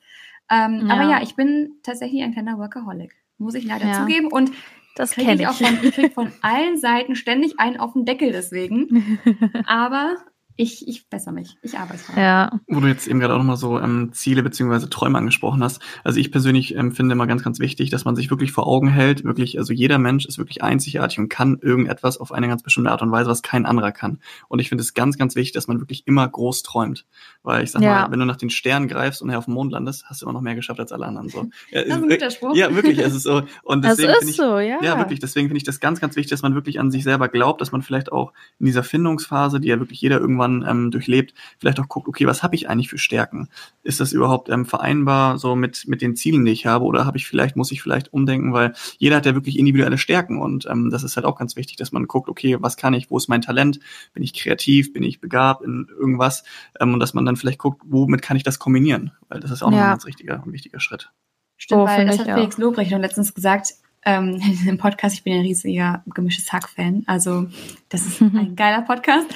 Ähm, 0.52 0.88
ja. 0.88 0.94
Aber 0.94 1.10
ja, 1.10 1.22
ich 1.22 1.36
bin 1.36 1.78
tatsächlich 1.84 2.22
ein 2.22 2.34
kleiner 2.34 2.60
Workaholic, 2.60 3.16
muss 3.38 3.56
ich 3.56 3.66
leider 3.66 3.88
ja. 3.88 4.00
zugeben. 4.00 4.28
Und 4.28 4.52
das 4.96 5.12
kenne 5.12 5.34
ich. 5.34 5.42
ich. 5.42 5.48
Auch 5.48 5.54
von, 5.56 5.80
ich 5.82 5.96
kriege 5.96 6.12
von 6.12 6.32
allen 6.42 6.78
Seiten 6.78 7.16
ständig 7.16 7.60
einen 7.60 7.78
auf 7.78 7.94
den 7.94 8.06
Deckel 8.06 8.32
deswegen. 8.32 9.20
Aber 9.66 10.18
ich, 10.56 10.88
ich 10.88 11.10
bessere 11.10 11.34
mich. 11.34 11.58
Ich 11.62 11.78
arbeite 11.80 12.04
dran. 12.04 12.18
Ja. 12.18 12.60
Wo 12.68 12.80
du 12.80 12.88
jetzt 12.88 13.08
eben 13.08 13.20
gerade 13.20 13.34
auch 13.34 13.40
nochmal 13.40 13.58
so 13.58 13.80
ähm, 13.80 14.12
Ziele 14.14 14.44
beziehungsweise 14.44 14.90
Träume 14.90 15.18
angesprochen 15.18 15.64
hast. 15.64 15.82
Also 16.04 16.20
ich 16.20 16.32
persönlich 16.32 16.76
ähm, 16.76 16.92
finde 16.92 17.14
immer 17.14 17.26
ganz, 17.26 17.44
ganz 17.44 17.60
wichtig, 17.60 17.90
dass 17.90 18.06
man 18.06 18.16
sich 18.16 18.30
wirklich 18.30 18.52
vor 18.52 18.68
Augen 18.68 18.88
hält, 18.88 19.24
wirklich, 19.24 19.58
also 19.58 19.74
jeder 19.74 19.98
Mensch 19.98 20.26
ist 20.26 20.38
wirklich 20.38 20.62
einzigartig 20.64 21.20
und 21.20 21.30
kann 21.30 21.58
irgendetwas 21.60 22.20
auf 22.20 22.32
eine 22.32 22.48
ganz 22.48 22.62
bestimmte 22.62 22.92
Art 22.92 23.02
und 23.02 23.12
Weise, 23.12 23.30
was 23.30 23.42
kein 23.42 23.66
anderer 23.66 23.92
kann. 23.92 24.20
Und 24.48 24.60
ich 24.60 24.70
finde 24.70 24.84
es 24.84 24.94
ganz, 24.94 25.18
ganz 25.18 25.36
wichtig, 25.36 25.54
dass 25.54 25.68
man 25.68 25.80
wirklich 25.80 26.06
immer 26.06 26.28
groß 26.28 26.62
träumt. 26.64 27.06
Weil 27.42 27.64
ich 27.64 27.72
sag 27.72 27.82
ja. 27.82 28.02
mal, 28.02 28.12
wenn 28.12 28.20
du 28.20 28.26
nach 28.26 28.38
den 28.38 28.50
Sternen 28.50 28.88
greifst 28.88 29.22
und 29.22 29.34
auf 29.34 29.46
dem 29.46 29.56
Mond 29.56 29.72
landest, 29.72 30.06
hast 30.06 30.22
du 30.22 30.26
immer 30.26 30.34
noch 30.34 30.42
mehr 30.42 30.56
geschafft 30.56 30.80
als 30.80 30.92
alle 30.92 31.06
anderen. 31.06 31.30
So. 31.30 31.44
Ja, 31.72 31.82
das 31.82 31.98
ist 31.98 32.04
ein 32.04 32.10
guter 32.10 32.30
Spruch. 32.30 32.56
Ja, 32.56 32.76
wirklich. 32.76 33.00
Es 33.00 33.16
ist 33.16 33.24
so. 33.24 33.44
Und 33.64 33.84
deswegen 33.84 34.10
das 34.10 34.24
ist 34.24 34.30
ich, 34.32 34.36
so, 34.36 34.60
ja. 34.60 34.82
Ja, 34.82 34.98
wirklich. 34.98 35.20
Deswegen 35.20 35.48
finde 35.48 35.58
ich 35.58 35.64
das 35.64 35.80
ganz, 35.80 36.00
ganz 36.00 36.16
wichtig, 36.16 36.30
dass 36.30 36.42
man 36.42 36.56
wirklich 36.56 36.80
an 36.80 36.92
sich 36.92 37.04
selber 37.04 37.30
glaubt, 37.30 37.62
dass 37.62 37.72
man 37.72 37.82
vielleicht 37.82 38.12
auch 38.12 38.32
in 38.60 38.66
dieser 38.68 38.84
Findungsphase, 38.84 39.60
die 39.60 39.70
ja 39.70 39.80
wirklich 39.80 40.02
jeder 40.02 40.20
irgendwann 40.20 40.43
irgendwann 40.44 40.70
ähm, 40.70 40.92
durchlebt, 40.92 41.34
vielleicht 41.60 41.80
auch 41.80 41.88
guckt, 41.88 42.08
okay, 42.08 42.28
was 42.28 42.44
habe 42.44 42.56
ich 42.56 42.70
eigentlich 42.70 42.90
für 42.90 42.98
Stärken? 42.98 43.50
Ist 43.84 44.00
das 44.00 44.14
überhaupt 44.14 44.50
ähm, 44.50 44.66
vereinbar 44.66 45.38
so 45.38 45.56
mit, 45.56 45.88
mit 45.88 46.02
den 46.02 46.16
Zielen, 46.16 46.46
die 46.46 46.52
ich 46.52 46.66
habe? 46.66 46.86
Oder 46.86 47.06
habe 47.06 47.18
ich 47.18 47.28
vielleicht, 47.28 47.56
muss 47.56 47.72
ich 47.72 47.82
vielleicht 47.82 48.14
umdenken, 48.14 48.54
weil 48.54 48.74
jeder 48.98 49.18
hat 49.18 49.26
ja 49.26 49.36
wirklich 49.36 49.58
individuelle 49.58 49.98
Stärken 49.98 50.42
und 50.42 50.66
ähm, 50.70 50.90
das 50.90 51.04
ist 51.04 51.16
halt 51.16 51.26
auch 51.26 51.38
ganz 51.38 51.56
wichtig, 51.56 51.78
dass 51.78 51.92
man 51.92 52.08
guckt, 52.08 52.30
okay, 52.30 52.58
was 52.60 52.78
kann 52.78 52.94
ich, 52.94 53.10
wo 53.10 53.18
ist 53.18 53.28
mein 53.28 53.42
Talent? 53.42 53.80
Bin 54.14 54.24
ich 54.24 54.34
kreativ, 54.34 54.94
bin 54.94 55.04
ich 55.04 55.20
begabt 55.20 55.64
in 55.64 55.88
irgendwas? 55.90 56.44
Ähm, 56.80 56.94
und 56.94 57.00
dass 57.00 57.14
man 57.14 57.26
dann 57.26 57.36
vielleicht 57.36 57.60
guckt, 57.60 57.82
womit 57.86 58.22
kann 58.22 58.38
ich 58.38 58.44
das 58.44 58.60
kombinieren? 58.60 59.12
Weil 59.30 59.40
das 59.40 59.52
ist 59.52 59.64
auch 59.64 59.72
ja. 59.72 59.78
noch 59.78 59.84
ein 59.84 59.92
ganz 59.92 60.06
richtiger 60.06 60.42
und 60.44 60.54
wichtiger 60.54 60.80
Schritt. 60.80 61.12
Stimmt, 61.58 61.82
oh, 61.82 61.86
weil 61.86 62.06
das 62.06 62.20
hat 62.20 62.26
Felix 62.26 62.58
Lobrecht 62.58 62.92
noch 62.92 63.00
letztens 63.00 63.34
gesagt, 63.34 63.74
ähm, 64.06 64.42
im 64.68 64.78
Podcast. 64.78 65.16
Ich 65.16 65.24
bin 65.24 65.34
ein 65.34 65.42
riesiger 65.42 66.04
gemischtes 66.08 66.52
Hack-Fan. 66.52 67.04
Also 67.08 67.48
das 67.90 68.06
ist 68.06 68.22
ein 68.22 68.56
geiler 68.56 68.82
Podcast. 68.82 69.28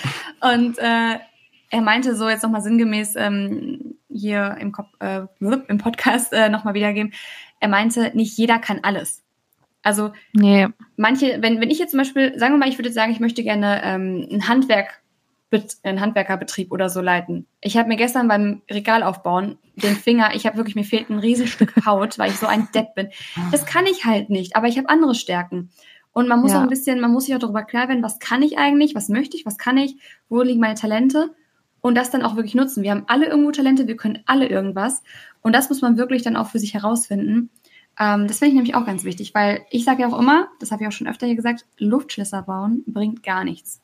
Und 0.41 0.77
äh, 0.77 1.19
er 1.69 1.82
meinte 1.82 2.15
so 2.15 2.30
jetzt 2.30 2.43
nochmal 2.43 2.62
sinngemäß 2.62 3.15
ähm, 3.17 3.95
hier 4.10 4.58
im, 4.60 4.73
äh, 4.99 5.21
im 5.67 5.77
Podcast 5.77 6.34
äh, 6.34 6.49
nochmal 6.49 6.73
wiedergeben. 6.73 7.13
Er 7.60 7.69
meinte, 7.69 8.12
nicht 8.15 8.38
jeder 8.38 8.60
kann 8.60 8.80
alles. 8.84 9.23
Also 9.84 10.12
nee. 10.34 10.67
manche, 10.95 11.41
wenn, 11.41 11.62
wenn 11.62 11.69
ich 11.69 11.80
jetzt 11.80 11.91
zum 11.91 11.99
Beispiel, 11.99 12.38
sagen 12.38 12.53
wir 12.53 12.58
mal, 12.58 12.69
ich 12.69 12.77
würde 12.77 12.91
sagen, 12.91 13.12
ich 13.12 13.19
möchte 13.19 13.43
gerne 13.43 13.82
ähm, 13.84 14.27
ein 14.32 14.47
Handwerk 14.47 15.01
einen 15.83 16.01
Handwerkerbetrieb 16.01 16.71
oder 16.71 16.89
so 16.89 17.01
leiten. 17.01 17.47
Ich 17.62 17.77
habe 17.77 17.88
mir 17.88 17.95
gestern 17.95 18.27
beim 18.27 18.62
Regal 18.69 19.03
aufbauen 19.03 19.57
den 19.77 19.95
Finger, 19.95 20.31
ich 20.33 20.45
habe 20.45 20.57
wirklich, 20.57 20.75
mir 20.75 20.83
fehlt 20.83 21.10
ein 21.10 21.19
Riesenstück 21.19 21.73
Haut, 21.86 22.17
weil 22.17 22.31
ich 22.31 22.38
so 22.38 22.47
ein 22.47 22.67
Depp 22.73 22.95
bin. 22.95 23.10
Das 23.51 23.65
kann 23.65 23.86
ich 23.86 24.05
halt 24.05 24.29
nicht, 24.29 24.55
aber 24.55 24.67
ich 24.67 24.77
habe 24.77 24.89
andere 24.89 25.15
Stärken. 25.15 25.69
Und 26.13 26.27
man 26.27 26.41
muss 26.41 26.51
ja. 26.51 26.57
auch 26.57 26.63
ein 26.63 26.69
bisschen, 26.69 26.99
man 26.99 27.12
muss 27.12 27.25
sich 27.25 27.36
auch 27.36 27.39
darüber 27.39 27.63
klar 27.63 27.88
werden, 27.88 28.01
was 28.01 28.19
kann 28.19 28.41
ich 28.41 28.57
eigentlich, 28.57 28.95
was 28.95 29.07
möchte 29.07 29.38
ich, 29.38 29.45
was 29.45 29.60
kann 29.60 29.77
ich, 29.77 29.97
wo 30.29 30.41
liegen 30.41 30.60
meine 30.60 30.73
Talente 30.73 31.36
und 31.79 31.95
das 31.95 32.10
dann 32.10 32.23
auch 32.23 32.36
wirklich 32.36 32.55
nutzen. 32.55 32.81
Wir 32.81 32.91
haben 32.91 33.03
alle 33.05 33.27
irgendwo 33.27 33.51
Talente, 33.51 33.88
wir 33.88 33.97
können 33.97 34.23
alle 34.25 34.47
irgendwas 34.47 35.03
und 35.41 35.53
das 35.53 35.69
muss 35.69 35.81
man 35.81 35.95
wirklich 35.97 36.23
dann 36.23 36.36
auch 36.36 36.47
für 36.47 36.57
sich 36.57 36.73
herausfinden. 36.73 37.51
Ähm, 37.99 38.27
das 38.27 38.39
finde 38.39 38.49
ich 38.49 38.55
nämlich 38.55 38.75
auch 38.75 38.86
ganz 38.86 39.03
wichtig, 39.03 39.36
weil 39.36 39.62
ich 39.69 39.86
sage 39.86 40.01
ja 40.01 40.07
auch 40.07 40.19
immer, 40.19 40.47
das 40.60 40.71
habe 40.71 40.81
ich 40.81 40.88
auch 40.88 40.91
schon 40.91 41.07
öfter 41.07 41.27
hier 41.27 41.36
gesagt, 41.36 41.65
Luftschlösser 41.77 42.41
bauen 42.41 42.83
bringt 42.88 43.21
gar 43.21 43.43
nichts. 43.43 43.79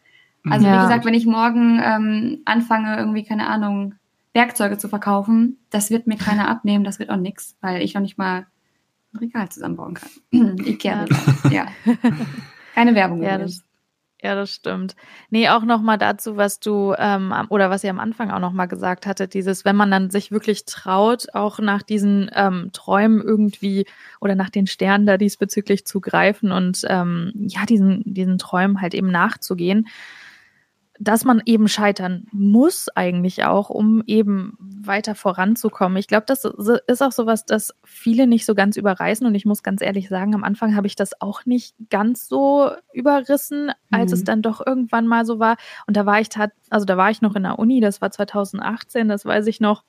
Also 0.50 0.68
ja. 0.68 0.74
wie 0.74 0.82
gesagt, 0.84 1.06
wenn 1.06 1.14
ich 1.14 1.26
morgen 1.26 1.80
ähm, 1.84 2.42
anfange, 2.46 2.98
irgendwie, 2.98 3.24
keine 3.24 3.48
Ahnung, 3.48 3.96
Werkzeuge 4.34 4.78
zu 4.78 4.90
verkaufen, 4.90 5.58
das 5.70 5.90
wird 5.90 6.08
mir 6.08 6.18
keiner 6.18 6.50
abnehmen, 6.50 6.84
das 6.84 7.00
wird 7.00 7.10
auch 7.10 7.18
nix, 7.18 7.56
weil 7.62 7.82
ich 7.82 7.94
noch 7.94 8.02
nicht 8.02 8.18
mal 8.18 8.48
ein 9.14 9.18
Regal 9.20 9.50
zusammenbauen 9.50 9.94
kann. 9.94 10.10
Ikea. 10.66 11.06
Ja. 11.50 11.52
ja. 11.52 11.68
Keine 12.74 12.96
Werbung. 12.96 13.22
Ja, 13.22 13.38
das, 13.38 13.64
ja, 14.24 14.36
das 14.36 14.52
stimmt. 14.52 14.96
Nee, 15.30 15.50
auch 15.50 15.64
nochmal 15.64 15.98
dazu, 15.98 16.38
was 16.38 16.62
du, 16.62 16.96
ähm, 16.98 17.34
oder 17.50 17.70
was 17.70 17.84
ihr 17.84 17.90
am 17.90 18.00
Anfang 18.00 18.32
auch 18.32 18.40
nochmal 18.40 18.70
gesagt 18.70 19.06
hattet, 19.06 19.34
dieses, 19.34 19.66
wenn 19.66 19.76
man 19.76 19.92
dann 19.92 20.10
sich 20.10 20.32
wirklich 20.32 20.64
traut, 20.64 21.28
auch 21.34 21.60
nach 21.60 21.84
diesen 21.84 22.32
ähm, 22.34 22.70
Träumen 22.72 23.22
irgendwie 23.22 23.86
oder 24.22 24.36
nach 24.36 24.50
den 24.50 24.66
Sternen 24.66 25.06
da 25.06 25.18
diesbezüglich 25.18 25.86
zu 25.86 26.00
greifen 26.00 26.54
und 26.54 26.86
ähm, 26.88 27.34
ja, 27.36 27.66
diesen, 27.66 28.02
diesen 28.06 28.38
Träumen 28.38 28.82
halt 28.82 28.94
eben 28.94 29.12
nachzugehen, 29.12 29.88
dass 31.04 31.26
man 31.26 31.42
eben 31.46 31.68
scheitern 31.68 32.28
muss 32.32 32.88
eigentlich 32.96 33.44
auch, 33.44 33.70
um 33.70 34.04
eben 34.06 34.58
weiter 34.60 35.16
voranzukommen. 35.16 35.98
Ich 35.98 36.08
glaube, 36.08 36.26
das 36.28 36.46
ist 36.46 37.02
auch 37.02 37.12
sowas, 37.12 37.46
das 37.46 37.74
viele 37.84 38.28
nicht 38.28 38.46
so 38.46 38.56
ganz 38.56 38.78
überreißen. 38.78 39.26
Und 39.28 39.36
ich 39.36 39.46
muss 39.46 39.64
ganz 39.64 39.82
ehrlich 39.82 40.10
sagen, 40.10 40.34
am 40.34 40.44
Anfang 40.44 40.76
habe 40.76 40.88
ich 40.88 40.96
das 40.96 41.20
auch 41.22 41.46
nicht 41.46 41.76
ganz 41.90 42.28
so 42.28 42.72
überrissen, 42.94 43.72
als 43.92 44.12
mhm. 44.12 44.18
es 44.18 44.24
dann 44.24 44.42
doch 44.42 44.66
irgendwann 44.66 45.08
mal 45.08 45.26
so 45.26 45.40
war. 45.40 45.58
Und 45.88 45.98
da 45.98 46.06
war 46.06 46.22
ich 46.22 46.30
tat, 46.30 46.52
also 46.70 46.86
da 46.86 46.96
war 46.98 47.12
ich 47.12 47.22
noch 47.22 47.36
in 47.36 47.44
der 47.44 47.60
Uni, 47.60 47.82
das 47.82 48.02
war 48.02 48.12
2018, 48.12 49.08
das 49.08 49.26
weiß 49.26 49.48
ich 49.48 49.60
noch. 49.60 49.84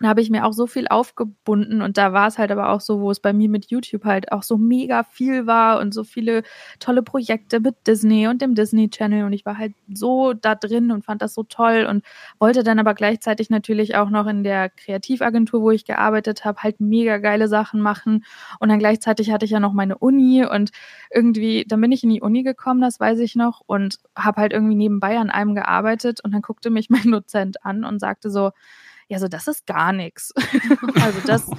Da 0.00 0.08
habe 0.08 0.20
ich 0.20 0.28
mir 0.28 0.44
auch 0.44 0.52
so 0.52 0.66
viel 0.66 0.88
aufgebunden 0.88 1.80
und 1.80 1.96
da 1.98 2.12
war 2.12 2.26
es 2.26 2.36
halt 2.36 2.50
aber 2.50 2.70
auch 2.70 2.80
so, 2.80 3.00
wo 3.00 3.12
es 3.12 3.20
bei 3.20 3.32
mir 3.32 3.48
mit 3.48 3.70
YouTube 3.70 4.04
halt 4.04 4.32
auch 4.32 4.42
so 4.42 4.58
mega 4.58 5.04
viel 5.04 5.46
war 5.46 5.78
und 5.78 5.94
so 5.94 6.02
viele 6.02 6.42
tolle 6.80 7.04
Projekte 7.04 7.60
mit 7.60 7.76
Disney 7.86 8.26
und 8.26 8.42
dem 8.42 8.56
Disney 8.56 8.90
Channel 8.90 9.24
und 9.24 9.32
ich 9.32 9.46
war 9.46 9.56
halt 9.56 9.72
so 9.88 10.32
da 10.32 10.56
drin 10.56 10.90
und 10.90 11.04
fand 11.04 11.22
das 11.22 11.32
so 11.32 11.44
toll 11.44 11.86
und 11.88 12.04
wollte 12.40 12.64
dann 12.64 12.80
aber 12.80 12.94
gleichzeitig 12.94 13.50
natürlich 13.50 13.94
auch 13.94 14.10
noch 14.10 14.26
in 14.26 14.42
der 14.42 14.68
Kreativagentur, 14.68 15.62
wo 15.62 15.70
ich 15.70 15.84
gearbeitet 15.84 16.44
habe, 16.44 16.60
halt 16.62 16.80
mega 16.80 17.18
geile 17.18 17.46
Sachen 17.46 17.80
machen 17.80 18.24
und 18.58 18.70
dann 18.70 18.80
gleichzeitig 18.80 19.30
hatte 19.30 19.44
ich 19.44 19.52
ja 19.52 19.60
noch 19.60 19.74
meine 19.74 19.96
Uni 19.98 20.44
und 20.44 20.70
irgendwie, 21.12 21.64
dann 21.68 21.80
bin 21.80 21.92
ich 21.92 22.02
in 22.02 22.10
die 22.10 22.20
Uni 22.20 22.42
gekommen, 22.42 22.80
das 22.80 22.98
weiß 22.98 23.20
ich 23.20 23.36
noch 23.36 23.62
und 23.66 23.98
habe 24.16 24.40
halt 24.40 24.52
irgendwie 24.52 24.74
nebenbei 24.74 25.18
an 25.18 25.30
einem 25.30 25.54
gearbeitet 25.54 26.20
und 26.24 26.34
dann 26.34 26.42
guckte 26.42 26.70
mich 26.70 26.90
mein 26.90 27.04
Dozent 27.12 27.64
an 27.64 27.84
und 27.84 28.00
sagte 28.00 28.28
so, 28.28 28.50
Ja, 29.08 29.18
so 29.18 29.28
das 29.28 29.46
ist 29.48 29.66
gar 29.66 29.92
nichts. 29.92 30.32
also 31.02 31.20
das, 31.26 31.50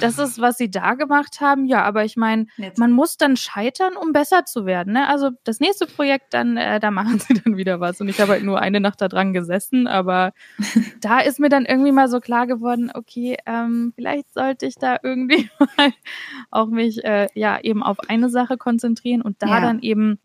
das 0.00 0.18
ist, 0.18 0.40
was 0.40 0.56
sie 0.58 0.70
da 0.70 0.94
gemacht 0.94 1.40
haben. 1.40 1.64
Ja, 1.64 1.82
aber 1.82 2.04
ich 2.04 2.16
meine, 2.16 2.46
man 2.76 2.92
muss 2.92 3.16
dann 3.16 3.36
scheitern, 3.36 3.96
um 3.96 4.12
besser 4.12 4.44
zu 4.44 4.66
werden. 4.66 4.92
Ne? 4.92 5.08
Also 5.08 5.30
das 5.44 5.60
nächste 5.60 5.86
Projekt, 5.86 6.32
dann, 6.34 6.56
äh, 6.56 6.80
da 6.80 6.90
machen 6.90 7.18
sie 7.26 7.34
dann 7.34 7.56
wieder 7.56 7.80
was. 7.80 8.00
Und 8.00 8.08
ich 8.08 8.20
habe 8.20 8.32
halt 8.32 8.44
nur 8.44 8.60
eine 8.60 8.80
Nacht 8.80 9.00
da 9.00 9.08
dran 9.08 9.32
gesessen, 9.32 9.86
aber 9.86 10.32
da 11.00 11.20
ist 11.20 11.40
mir 11.40 11.48
dann 11.48 11.66
irgendwie 11.66 11.92
mal 11.92 12.08
so 12.08 12.20
klar 12.20 12.46
geworden, 12.46 12.90
okay, 12.94 13.36
ähm, 13.46 13.92
vielleicht 13.94 14.32
sollte 14.32 14.66
ich 14.66 14.76
da 14.76 14.98
irgendwie 15.02 15.50
mal 15.76 15.92
auch 16.50 16.68
mich 16.68 17.04
äh, 17.04 17.28
ja 17.34 17.60
eben 17.60 17.82
auf 17.82 17.98
eine 18.08 18.30
Sache 18.30 18.56
konzentrieren 18.56 19.22
und 19.22 19.42
da 19.42 19.48
ja. 19.48 19.60
dann 19.60 19.80
eben 19.80 20.18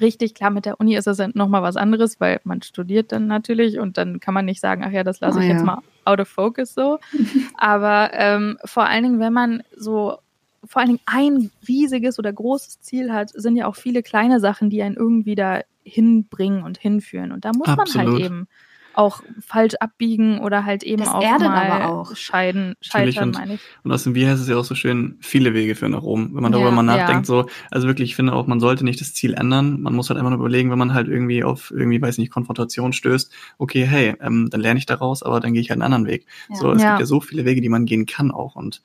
richtig. 0.00 0.34
Klar, 0.34 0.50
mit 0.50 0.66
der 0.66 0.80
Uni 0.80 0.96
ist 0.96 1.06
das 1.06 1.18
nochmal 1.34 1.62
was 1.62 1.76
anderes, 1.76 2.20
weil 2.20 2.40
man 2.44 2.62
studiert 2.62 3.12
dann 3.12 3.26
natürlich 3.26 3.78
und 3.78 3.98
dann 3.98 4.20
kann 4.20 4.34
man 4.34 4.44
nicht 4.44 4.60
sagen, 4.60 4.82
ach 4.84 4.92
ja, 4.92 5.04
das 5.04 5.20
lasse 5.20 5.38
oh, 5.38 5.42
ich 5.42 5.48
ja. 5.48 5.54
jetzt 5.54 5.64
mal 5.64 5.78
out 6.04 6.20
of 6.20 6.28
focus 6.28 6.74
so. 6.74 6.98
Aber 7.56 8.10
ähm, 8.12 8.58
vor 8.64 8.86
allen 8.86 9.02
Dingen, 9.02 9.20
wenn 9.20 9.32
man 9.32 9.62
so 9.76 10.18
vor 10.66 10.80
allen 10.80 10.90
Dingen 10.90 11.02
ein 11.06 11.50
riesiges 11.68 12.18
oder 12.18 12.32
großes 12.32 12.80
Ziel 12.80 13.12
hat, 13.12 13.30
sind 13.30 13.56
ja 13.56 13.66
auch 13.66 13.76
viele 13.76 14.02
kleine 14.02 14.40
Sachen, 14.40 14.70
die 14.70 14.82
einen 14.82 14.96
irgendwie 14.96 15.34
da 15.34 15.60
hinbringen 15.82 16.62
und 16.62 16.78
hinführen. 16.78 17.32
Und 17.32 17.44
da 17.44 17.52
muss 17.54 17.68
Absolut. 17.68 18.06
man 18.06 18.14
halt 18.14 18.24
eben 18.24 18.48
auch 18.94 19.22
falsch 19.40 19.74
abbiegen 19.80 20.38
oder 20.40 20.64
halt 20.64 20.82
eben 20.82 21.02
das 21.02 21.12
auch 21.12 21.20
mal 21.20 21.82
auch. 21.82 22.14
scheiden, 22.16 22.74
scheitern, 22.80 23.30
und, 23.30 23.34
meine 23.38 23.54
ich. 23.54 23.60
Und 23.82 23.92
aus 23.92 24.04
dem 24.04 24.14
Wie 24.14 24.26
heißt 24.26 24.40
es 24.40 24.48
ja 24.48 24.56
auch 24.56 24.64
so 24.64 24.74
schön, 24.74 25.16
viele 25.20 25.54
Wege 25.54 25.74
führen 25.74 25.92
nach 25.92 26.02
Rom. 26.02 26.34
Wenn 26.34 26.42
man 26.42 26.52
darüber 26.52 26.70
ja, 26.70 26.74
mal 26.74 26.82
nachdenkt, 26.82 27.28
ja. 27.28 27.42
so, 27.42 27.46
also 27.70 27.86
wirklich, 27.86 28.10
ich 28.10 28.16
finde 28.16 28.32
auch, 28.32 28.46
man 28.46 28.60
sollte 28.60 28.84
nicht 28.84 29.00
das 29.00 29.14
Ziel 29.14 29.34
ändern. 29.34 29.80
Man 29.80 29.94
muss 29.94 30.08
halt 30.08 30.18
einfach 30.18 30.30
nur 30.30 30.40
überlegen, 30.40 30.70
wenn 30.70 30.78
man 30.78 30.94
halt 30.94 31.08
irgendwie 31.08 31.44
auf 31.44 31.70
irgendwie, 31.70 32.00
weiß 32.00 32.18
nicht, 32.18 32.32
Konfrontation 32.32 32.92
stößt, 32.92 33.32
okay, 33.58 33.84
hey, 33.84 34.14
ähm, 34.20 34.48
dann 34.50 34.60
lerne 34.60 34.78
ich 34.78 34.86
daraus, 34.86 35.22
aber 35.22 35.40
dann 35.40 35.52
gehe 35.52 35.62
ich 35.62 35.70
halt 35.70 35.80
einen 35.80 35.92
anderen 35.92 36.06
Weg. 36.06 36.26
Ja. 36.48 36.56
So, 36.56 36.72
es 36.72 36.82
gibt 36.82 37.00
ja 37.00 37.06
so 37.06 37.20
viele 37.20 37.44
Wege, 37.44 37.60
die 37.60 37.68
man 37.68 37.86
gehen 37.86 38.06
kann 38.06 38.30
auch 38.30 38.56
und 38.56 38.82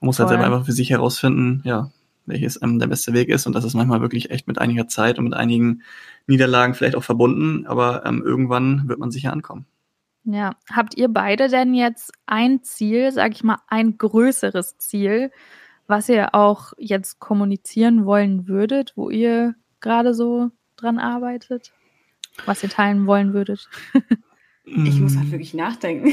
man 0.00 0.06
muss 0.06 0.18
halt 0.18 0.28
Voll. 0.28 0.36
halt 0.36 0.44
selber 0.44 0.56
einfach 0.56 0.66
für 0.66 0.72
sich 0.72 0.90
herausfinden, 0.90 1.62
ja, 1.64 1.90
welches 2.30 2.60
ähm, 2.62 2.78
der 2.78 2.86
beste 2.86 3.12
Weg 3.12 3.28
ist. 3.28 3.46
Und 3.46 3.54
das 3.54 3.64
ist 3.64 3.74
manchmal 3.74 4.00
wirklich 4.00 4.30
echt 4.30 4.46
mit 4.48 4.58
einiger 4.58 4.88
Zeit 4.88 5.18
und 5.18 5.24
mit 5.24 5.34
einigen 5.34 5.82
Niederlagen 6.26 6.74
vielleicht 6.74 6.96
auch 6.96 7.02
verbunden, 7.02 7.66
aber 7.66 8.06
ähm, 8.06 8.22
irgendwann 8.24 8.88
wird 8.88 8.98
man 8.98 9.10
sicher 9.10 9.32
ankommen. 9.32 9.66
Ja, 10.24 10.54
habt 10.70 10.96
ihr 10.96 11.08
beide 11.08 11.48
denn 11.48 11.74
jetzt 11.74 12.12
ein 12.26 12.62
Ziel, 12.62 13.10
sag 13.10 13.32
ich 13.32 13.42
mal, 13.42 13.58
ein 13.68 13.96
größeres 13.96 14.78
Ziel, 14.78 15.30
was 15.86 16.08
ihr 16.08 16.34
auch 16.34 16.72
jetzt 16.78 17.18
kommunizieren 17.18 18.04
wollen 18.04 18.46
würdet, 18.46 18.92
wo 18.96 19.10
ihr 19.10 19.54
gerade 19.80 20.14
so 20.14 20.50
dran 20.76 20.98
arbeitet, 20.98 21.72
was 22.46 22.62
ihr 22.62 22.68
teilen 22.68 23.06
wollen 23.06 23.32
würdet? 23.32 23.68
Ich 24.64 25.00
muss 25.00 25.16
halt 25.16 25.28
mm. 25.28 25.32
wirklich 25.32 25.54
nachdenken. 25.54 26.12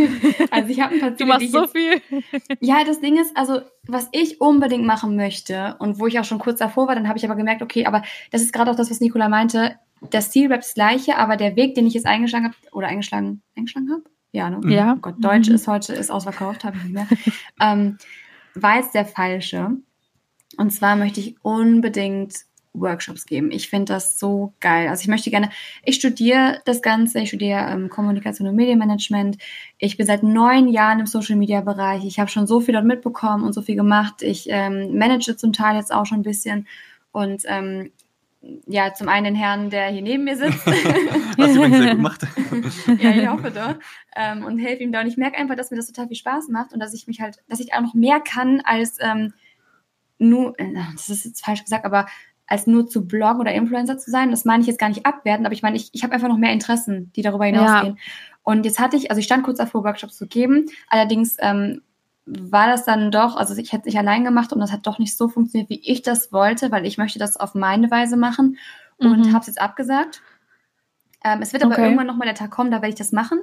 also 0.50 0.68
ich 0.68 0.80
habe 0.80 0.94
ein 0.94 1.00
paar 1.00 1.16
Ziele, 1.16 1.18
Du 1.18 1.26
machst 1.26 1.52
so 1.52 1.66
viel. 1.66 2.00
Ja, 2.60 2.84
das 2.84 3.00
Ding 3.00 3.18
ist, 3.18 3.36
also 3.36 3.60
was 3.86 4.08
ich 4.12 4.40
unbedingt 4.40 4.84
machen 4.84 5.16
möchte 5.16 5.76
und 5.78 5.98
wo 5.98 6.06
ich 6.06 6.20
auch 6.20 6.24
schon 6.24 6.38
kurz 6.38 6.58
davor 6.58 6.86
war, 6.86 6.94
dann 6.94 7.08
habe 7.08 7.18
ich 7.18 7.24
aber 7.24 7.36
gemerkt, 7.36 7.62
okay, 7.62 7.86
aber 7.86 8.02
das 8.30 8.42
ist 8.42 8.52
gerade 8.52 8.70
auch 8.70 8.76
das, 8.76 8.90
was 8.90 9.00
Nicola 9.00 9.28
meinte. 9.28 9.76
Das 10.10 10.30
Ziel 10.30 10.48
bleibt 10.48 10.64
das 10.64 10.74
gleiche, 10.74 11.16
aber 11.16 11.36
der 11.36 11.56
Weg, 11.56 11.74
den 11.74 11.86
ich 11.86 11.94
jetzt 11.94 12.06
eingeschlagen 12.06 12.44
habe 12.44 12.56
oder 12.72 12.86
eingeschlagen, 12.86 13.42
eingeschlagen 13.56 13.90
habe, 13.90 14.04
ja, 14.32 14.50
ne? 14.50 14.60
Ja. 14.72 14.94
Oh 14.96 15.00
Gott, 15.00 15.14
Deutsch 15.18 15.48
mhm. 15.48 15.54
ist 15.54 15.66
heute 15.66 15.94
ist 15.94 16.10
ausverkauft, 16.10 16.64
habe 16.64 16.76
ich 16.76 16.84
nicht 16.84 16.92
mehr. 16.92 17.08
ähm, 17.60 17.96
war 18.54 18.76
jetzt 18.76 18.94
der 18.94 19.06
falsche. 19.06 19.70
Und 20.58 20.70
zwar 20.70 20.96
möchte 20.96 21.20
ich 21.20 21.36
unbedingt 21.42 22.45
Workshops 22.80 23.26
geben. 23.26 23.50
Ich 23.50 23.68
finde 23.68 23.92
das 23.92 24.18
so 24.18 24.52
geil. 24.60 24.88
Also 24.88 25.02
ich 25.02 25.08
möchte 25.08 25.30
gerne, 25.30 25.50
ich 25.84 25.96
studiere 25.96 26.60
das 26.64 26.82
Ganze, 26.82 27.20
ich 27.20 27.28
studiere 27.28 27.68
ähm, 27.70 27.88
Kommunikation 27.88 28.48
und 28.48 28.56
Medienmanagement. 28.56 29.38
Ich 29.78 29.96
bin 29.96 30.06
seit 30.06 30.22
neun 30.22 30.68
Jahren 30.68 31.00
im 31.00 31.06
Social 31.06 31.36
Media 31.36 31.60
Bereich. 31.60 32.04
Ich 32.04 32.18
habe 32.18 32.30
schon 32.30 32.46
so 32.46 32.60
viel 32.60 32.74
dort 32.74 32.84
mitbekommen 32.84 33.44
und 33.44 33.52
so 33.52 33.62
viel 33.62 33.76
gemacht. 33.76 34.22
Ich 34.22 34.46
ähm, 34.48 34.96
manage 34.96 35.36
zum 35.36 35.52
Teil 35.52 35.76
jetzt 35.76 35.92
auch 35.92 36.06
schon 36.06 36.20
ein 36.20 36.24
bisschen. 36.24 36.66
Und 37.12 37.42
ähm, 37.46 37.90
ja, 38.66 38.92
zum 38.92 39.08
einen 39.08 39.24
den 39.24 39.34
Herrn, 39.34 39.70
der 39.70 39.88
hier 39.88 40.02
neben 40.02 40.24
mir 40.24 40.36
sitzt. 40.36 40.66
Was 40.66 41.52
du 41.52 41.56
übrigens 41.56 41.78
sehr 41.78 41.88
gut 41.88 41.96
gemacht. 41.96 42.26
ja, 43.00 43.10
ich 43.10 43.28
hoffe 43.28 43.50
doch. 43.50 43.74
Ähm, 44.14 44.44
und 44.44 44.58
helfe 44.58 44.82
ihm 44.82 44.92
da. 44.92 45.00
Und 45.00 45.06
ich 45.06 45.16
merke 45.16 45.36
einfach, 45.36 45.56
dass 45.56 45.70
mir 45.70 45.76
das 45.76 45.86
total 45.86 46.08
viel 46.08 46.16
Spaß 46.16 46.48
macht 46.48 46.72
und 46.72 46.80
dass 46.80 46.94
ich 46.94 47.06
mich 47.06 47.20
halt, 47.20 47.42
dass 47.48 47.60
ich 47.60 47.74
auch 47.74 47.80
noch 47.80 47.94
mehr 47.94 48.20
kann 48.20 48.60
als 48.64 48.98
ähm, 49.00 49.32
nur, 50.18 50.58
äh, 50.58 50.74
das 50.92 51.08
ist 51.08 51.24
jetzt 51.24 51.44
falsch 51.44 51.62
gesagt, 51.62 51.84
aber 51.84 52.06
als 52.46 52.66
nur 52.66 52.86
zu 52.86 53.06
bloggen 53.06 53.40
oder 53.40 53.52
Influencer 53.52 53.98
zu 53.98 54.10
sein. 54.10 54.30
Das 54.30 54.44
meine 54.44 54.60
ich 54.60 54.66
jetzt 54.66 54.78
gar 54.78 54.88
nicht 54.88 55.04
abwerten, 55.04 55.46
aber 55.46 55.52
ich 55.52 55.62
meine, 55.62 55.76
ich, 55.76 55.90
ich 55.92 56.02
habe 56.02 56.14
einfach 56.14 56.28
noch 56.28 56.38
mehr 56.38 56.52
Interessen, 56.52 57.12
die 57.16 57.22
darüber 57.22 57.44
hinausgehen. 57.44 57.96
Ja. 57.96 58.02
Und 58.42 58.64
jetzt 58.64 58.78
hatte 58.78 58.96
ich, 58.96 59.10
also 59.10 59.18
ich 59.18 59.26
stand 59.26 59.42
kurz 59.42 59.58
davor, 59.58 59.82
Workshops 59.82 60.16
zu 60.16 60.26
geben. 60.28 60.66
Allerdings 60.88 61.36
ähm, 61.40 61.82
war 62.26 62.68
das 62.68 62.84
dann 62.84 63.10
doch, 63.10 63.36
also 63.36 63.56
ich 63.56 63.72
hätte 63.72 63.82
es 63.82 63.86
nicht 63.86 63.98
allein 63.98 64.24
gemacht 64.24 64.52
und 64.52 64.60
das 64.60 64.72
hat 64.72 64.86
doch 64.86 64.98
nicht 64.98 65.16
so 65.16 65.28
funktioniert, 65.28 65.70
wie 65.70 65.80
ich 65.84 66.02
das 66.02 66.32
wollte, 66.32 66.70
weil 66.70 66.86
ich 66.86 66.98
möchte 66.98 67.18
das 67.18 67.36
auf 67.36 67.54
meine 67.54 67.90
Weise 67.90 68.16
machen 68.16 68.58
und 68.98 69.26
mhm. 69.26 69.32
habe 69.32 69.40
es 69.40 69.46
jetzt 69.46 69.60
abgesagt. 69.60 70.22
Ähm, 71.24 71.40
es 71.42 71.52
wird 71.52 71.64
aber 71.64 71.72
okay. 71.72 71.84
irgendwann 71.84 72.06
nochmal 72.06 72.26
der 72.26 72.34
Tag 72.34 72.50
kommen, 72.50 72.70
da 72.70 72.78
werde 72.78 72.90
ich 72.90 72.94
das 72.94 73.12
machen. 73.12 73.40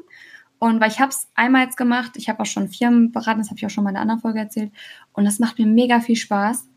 Und 0.60 0.80
weil 0.80 0.90
ich 0.90 1.02
habe 1.02 1.10
es 1.10 1.28
einmal 1.36 1.66
jetzt 1.66 1.76
gemacht, 1.76 2.12
ich 2.16 2.30
habe 2.30 2.40
auch 2.40 2.46
schon 2.46 2.70
Firmen 2.70 3.12
beraten, 3.12 3.40
das 3.40 3.50
habe 3.50 3.58
ich 3.58 3.66
auch 3.66 3.70
schon 3.70 3.84
mal 3.84 3.90
in 3.90 3.98
einer 3.98 4.04
anderen 4.04 4.22
Folge 4.22 4.40
erzählt. 4.40 4.72
Und 5.12 5.26
das 5.26 5.40
macht 5.40 5.60
mir 5.60 5.66
mega 5.66 6.00
viel 6.00 6.16
Spaß. 6.16 6.70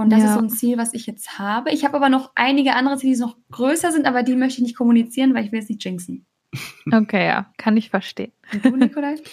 Und 0.00 0.10
das 0.10 0.20
ja. 0.20 0.26
ist 0.26 0.34
so 0.34 0.40
ein 0.40 0.50
Ziel, 0.50 0.78
was 0.78 0.94
ich 0.94 1.06
jetzt 1.06 1.38
habe. 1.38 1.70
Ich 1.70 1.84
habe 1.84 1.96
aber 1.96 2.08
noch 2.08 2.32
einige 2.34 2.74
andere 2.74 2.96
Ziele, 2.96 3.14
die 3.14 3.20
noch 3.20 3.36
größer 3.50 3.92
sind, 3.92 4.06
aber 4.06 4.22
die 4.22 4.34
möchte 4.34 4.58
ich 4.58 4.62
nicht 4.64 4.76
kommunizieren, 4.76 5.34
weil 5.34 5.44
ich 5.44 5.52
will 5.52 5.60
es 5.60 5.68
nicht 5.68 5.84
jinxen. 5.84 6.26
Okay, 6.92 7.26
ja, 7.26 7.52
kann 7.58 7.76
ich 7.76 7.90
verstehen. 7.90 8.32
Und 8.52 8.64
du, 8.64 8.76
Nikolai? 8.76 9.16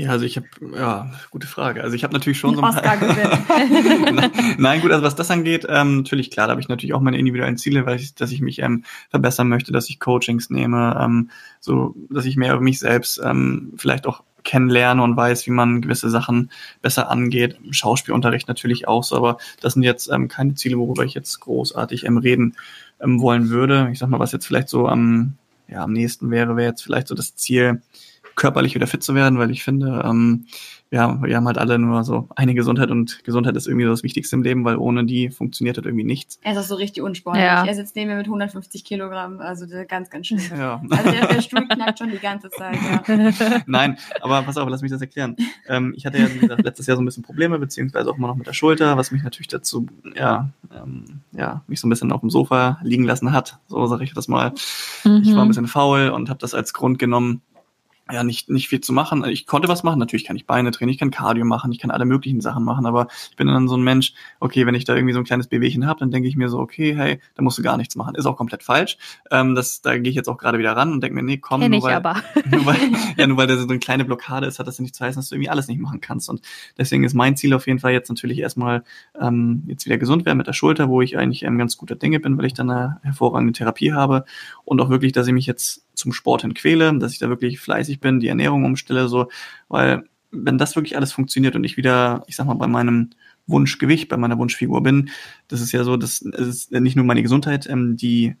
Ja, 0.00 0.10
also 0.10 0.24
ich 0.24 0.36
habe, 0.36 0.46
ja, 0.76 1.10
gute 1.32 1.48
Frage. 1.48 1.82
Also 1.82 1.96
ich 1.96 2.04
habe 2.04 2.12
natürlich 2.12 2.38
schon 2.38 2.54
so 2.54 2.62
ein 2.62 2.72
paar. 2.72 2.96
Nein, 4.58 4.80
gut, 4.80 4.92
also 4.92 5.02
was 5.02 5.16
das 5.16 5.28
angeht, 5.32 5.66
ähm, 5.68 5.96
natürlich 5.98 6.30
klar, 6.30 6.46
da 6.46 6.52
habe 6.52 6.60
ich 6.60 6.68
natürlich 6.68 6.94
auch 6.94 7.00
meine 7.00 7.18
individuellen 7.18 7.56
Ziele, 7.56 7.84
weil 7.84 7.96
ich, 7.96 8.14
dass 8.14 8.30
ich 8.30 8.40
mich 8.40 8.60
ähm, 8.60 8.84
verbessern 9.10 9.48
möchte, 9.48 9.72
dass 9.72 9.90
ich 9.90 9.98
Coachings 9.98 10.50
nehme, 10.50 10.96
ähm, 11.02 11.30
so, 11.58 11.96
dass 12.10 12.26
ich 12.26 12.36
mehr 12.36 12.52
über 12.52 12.62
mich 12.62 12.78
selbst 12.78 13.20
ähm, 13.24 13.72
vielleicht 13.76 14.06
auch 14.06 14.22
kennenlerne 14.48 15.02
und 15.02 15.14
weiß, 15.14 15.46
wie 15.46 15.50
man 15.50 15.82
gewisse 15.82 16.08
Sachen 16.08 16.50
besser 16.80 17.10
angeht. 17.10 17.58
Schauspielunterricht 17.70 18.48
natürlich 18.48 18.88
auch 18.88 19.04
so, 19.04 19.14
aber 19.14 19.36
das 19.60 19.74
sind 19.74 19.82
jetzt 19.82 20.10
ähm, 20.10 20.28
keine 20.28 20.54
Ziele, 20.54 20.78
worüber 20.78 21.04
ich 21.04 21.12
jetzt 21.12 21.38
großartig 21.40 22.06
ähm, 22.06 22.16
reden 22.16 22.56
ähm, 22.98 23.20
wollen 23.20 23.50
würde. 23.50 23.90
Ich 23.92 23.98
sag 23.98 24.08
mal, 24.08 24.18
was 24.18 24.32
jetzt 24.32 24.46
vielleicht 24.46 24.70
so 24.70 24.88
am, 24.88 25.34
ja, 25.68 25.84
am 25.84 25.92
nächsten 25.92 26.30
wäre, 26.30 26.56
wäre 26.56 26.70
jetzt 26.70 26.82
vielleicht 26.82 27.08
so 27.08 27.14
das 27.14 27.36
Ziel, 27.36 27.82
körperlich 28.38 28.74
wieder 28.74 28.86
fit 28.86 29.02
zu 29.02 29.14
werden, 29.14 29.38
weil 29.38 29.50
ich 29.50 29.62
finde, 29.62 30.02
ähm, 30.04 30.46
wir, 30.90 31.02
haben, 31.02 31.22
wir 31.22 31.36
haben 31.36 31.46
halt 31.46 31.58
alle 31.58 31.78
nur 31.78 32.02
so 32.04 32.28
eine 32.34 32.54
Gesundheit 32.54 32.90
und 32.90 33.22
Gesundheit 33.24 33.56
ist 33.56 33.66
irgendwie 33.66 33.84
so 33.84 33.90
das 33.90 34.02
Wichtigste 34.02 34.36
im 34.36 34.42
Leben, 34.42 34.64
weil 34.64 34.76
ohne 34.76 35.04
die 35.04 35.28
funktioniert 35.28 35.76
halt 35.76 35.86
irgendwie 35.86 36.04
nichts. 36.04 36.38
Er 36.42 36.52
ist 36.52 36.58
auch 36.58 36.62
so 36.62 36.76
richtig 36.76 37.02
unsportlich. 37.02 37.44
Ja. 37.44 37.66
Er 37.66 37.74
sitzt 37.74 37.94
neben 37.96 38.10
mir 38.10 38.16
mit 38.16 38.26
150 38.26 38.84
Kilogramm, 38.84 39.40
also 39.40 39.66
ganz, 39.86 40.08
ganz 40.08 40.28
schön. 40.28 40.38
Ja. 40.58 40.80
Also 40.90 41.10
der, 41.10 41.26
der 41.26 41.42
Stuhl 41.42 41.66
knackt 41.68 41.98
schon 41.98 42.10
die 42.10 42.18
ganze 42.18 42.48
Zeit. 42.50 42.78
Ja. 43.06 43.60
Nein, 43.66 43.98
aber 44.20 44.42
pass 44.42 44.56
auf, 44.56 44.68
lass 44.68 44.82
mich 44.82 44.90
das 44.90 45.00
erklären. 45.00 45.36
Ähm, 45.66 45.92
ich 45.96 46.06
hatte 46.06 46.18
ja 46.18 46.32
wie 46.32 46.38
gesagt, 46.38 46.64
letztes 46.64 46.86
Jahr 46.86 46.96
so 46.96 47.02
ein 47.02 47.04
bisschen 47.04 47.22
Probleme, 47.22 47.58
beziehungsweise 47.58 48.10
auch 48.10 48.16
immer 48.16 48.28
noch 48.28 48.36
mit 48.36 48.46
der 48.46 48.52
Schulter, 48.54 48.96
was 48.96 49.10
mich 49.10 49.22
natürlich 49.22 49.48
dazu, 49.48 49.86
ja, 50.16 50.50
ähm, 50.72 51.20
ja, 51.32 51.62
mich 51.66 51.80
so 51.80 51.86
ein 51.86 51.90
bisschen 51.90 52.12
auf 52.12 52.20
dem 52.20 52.30
Sofa 52.30 52.78
liegen 52.82 53.04
lassen 53.04 53.32
hat. 53.32 53.58
So 53.66 53.86
sage 53.86 54.04
ich 54.04 54.14
das 54.14 54.28
mal. 54.28 54.52
Mhm. 55.04 55.22
Ich 55.22 55.34
war 55.34 55.42
ein 55.42 55.48
bisschen 55.48 55.66
faul 55.66 56.08
und 56.10 56.30
habe 56.30 56.38
das 56.38 56.54
als 56.54 56.72
Grund 56.72 56.98
genommen, 56.98 57.42
ja, 58.10 58.24
nicht, 58.24 58.48
nicht 58.48 58.68
viel 58.68 58.80
zu 58.80 58.92
machen. 58.92 59.24
Ich 59.26 59.46
konnte 59.46 59.68
was 59.68 59.82
machen, 59.82 59.98
natürlich 59.98 60.24
kann 60.24 60.36
ich 60.36 60.46
Beine 60.46 60.70
trainieren, 60.70 60.94
ich 60.94 60.98
kann 60.98 61.10
Cardio 61.10 61.44
machen, 61.44 61.72
ich 61.72 61.78
kann 61.78 61.90
alle 61.90 62.04
möglichen 62.04 62.40
Sachen 62.40 62.64
machen, 62.64 62.86
aber 62.86 63.08
ich 63.30 63.36
bin 63.36 63.46
dann 63.46 63.68
so 63.68 63.76
ein 63.76 63.82
Mensch, 63.82 64.14
okay, 64.40 64.66
wenn 64.66 64.74
ich 64.74 64.84
da 64.84 64.94
irgendwie 64.94 65.12
so 65.12 65.20
ein 65.20 65.24
kleines 65.24 65.46
Bewegchen 65.46 65.86
habe, 65.86 66.00
dann 66.00 66.10
denke 66.10 66.28
ich 66.28 66.36
mir 66.36 66.48
so, 66.48 66.58
okay, 66.58 66.94
hey, 66.96 67.20
da 67.34 67.42
musst 67.42 67.58
du 67.58 67.62
gar 67.62 67.76
nichts 67.76 67.96
machen. 67.96 68.14
Ist 68.14 68.26
auch 68.26 68.36
komplett 68.36 68.62
falsch. 68.62 68.96
Ähm, 69.30 69.54
das, 69.54 69.82
da 69.82 69.98
gehe 69.98 70.10
ich 70.10 70.16
jetzt 70.16 70.28
auch 70.28 70.38
gerade 70.38 70.58
wieder 70.58 70.76
ran 70.76 70.92
und 70.92 71.02
denke 71.02 71.16
mir, 71.16 71.22
nee, 71.22 71.38
komm, 71.38 71.60
nur 71.60 71.82
weil, 71.82 72.02
nur 72.50 72.66
weil, 72.66 72.78
ja, 73.16 73.26
nur 73.26 73.36
weil 73.36 73.46
da 73.46 73.56
so 73.56 73.68
eine 73.68 73.78
kleine 73.78 74.04
Blockade 74.04 74.46
ist, 74.46 74.58
hat 74.58 74.66
das 74.66 74.78
ja 74.78 74.82
nicht 74.82 74.94
zu 74.94 75.04
heißen, 75.04 75.20
dass 75.20 75.28
du 75.28 75.34
irgendwie 75.34 75.50
alles 75.50 75.68
nicht 75.68 75.80
machen 75.80 76.00
kannst. 76.00 76.28
Und 76.28 76.40
deswegen 76.78 77.04
ist 77.04 77.14
mein 77.14 77.36
Ziel 77.36 77.52
auf 77.54 77.66
jeden 77.66 77.78
Fall 77.78 77.92
jetzt 77.92 78.08
natürlich 78.08 78.38
erstmal 78.38 78.84
ähm, 79.20 79.64
jetzt 79.66 79.86
wieder 79.86 79.98
gesund 79.98 80.24
werden 80.24 80.38
mit 80.38 80.46
der 80.46 80.52
Schulter, 80.52 80.88
wo 80.88 81.02
ich 81.02 81.18
eigentlich 81.18 81.42
ähm, 81.42 81.58
ganz 81.58 81.76
guter 81.76 81.96
Dinge 81.96 82.20
bin, 82.20 82.38
weil 82.38 82.46
ich 82.46 82.54
dann 82.54 82.70
eine 82.70 83.00
hervorragende 83.02 83.52
Therapie 83.52 83.92
habe 83.92 84.24
und 84.64 84.80
auch 84.80 84.90
wirklich, 84.90 85.12
dass 85.12 85.26
ich 85.26 85.32
mich 85.32 85.46
jetzt 85.46 85.84
zum 85.98 86.12
Sport 86.12 86.42
hin 86.42 86.54
quäle, 86.54 86.96
dass 86.98 87.12
ich 87.12 87.18
da 87.18 87.28
wirklich 87.28 87.60
fleißig 87.60 88.00
bin, 88.00 88.20
die 88.20 88.28
Ernährung 88.28 88.64
umstelle, 88.64 89.08
so, 89.08 89.28
weil 89.68 90.04
wenn 90.30 90.58
das 90.58 90.76
wirklich 90.76 90.96
alles 90.96 91.12
funktioniert 91.12 91.56
und 91.56 91.64
ich 91.64 91.76
wieder, 91.76 92.22
ich 92.26 92.36
sag 92.36 92.46
mal, 92.46 92.54
bei 92.54 92.66
meinem 92.66 93.10
Wunschgewicht, 93.46 94.08
bei 94.08 94.16
meiner 94.16 94.38
Wunschfigur 94.38 94.82
bin, 94.82 95.10
das 95.48 95.60
ist 95.60 95.72
ja 95.72 95.84
so, 95.84 95.96
dass 95.96 96.22
es 96.22 96.48
ist 96.48 96.72
nicht 96.72 96.96
nur 96.96 97.04
meine 97.04 97.22
Gesundheit, 97.22 97.66
ähm, 97.68 97.96
die 97.96 98.36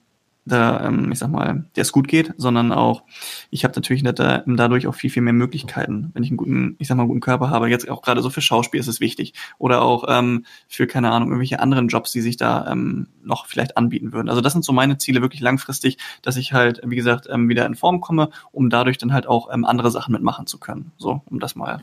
da, 0.48 0.86
ähm, 0.86 1.12
ich 1.12 1.18
sag 1.18 1.30
mal, 1.30 1.64
der 1.76 1.82
es 1.82 1.92
gut 1.92 2.08
geht, 2.08 2.34
sondern 2.36 2.72
auch, 2.72 3.02
ich 3.50 3.64
habe 3.64 3.74
natürlich 3.74 4.02
da, 4.02 4.42
dadurch 4.46 4.86
auch 4.86 4.94
viel, 4.94 5.10
viel 5.10 5.22
mehr 5.22 5.32
Möglichkeiten. 5.32 6.10
Wenn 6.14 6.22
ich 6.22 6.30
einen 6.30 6.36
guten, 6.36 6.76
ich 6.78 6.88
sag 6.88 6.96
mal, 6.96 7.06
guten 7.06 7.20
Körper 7.20 7.50
habe, 7.50 7.68
jetzt 7.68 7.88
auch 7.88 8.02
gerade 8.02 8.22
so 8.22 8.30
für 8.30 8.40
Schauspiel 8.40 8.80
ist 8.80 8.88
es 8.88 9.00
wichtig. 9.00 9.34
Oder 9.58 9.82
auch 9.82 10.04
ähm, 10.08 10.44
für, 10.68 10.86
keine 10.86 11.10
Ahnung, 11.10 11.28
irgendwelche 11.28 11.60
anderen 11.60 11.88
Jobs, 11.88 12.12
die 12.12 12.20
sich 12.20 12.36
da 12.36 12.70
ähm, 12.70 13.08
noch 13.22 13.46
vielleicht 13.46 13.76
anbieten 13.76 14.12
würden. 14.12 14.28
Also 14.28 14.40
das 14.40 14.52
sind 14.52 14.64
so 14.64 14.72
meine 14.72 14.98
Ziele 14.98 15.22
wirklich 15.22 15.40
langfristig, 15.40 15.98
dass 16.22 16.36
ich 16.36 16.52
halt, 16.52 16.80
wie 16.84 16.96
gesagt, 16.96 17.28
ähm, 17.30 17.48
wieder 17.48 17.66
in 17.66 17.74
Form 17.74 18.00
komme, 18.00 18.30
um 18.52 18.70
dadurch 18.70 18.98
dann 18.98 19.12
halt 19.12 19.26
auch 19.26 19.52
ähm, 19.52 19.64
andere 19.64 19.90
Sachen 19.90 20.12
mitmachen 20.12 20.46
zu 20.46 20.58
können. 20.58 20.92
So, 20.98 21.22
um 21.26 21.38
das 21.40 21.54
mal 21.54 21.82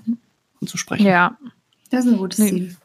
zu 0.66 0.78
sprechen. 0.78 1.05
Ja. 1.05 1.38
Das 1.91 2.05
ist 2.05 2.11
ein 2.11 2.18
gutes 2.18 2.45
Ziel. 2.45 2.76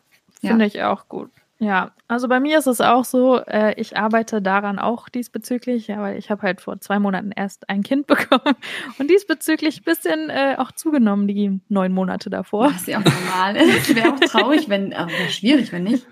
Finde 0.40 0.64
ja. 0.64 0.68
ich 0.68 0.82
auch 0.82 1.08
gut. 1.08 1.30
Ja, 1.62 1.90
also 2.08 2.26
bei 2.26 2.40
mir 2.40 2.56
ist 2.56 2.66
es 2.66 2.80
auch 2.80 3.04
so, 3.04 3.38
äh, 3.38 3.78
ich 3.78 3.98
arbeite 3.98 4.40
daran 4.40 4.78
auch 4.78 5.10
diesbezüglich, 5.10 5.88
ja, 5.88 6.00
weil 6.00 6.16
ich 6.16 6.30
habe 6.30 6.40
halt 6.40 6.62
vor 6.62 6.80
zwei 6.80 6.98
Monaten 6.98 7.32
erst 7.36 7.68
ein 7.68 7.82
Kind 7.82 8.06
bekommen 8.06 8.56
und 8.98 9.10
diesbezüglich 9.10 9.82
ein 9.82 9.84
bisschen 9.84 10.30
äh, 10.30 10.54
auch 10.56 10.72
zugenommen, 10.72 11.28
die 11.28 11.60
neun 11.68 11.92
Monate 11.92 12.30
davor. 12.30 12.72
Was 12.72 12.86
ja 12.86 12.98
auch 12.98 13.04
normal 13.04 13.56
ist. 13.56 13.94
Wäre 13.94 14.14
auch 14.14 14.20
traurig, 14.20 14.70
wenn, 14.70 14.94
also 14.94 15.14
wäre 15.14 15.28
schwierig, 15.28 15.70
wenn 15.70 15.84
nicht. 15.84 16.06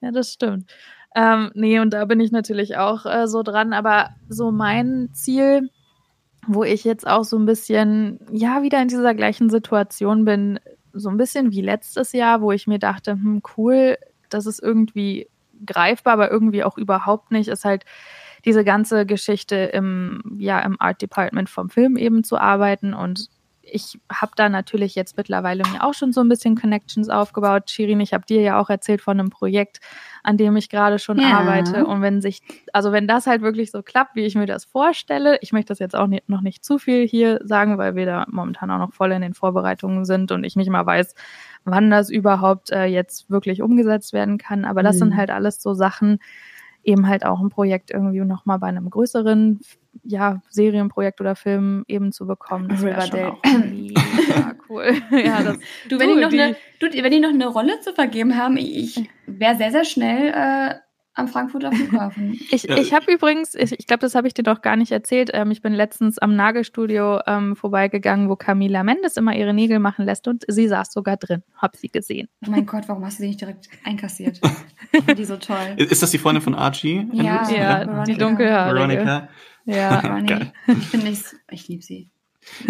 Ja, 0.00 0.12
das 0.12 0.32
stimmt. 0.32 0.72
Ähm, 1.14 1.50
nee, 1.52 1.78
und 1.78 1.92
da 1.92 2.06
bin 2.06 2.20
ich 2.20 2.32
natürlich 2.32 2.78
auch 2.78 3.04
äh, 3.04 3.28
so 3.28 3.42
dran, 3.42 3.74
aber 3.74 4.10
so 4.30 4.50
mein 4.50 5.10
Ziel, 5.12 5.68
wo 6.46 6.64
ich 6.64 6.84
jetzt 6.84 7.06
auch 7.06 7.24
so 7.24 7.38
ein 7.38 7.44
bisschen, 7.44 8.20
ja, 8.30 8.62
wieder 8.62 8.80
in 8.80 8.88
dieser 8.88 9.14
gleichen 9.14 9.50
Situation 9.50 10.24
bin, 10.24 10.58
so 10.94 11.10
ein 11.10 11.18
bisschen 11.18 11.52
wie 11.52 11.60
letztes 11.60 12.12
Jahr, 12.12 12.40
wo 12.40 12.50
ich 12.50 12.66
mir 12.66 12.78
dachte, 12.78 13.12
hm, 13.12 13.42
cool, 13.58 13.98
das 14.30 14.46
ist 14.46 14.62
irgendwie 14.62 15.28
greifbar, 15.64 16.14
aber 16.14 16.30
irgendwie 16.30 16.64
auch 16.64 16.76
überhaupt 16.78 17.30
nicht, 17.30 17.48
ist 17.48 17.64
halt 17.64 17.84
diese 18.44 18.64
ganze 18.64 19.06
Geschichte 19.06 19.56
im, 19.56 20.22
ja, 20.38 20.60
im 20.60 20.80
Art 20.80 21.02
Department 21.02 21.50
vom 21.50 21.68
Film 21.68 21.96
eben 21.96 22.24
zu 22.24 22.38
arbeiten 22.38 22.94
und 22.94 23.28
ich 23.70 23.98
habe 24.10 24.32
da 24.36 24.48
natürlich 24.48 24.94
jetzt 24.94 25.16
mittlerweile 25.16 25.64
mir 25.72 25.84
auch 25.84 25.94
schon 25.94 26.12
so 26.12 26.20
ein 26.20 26.28
bisschen 26.28 26.54
Connections 26.56 27.08
aufgebaut. 27.08 27.70
Shirin, 27.70 28.00
ich 28.00 28.12
habe 28.12 28.24
dir 28.24 28.40
ja 28.40 28.60
auch 28.60 28.70
erzählt 28.70 29.00
von 29.00 29.18
einem 29.18 29.30
Projekt, 29.30 29.80
an 30.22 30.36
dem 30.36 30.56
ich 30.56 30.68
gerade 30.68 30.98
schon 30.98 31.20
ja. 31.20 31.38
arbeite. 31.38 31.84
Und 31.86 32.02
wenn 32.02 32.20
sich, 32.20 32.42
also 32.72 32.92
wenn 32.92 33.08
das 33.08 33.26
halt 33.26 33.42
wirklich 33.42 33.70
so 33.70 33.82
klappt, 33.82 34.14
wie 34.14 34.24
ich 34.24 34.34
mir 34.34 34.46
das 34.46 34.64
vorstelle, 34.64 35.38
ich 35.40 35.52
möchte 35.52 35.68
das 35.68 35.78
jetzt 35.78 35.96
auch 35.96 36.06
nicht, 36.06 36.28
noch 36.28 36.40
nicht 36.40 36.64
zu 36.64 36.78
viel 36.78 37.06
hier 37.06 37.40
sagen, 37.44 37.78
weil 37.78 37.96
wir 37.96 38.06
da 38.06 38.26
momentan 38.28 38.70
auch 38.70 38.78
noch 38.78 38.92
voll 38.92 39.12
in 39.12 39.22
den 39.22 39.34
Vorbereitungen 39.34 40.04
sind 40.04 40.32
und 40.32 40.44
ich 40.44 40.56
nicht 40.56 40.70
mal 40.70 40.86
weiß, 40.86 41.14
wann 41.64 41.90
das 41.90 42.10
überhaupt 42.10 42.70
äh, 42.70 42.84
jetzt 42.84 43.30
wirklich 43.30 43.62
umgesetzt 43.62 44.12
werden 44.12 44.38
kann. 44.38 44.64
Aber 44.64 44.82
das 44.82 44.96
mhm. 44.96 45.00
sind 45.00 45.16
halt 45.16 45.30
alles 45.30 45.60
so 45.60 45.74
Sachen, 45.74 46.18
eben 46.84 47.08
halt 47.08 47.26
auch 47.26 47.40
ein 47.40 47.50
Projekt 47.50 47.90
irgendwie 47.90 48.20
nochmal 48.20 48.60
bei 48.60 48.68
einem 48.68 48.88
größeren 48.88 49.60
ja, 50.02 50.42
Serienprojekt 50.50 51.20
oder 51.20 51.36
Film 51.36 51.84
eben 51.88 52.12
zu 52.12 52.26
bekommen. 52.26 52.68
Das 52.68 52.82
wäre 52.82 53.02
schon 53.02 53.20
auch 53.20 53.42
mega 53.44 54.54
cool. 54.68 54.94
ja, 55.10 55.42
das, 55.42 55.58
du, 55.88 55.98
wenn 55.98 56.08
du, 56.08 56.14
die 56.16 56.20
noch 56.20 56.32
eine, 56.32 56.56
du, 56.80 56.86
wenn 56.92 57.10
die 57.10 57.20
noch 57.20 57.30
eine 57.30 57.46
Rolle 57.46 57.80
zu 57.80 57.92
vergeben 57.92 58.36
haben, 58.36 58.56
ich 58.56 59.08
wäre 59.26 59.56
sehr, 59.56 59.70
sehr 59.70 59.84
schnell 59.84 60.32
äh, 60.34 60.74
am 61.16 61.28
Frankfurter 61.28 61.72
Flughafen. 61.72 62.38
ich 62.50 62.68
ich 62.68 62.92
habe 62.92 63.10
übrigens, 63.10 63.54
ich, 63.54 63.72
ich 63.72 63.86
glaube, 63.86 64.00
das 64.00 64.14
habe 64.14 64.28
ich 64.28 64.34
dir 64.34 64.42
doch 64.42 64.60
gar 64.60 64.76
nicht 64.76 64.92
erzählt. 64.92 65.30
Ähm, 65.32 65.50
ich 65.50 65.62
bin 65.62 65.72
letztens 65.72 66.18
am 66.18 66.36
Nagelstudio 66.36 67.20
ähm, 67.26 67.56
vorbeigegangen, 67.56 68.28
wo 68.28 68.36
Camila 68.36 68.82
Mendes 68.82 69.16
immer 69.16 69.34
ihre 69.34 69.54
Nägel 69.54 69.78
machen 69.78 70.04
lässt 70.04 70.28
und 70.28 70.44
sie 70.46 70.68
saß 70.68 70.92
sogar 70.92 71.16
drin. 71.16 71.42
Hab 71.56 71.74
sie 71.76 71.88
gesehen. 71.88 72.28
Oh 72.46 72.50
mein 72.50 72.66
Gott, 72.66 72.84
warum 72.88 73.04
hast 73.04 73.18
du 73.18 73.22
sie 73.22 73.28
nicht 73.28 73.40
direkt 73.40 73.68
einkassiert? 73.84 74.40
die 75.16 75.24
so 75.24 75.36
toll. 75.36 75.74
Ist 75.76 76.02
das 76.02 76.10
die 76.10 76.18
Freundin 76.18 76.42
von 76.42 76.54
Archie? 76.54 77.08
Ja, 77.12 77.48
ja, 77.50 77.84
ja 77.84 78.04
die 78.04 78.16
dunkelhaarige. 78.16 78.76
Veronica. 78.76 79.28
Ja, 79.66 80.18
ich 80.66 80.86
finde 80.86 81.10
ich, 81.10 81.22
ich 81.50 81.68
liebe 81.68 81.82
sie. 81.82 82.10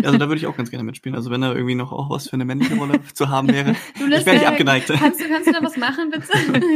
Also 0.03 0.17
da 0.17 0.29
würde 0.29 0.39
ich 0.39 0.47
auch 0.47 0.57
ganz 0.57 0.71
gerne 0.71 0.85
mitspielen. 0.85 1.15
Also 1.15 1.31
wenn 1.31 1.43
da 1.43 1.53
irgendwie 1.53 1.75
noch 1.75 1.93
auch 1.93 2.09
was 2.09 2.29
für 2.29 2.35
eine 2.35 2.47
männliche 2.47 2.77
Rolle 2.77 3.01
zu 3.13 3.29
haben 3.29 3.49
wäre. 3.53 3.77
Du 3.99 4.07
ich 4.07 4.25
wäre 4.25 4.37
nicht 4.37 4.47
abgeneigt. 4.47 4.89
Kannst 4.89 5.21
du, 5.21 5.29
kannst 5.29 5.49
du 5.49 5.53
da 5.53 5.63
was 5.63 5.77
machen, 5.77 6.11
bitte? 6.11 6.27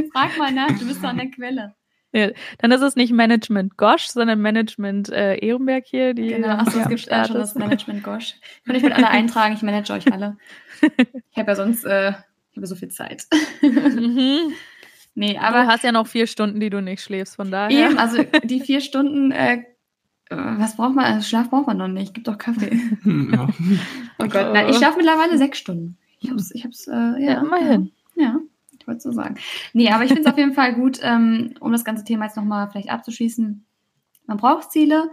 Frag 0.13 0.37
mal 0.39 0.53
nach, 0.53 0.79
du 0.79 0.87
bist 0.87 1.03
doch 1.03 1.09
an 1.09 1.17
der 1.17 1.31
Quelle. 1.31 1.75
Ja, 2.13 2.31
dann 2.59 2.73
ist 2.73 2.83
es 2.83 2.97
nicht 2.97 3.13
Management 3.13 3.77
Gosch, 3.77 4.09
sondern 4.09 4.41
Management 4.41 5.11
äh, 5.11 5.37
Ehrenberg 5.37 5.85
hier. 5.87 6.13
Die 6.13 6.29
genau, 6.29 6.49
achso, 6.49 6.81
es 6.81 6.89
gibt 6.89 7.07
ja 7.07 7.25
schon 7.25 7.37
das 7.37 7.55
Management 7.55 8.03
Gosch. 8.03 8.35
Kann 8.67 8.75
ich 8.75 8.83
mit 8.83 8.93
alle 8.93 9.09
eintragen, 9.09 9.55
ich 9.55 9.63
manage 9.63 9.93
euch 9.93 10.13
alle. 10.13 10.37
Ich 11.31 11.39
habe 11.39 11.53
ja 11.53 11.55
sonst 11.55 11.85
äh, 11.85 12.13
ich 12.51 12.57
habe 12.57 12.67
so 12.67 12.75
viel 12.75 12.89
Zeit. 12.89 13.27
Mhm. 13.63 14.53
Nee, 15.15 15.39
aber. 15.39 15.63
Du 15.63 15.67
hast 15.69 15.85
ja 15.85 15.93
noch 15.93 16.07
vier 16.07 16.27
Stunden, 16.27 16.61
die 16.61 16.71
du 16.71 16.81
nicht 16.81 17.03
schläfst, 17.03 17.37
von 17.37 17.51
daher. 17.51 17.91
Eben, 17.91 17.99
also 17.99 18.25
die 18.43 18.61
vier 18.61 18.81
Stunden 18.81 19.31
äh, 19.31 19.63
was 20.31 20.77
braucht 20.77 20.95
man? 20.95 21.07
Also 21.07 21.29
Schlaf 21.29 21.51
braucht 21.51 21.67
man 21.67 21.77
noch 21.77 21.89
nicht. 21.89 22.15
Gibt 22.15 22.29
doch 22.29 22.39
Kaffee. 22.39 22.81
Ja. 23.05 23.49
oh 24.19 24.29
Gott, 24.29 24.53
nein, 24.53 24.69
ich 24.69 24.77
schlafe 24.77 24.99
mittlerweile 24.99 25.37
sechs 25.39 25.59
Stunden. 25.59 25.97
Ich 26.21 26.31
hab's, 26.31 26.51
ich 26.53 26.65
hab's, 26.65 26.87
äh, 26.87 26.93
ja, 26.93 27.19
ja, 27.19 27.41
immerhin. 27.41 27.91
Ja, 28.15 28.39
ich 28.79 28.87
wollte 28.87 29.01
so 29.01 29.13
sagen. 29.13 29.37
Nee, 29.73 29.91
aber 29.91 30.05
ich 30.05 30.09
finde 30.09 30.23
es 30.23 30.33
auf 30.33 30.39
jeden 30.39 30.53
Fall 30.53 30.75
gut, 30.75 31.01
ähm, 31.03 31.55
um 31.61 31.73
das 31.73 31.85
ganze 31.85 32.05
Thema 32.05 32.27
jetzt 32.27 32.37
nochmal 32.37 32.69
vielleicht 32.71 32.91
abzuschließen. 32.91 33.65
Man 34.27 34.37
braucht 34.37 34.71
Ziele, 34.71 35.11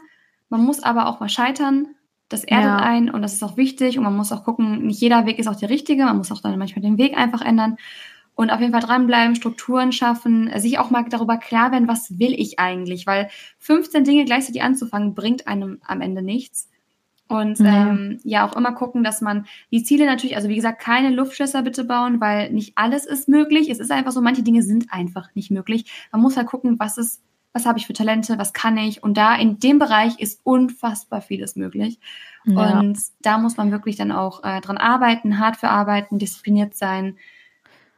man 0.49 0.63
muss 0.63 0.83
aber 0.83 1.07
auch 1.07 1.19
mal 1.19 1.29
scheitern. 1.29 1.87
Das 2.29 2.43
erdet 2.43 2.65
ja. 2.65 2.77
ein 2.77 3.09
und 3.09 3.21
das 3.21 3.33
ist 3.33 3.43
auch 3.43 3.55
wichtig 3.55 3.97
und 3.97 4.03
man 4.03 4.15
muss 4.15 4.33
auch 4.33 4.43
gucken, 4.43 4.85
nicht 4.85 4.99
jeder 4.99 5.25
Weg 5.25 5.39
ist 5.39 5.47
auch 5.47 5.55
der 5.55 5.69
richtige, 5.69 6.03
man 6.03 6.17
muss 6.17 6.31
auch 6.31 6.41
dann 6.41 6.57
manchmal 6.59 6.83
den 6.83 6.97
Weg 6.97 7.17
einfach 7.17 7.41
ändern 7.41 7.77
und 8.37 8.51
auf 8.51 8.59
jeden 8.59 8.71
Fall 8.71 8.83
dranbleiben, 8.83 9.35
Strukturen 9.35 9.91
schaffen, 9.91 10.51
sich 10.59 10.77
auch 10.77 10.91
mal 10.91 11.03
darüber 11.09 11.37
klar 11.37 11.71
werden, 11.71 11.87
was 11.87 12.19
will 12.19 12.33
ich 12.33 12.59
eigentlich, 12.59 13.07
weil 13.07 13.29
15 13.57 14.03
Dinge 14.03 14.25
gleichzeitig 14.25 14.61
anzufangen, 14.61 15.15
bringt 15.15 15.47
einem 15.47 15.81
am 15.83 16.01
Ende 16.01 16.21
nichts. 16.21 16.69
Und 17.27 17.59
mhm. 17.59 17.65
ähm, 17.65 18.19
ja, 18.23 18.47
auch 18.47 18.55
immer 18.55 18.73
gucken, 18.73 19.03
dass 19.03 19.21
man 19.21 19.47
die 19.71 19.81
Ziele 19.81 20.05
natürlich, 20.05 20.35
also 20.35 20.49
wie 20.49 20.55
gesagt, 20.55 20.79
keine 20.79 21.09
Luftschlösser 21.09 21.63
bitte 21.63 21.83
bauen, 21.83 22.21
weil 22.21 22.51
nicht 22.51 22.73
alles 22.75 23.07
ist 23.07 23.27
möglich. 23.27 23.71
Es 23.71 23.79
ist 23.79 23.91
einfach 23.91 24.11
so, 24.11 24.21
manche 24.21 24.43
Dinge 24.43 24.61
sind 24.61 24.93
einfach 24.93 25.33
nicht 25.33 25.49
möglich. 25.49 25.85
Man 26.11 26.21
muss 26.21 26.37
halt 26.37 26.45
gucken, 26.45 26.77
was 26.77 26.99
ist, 26.99 27.23
was 27.53 27.65
habe 27.65 27.79
ich 27.79 27.87
für 27.87 27.93
Talente, 27.93 28.37
was 28.37 28.53
kann 28.53 28.77
ich. 28.77 29.01
Und 29.01 29.17
da 29.17 29.35
in 29.35 29.57
dem 29.57 29.79
Bereich 29.79 30.19
ist 30.19 30.41
unfassbar 30.43 31.21
vieles 31.21 31.55
möglich. 31.55 31.99
Ja. 32.45 32.79
Und 32.79 32.99
da 33.19 33.39
muss 33.39 33.57
man 33.57 33.71
wirklich 33.71 33.95
dann 33.95 34.11
auch 34.11 34.43
äh, 34.43 34.61
dran 34.61 34.77
arbeiten, 34.77 35.39
hart 35.39 35.57
für 35.57 35.69
arbeiten, 35.69 36.19
diszipliniert 36.19 36.75
sein 36.75 37.17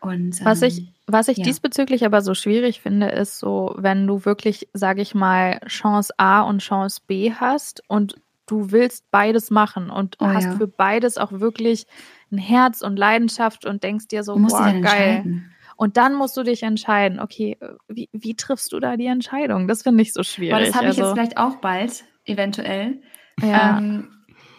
und, 0.01 0.39
ähm, 0.39 0.45
was 0.45 0.61
ich, 0.61 0.93
was 1.07 1.27
ich 1.27 1.37
ja. 1.37 1.43
diesbezüglich 1.43 2.05
aber 2.05 2.21
so 2.21 2.33
schwierig 2.33 2.81
finde, 2.81 3.07
ist 3.07 3.39
so, 3.39 3.75
wenn 3.77 4.07
du 4.07 4.25
wirklich, 4.25 4.67
sage 4.73 5.01
ich 5.01 5.15
mal, 5.15 5.59
Chance 5.67 6.13
A 6.17 6.41
und 6.41 6.59
Chance 6.59 7.01
B 7.05 7.33
hast 7.33 7.83
und 7.87 8.15
du 8.45 8.71
willst 8.71 9.11
beides 9.11 9.51
machen 9.51 9.89
und 9.89 10.17
oh, 10.19 10.25
hast 10.25 10.45
ja. 10.45 10.55
für 10.55 10.67
beides 10.67 11.17
auch 11.17 11.31
wirklich 11.31 11.85
ein 12.31 12.37
Herz 12.37 12.81
und 12.81 12.97
Leidenschaft 12.97 13.65
und 13.65 13.83
denkst 13.83 14.07
dir 14.07 14.23
so, 14.23 14.35
boah, 14.35 14.73
geil. 14.81 15.43
Und 15.75 15.95
dann 15.97 16.13
musst 16.13 16.35
du 16.35 16.43
dich 16.43 16.63
entscheiden, 16.63 17.19
okay, 17.19 17.57
wie, 17.87 18.09
wie 18.11 18.35
triffst 18.35 18.73
du 18.73 18.79
da 18.79 18.97
die 18.97 19.05
Entscheidung? 19.05 19.67
Das 19.67 19.83
finde 19.83 20.01
ich 20.01 20.11
so 20.11 20.23
schwierig. 20.23 20.53
Aber 20.53 20.65
das 20.65 20.75
habe 20.75 20.85
ich 20.85 20.89
also, 20.89 21.03
jetzt 21.03 21.13
vielleicht 21.13 21.37
auch 21.37 21.55
bald, 21.57 22.03
eventuell. 22.25 23.01
Ja. 23.41 23.77
Ähm, 23.77 24.09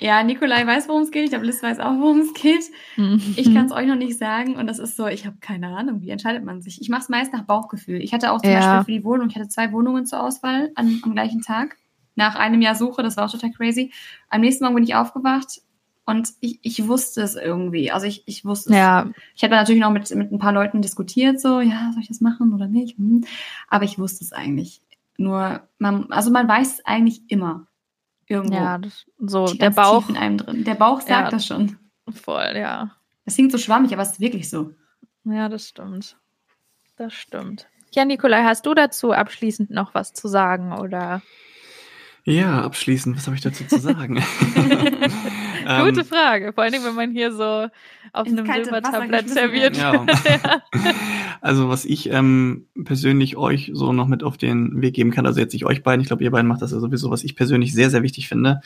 ja, 0.00 0.22
Nikolai 0.22 0.66
weiß, 0.66 0.88
worum 0.88 1.02
es 1.02 1.10
geht. 1.10 1.24
Ich 1.24 1.30
glaube, 1.30 1.46
Liz 1.46 1.62
weiß 1.62 1.78
auch, 1.78 1.98
worum 1.98 2.20
es 2.20 2.32
geht. 2.34 2.64
Mhm. 2.96 3.22
Ich 3.36 3.54
kann 3.54 3.66
es 3.66 3.72
euch 3.72 3.86
noch 3.86 3.96
nicht 3.96 4.18
sagen. 4.18 4.56
Und 4.56 4.66
das 4.66 4.78
ist 4.78 4.96
so, 4.96 5.06
ich 5.06 5.26
habe 5.26 5.36
keine 5.40 5.68
Ahnung, 5.68 6.00
wie 6.00 6.10
entscheidet 6.10 6.44
man 6.44 6.62
sich? 6.62 6.80
Ich 6.80 6.88
mache 6.88 7.02
es 7.02 7.08
meist 7.08 7.32
nach 7.32 7.44
Bauchgefühl. 7.44 8.02
Ich 8.02 8.12
hatte 8.12 8.32
auch 8.32 8.40
zum 8.40 8.50
ja. 8.50 8.60
Beispiel 8.60 8.94
für 8.94 9.00
die 9.00 9.04
Wohnung, 9.04 9.28
ich 9.28 9.36
hatte 9.36 9.48
zwei 9.48 9.72
Wohnungen 9.72 10.06
zur 10.06 10.22
Auswahl 10.22 10.72
an, 10.74 11.00
am 11.04 11.12
gleichen 11.12 11.42
Tag. 11.42 11.76
Nach 12.16 12.34
einem 12.34 12.60
Jahr 12.60 12.74
Suche, 12.74 13.02
das 13.02 13.16
war 13.16 13.26
auch 13.26 13.30
total 13.30 13.52
crazy. 13.52 13.92
Am 14.28 14.40
nächsten 14.40 14.64
Morgen 14.64 14.74
bin 14.74 14.84
ich 14.84 14.94
aufgewacht 14.94 15.60
und 16.06 16.30
ich, 16.40 16.58
ich 16.62 16.88
wusste 16.88 17.22
es 17.22 17.36
irgendwie. 17.36 17.90
Also 17.92 18.06
ich, 18.06 18.24
ich 18.26 18.44
wusste 18.44 18.70
es. 18.70 18.76
Ja. 18.76 19.10
Ich 19.34 19.44
habe 19.44 19.54
natürlich 19.54 19.80
noch 19.80 19.92
mit, 19.92 20.10
mit 20.14 20.32
ein 20.32 20.38
paar 20.38 20.52
Leuten 20.52 20.82
diskutiert, 20.82 21.40
so, 21.40 21.60
ja, 21.60 21.90
soll 21.92 22.02
ich 22.02 22.08
das 22.08 22.20
machen 22.20 22.52
oder 22.52 22.66
nicht? 22.66 22.98
Hm. 22.98 23.24
Aber 23.68 23.84
ich 23.84 23.98
wusste 23.98 24.24
es 24.24 24.32
eigentlich. 24.32 24.82
Nur, 25.18 25.68
man, 25.78 26.10
also 26.10 26.30
man 26.30 26.48
weiß 26.48 26.74
es 26.74 26.84
eigentlich 26.84 27.22
immer. 27.28 27.66
Irgendwo. 28.30 28.54
Ja, 28.54 28.78
das, 28.78 29.06
so 29.18 29.46
der 29.46 29.70
Bauch 29.70 30.08
in 30.08 30.16
einem 30.16 30.38
drin. 30.38 30.62
Der 30.62 30.76
Bauch 30.76 31.00
sagt 31.00 31.10
ja, 31.10 31.30
das 31.30 31.44
schon. 31.44 31.76
Voll, 32.08 32.52
ja. 32.54 32.92
Das 33.24 33.34
klingt 33.34 33.50
so 33.50 33.58
schwammig, 33.58 33.92
aber 33.92 34.02
es 34.02 34.12
ist 34.12 34.20
wirklich 34.20 34.48
so. 34.48 34.70
Ja, 35.24 35.48
das 35.48 35.68
stimmt. 35.68 36.16
Das 36.96 37.12
stimmt. 37.12 37.66
Ja, 37.92 38.04
Nikolai, 38.04 38.44
hast 38.44 38.66
du 38.66 38.74
dazu 38.74 39.10
abschließend 39.12 39.70
noch 39.70 39.94
was 39.94 40.12
zu 40.12 40.28
sagen 40.28 40.72
oder? 40.72 41.22
Ja, 42.24 42.62
abschließend, 42.62 43.16
was 43.16 43.26
habe 43.26 43.34
ich 43.34 43.42
dazu 43.42 43.64
zu 43.66 43.80
sagen? 43.80 44.22
Gute 45.78 46.00
ähm, 46.00 46.06
Frage, 46.06 46.52
vor 46.52 46.64
allem 46.64 46.84
wenn 46.84 46.94
man 46.94 47.10
hier 47.12 47.32
so 47.32 47.68
auf 48.12 48.26
einem 48.26 48.46
Silbertablett 48.46 49.28
serviert. 49.28 49.76
Ja. 49.76 50.04
Also 51.42 51.70
was 51.70 51.86
ich 51.86 52.10
ähm, 52.10 52.66
persönlich 52.84 53.38
euch 53.38 53.70
so 53.72 53.94
noch 53.94 54.06
mit 54.06 54.22
auf 54.22 54.36
den 54.36 54.82
Weg 54.82 54.94
geben 54.94 55.10
kann, 55.10 55.24
also 55.24 55.40
jetzt 55.40 55.54
nicht 55.54 55.64
euch 55.64 55.82
beiden, 55.82 56.02
ich 56.02 56.08
glaube 56.08 56.22
ihr 56.22 56.30
beiden 56.30 56.46
macht 56.46 56.60
das 56.60 56.72
ja 56.72 56.80
sowieso, 56.80 57.10
was 57.10 57.24
ich 57.24 57.34
persönlich 57.34 57.72
sehr, 57.72 57.88
sehr 57.88 58.02
wichtig 58.02 58.28
finde, 58.28 58.60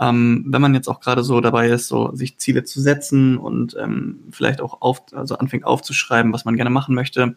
ähm, 0.00 0.44
wenn 0.48 0.62
man 0.62 0.74
jetzt 0.74 0.88
auch 0.88 1.00
gerade 1.00 1.22
so 1.22 1.42
dabei 1.42 1.68
ist, 1.68 1.88
so 1.88 2.14
sich 2.14 2.38
Ziele 2.38 2.64
zu 2.64 2.80
setzen 2.80 3.36
und 3.36 3.76
ähm, 3.78 4.20
vielleicht 4.30 4.62
auch 4.62 4.80
auf, 4.80 5.02
also 5.12 5.36
anfängt 5.36 5.64
aufzuschreiben, 5.64 6.32
was 6.32 6.46
man 6.46 6.56
gerne 6.56 6.70
machen 6.70 6.94
möchte, 6.94 7.34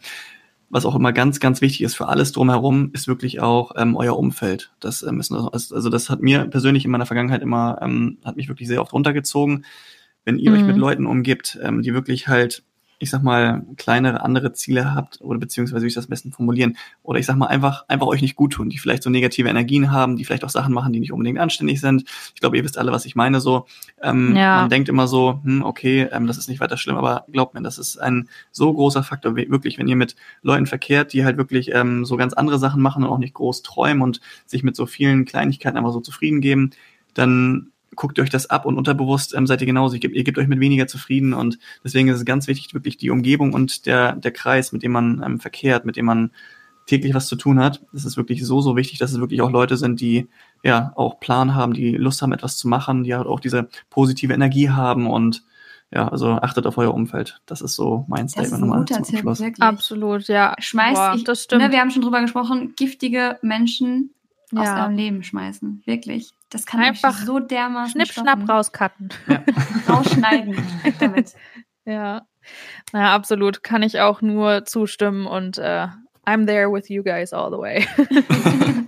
was 0.70 0.86
auch 0.86 0.96
immer 0.96 1.14
ganz, 1.14 1.40
ganz 1.40 1.62
wichtig 1.62 1.82
ist 1.82 1.96
für 1.96 2.08
alles 2.08 2.32
drumherum, 2.32 2.90
ist 2.94 3.08
wirklich 3.08 3.40
auch 3.40 3.72
ähm, 3.78 3.96
euer 3.96 4.18
Umfeld. 4.18 4.72
Das 4.80 5.04
ähm, 5.04 5.20
ist 5.20 5.32
also 5.32 5.90
das 5.90 6.10
hat 6.10 6.22
mir 6.22 6.46
persönlich 6.46 6.86
in 6.86 6.92
meiner 6.92 7.06
Vergangenheit 7.06 7.42
immer 7.42 7.80
ähm, 7.82 8.18
hat 8.26 8.36
mich 8.36 8.50
wirklich 8.50 8.68
sehr 8.68 8.82
oft 8.82 8.94
runtergezogen. 8.94 9.66
Wenn 10.26 10.40
ihr 10.40 10.52
mhm. 10.52 10.58
euch 10.58 10.64
mit 10.64 10.76
mhm. 10.76 10.82
Leuten 10.82 11.06
umgibt, 11.06 11.58
ähm, 11.62 11.82
die 11.82 11.94
wirklich 11.94 12.28
halt 12.28 12.64
ich 13.00 13.12
sag 13.12 13.22
mal, 13.22 13.64
kleinere 13.76 14.22
andere 14.22 14.54
Ziele 14.54 14.96
habt 14.96 15.22
oder 15.22 15.40
beziehungsweise 15.40 15.84
wie 15.84 15.88
ich 15.88 15.94
das 15.94 16.06
am 16.06 16.10
besten 16.10 16.32
formulieren 16.32 16.78
oder 17.04 17.20
ich 17.20 17.26
sag 17.26 17.36
mal 17.36 17.46
einfach 17.46 17.86
einfach 17.88 18.08
euch 18.08 18.22
nicht 18.22 18.36
gut 18.36 18.54
tun, 18.54 18.70
die 18.70 18.80
vielleicht 18.80 19.04
so 19.04 19.10
negative 19.10 19.48
Energien 19.50 19.92
haben, 19.92 20.16
die 20.16 20.26
vielleicht 20.26 20.44
auch 20.44 20.50
Sachen 20.50 20.74
machen, 20.74 20.94
die 20.94 21.00
nicht 21.00 21.12
unbedingt 21.12 21.40
anständig 21.40 21.80
sind. 21.80 22.06
Ich 22.34 22.42
glaube, 22.42 22.58
ihr 22.58 22.64
wisst 22.64 22.78
alle, 22.78 22.92
was 22.92 23.06
ich 23.06 23.16
meine. 23.16 23.40
So, 23.40 23.68
ähm, 24.02 24.36
ja. 24.36 24.62
man 24.62 24.70
denkt 24.70 24.90
immer 24.90 25.08
so, 25.08 25.40
hm, 25.44 25.64
okay, 25.64 26.08
ähm, 26.12 26.26
das 26.26 26.38
ist 26.38 26.50
nicht 26.50 26.60
weiter 26.60 26.78
schlimm, 26.78 26.98
aber 26.98 27.26
glaubt 27.32 27.54
mir, 27.54 27.62
das 27.62 27.78
ist 27.78 27.98
ein 27.98 28.30
so 28.52 28.74
großer 28.74 29.04
Faktor, 29.04 29.36
wirklich, 29.36 29.78
wenn 29.78 29.88
ihr 29.88 29.96
mit 29.96 30.16
Leuten 30.42 30.66
verkehrt, 30.66 31.14
die 31.14 31.24
halt 31.24 31.38
wirklich 31.38 31.74
ähm, 31.74 32.04
so 32.04 32.18
ganz 32.18 32.34
andere 32.34 32.58
Sachen 32.58 32.82
machen 32.82 33.04
und 33.04 33.10
auch 33.10 33.20
nicht 33.20 33.36
groß 33.36 33.62
träumen 33.62 34.02
und 34.02 34.22
sich 34.46 34.64
mit 34.64 34.76
so 34.76 34.86
vielen 34.86 35.26
Kleinigkeiten 35.26 35.78
einfach 35.78 35.94
so 35.94 36.02
zufrieden 36.02 36.42
geben, 36.42 36.72
dann 37.14 37.72
guckt 37.96 38.20
euch 38.20 38.30
das 38.30 38.50
ab 38.50 38.66
und 38.66 38.78
unterbewusst 38.78 39.34
ähm, 39.36 39.48
seid 39.48 39.62
ihr 39.62 39.68
genauso. 39.68 39.96
Ihr 39.96 40.00
gebt, 40.00 40.16
ihr 40.16 40.24
gebt 40.24 40.38
euch 40.38 40.48
mit 40.48 40.60
weniger 40.60 40.88
zufrieden 40.88 41.34
und 41.34 41.58
deswegen 41.84 42.10
ist 42.10 42.18
es 42.18 42.26
ganz 42.26 42.48
wichtig, 42.48 42.74
wirklich 42.74 42.98
die 42.98 43.10
Umgebung 43.10 43.54
und 43.54 43.86
der, 43.86 44.14
der 44.14 44.32
Kreis, 44.32 44.72
mit 44.72 44.84
dem 44.84 44.92
man 44.92 45.22
ähm, 45.26 45.40
verkehrt, 45.40 45.86
mit 45.86 45.96
dem 45.96 46.06
man 46.06 46.32
täglich 46.86 47.14
was 47.14 47.28
zu 47.28 47.36
tun 47.36 47.60
hat. 47.60 47.82
Das 47.92 48.06
ist 48.06 48.18
wirklich 48.18 48.46
so, 48.46 48.62
so 48.62 48.76
wichtig, 48.76 49.00
dass 49.00 49.12
es 49.12 49.20
wirklich 49.20 49.42
auch 49.42 49.52
Leute 49.52 49.78
sind, 49.78 50.02
die 50.02 50.28
ja 50.64 50.94
auch 50.96 51.20
Plan 51.20 51.54
haben, 51.54 51.74
die 51.74 51.92
Lust 51.92 52.22
haben, 52.22 52.32
etwas 52.32 52.58
zu 52.58 52.68
machen, 52.68 53.04
die 53.04 53.14
halt 53.14 53.28
auch 53.28 53.40
diese 53.40 53.68
positive 53.90 54.34
Energie 54.34 54.70
haben 54.70 55.08
und 55.08 55.44
ja, 55.90 56.10
also 56.10 56.32
achtet 56.32 56.68
auf 56.68 56.78
euer 56.78 56.94
Umfeld. 56.94 57.42
Das 57.46 57.62
ist 57.62 57.76
so 57.76 58.04
mein 58.10 58.28
Statement 58.28 58.62
nochmal 58.62 58.86
zum 58.86 59.04
Tipp. 59.04 59.26
Absolut, 59.60 60.28
ja. 60.28 60.54
Schmeißt, 60.60 60.96
Boah, 60.96 61.14
ich, 61.16 61.24
das 61.24 61.44
stimmt. 61.44 61.62
Ne, 61.62 61.72
wir 61.72 61.80
haben 61.80 61.92
schon 61.92 62.02
drüber 62.02 62.20
gesprochen, 62.20 62.74
giftige 62.76 63.40
Menschen 63.42 64.14
ja. 64.52 64.62
aus 64.62 64.80
eurem 64.82 64.96
Leben 64.96 65.24
schmeißen. 65.24 65.84
Wirklich. 65.86 66.32
Das 66.50 66.66
kann 66.66 66.82
einfach 66.82 67.18
so 67.18 67.40
dermaßen. 67.40 67.92
Schnipp, 67.92 68.14
schnapp, 68.14 68.48
rauscutten. 68.48 69.10
Ja. 69.28 69.44
Rausschneiden. 69.94 70.58
damit. 71.00 71.34
Ja. 71.86 72.26
Naja, 72.94 73.14
absolut. 73.14 73.64
Kann 73.64 73.84
ich 73.84 74.00
auch 74.00 74.22
nur 74.22 74.66
zustimmen 74.66 75.26
und 75.26 75.58
äh, 75.58 75.88
I'm 76.28 76.46
there 76.46 76.70
with 76.70 76.90
you 76.90 77.04
guys 77.04 77.32
all 77.32 77.50
the 77.50 77.58
way. 77.58 77.88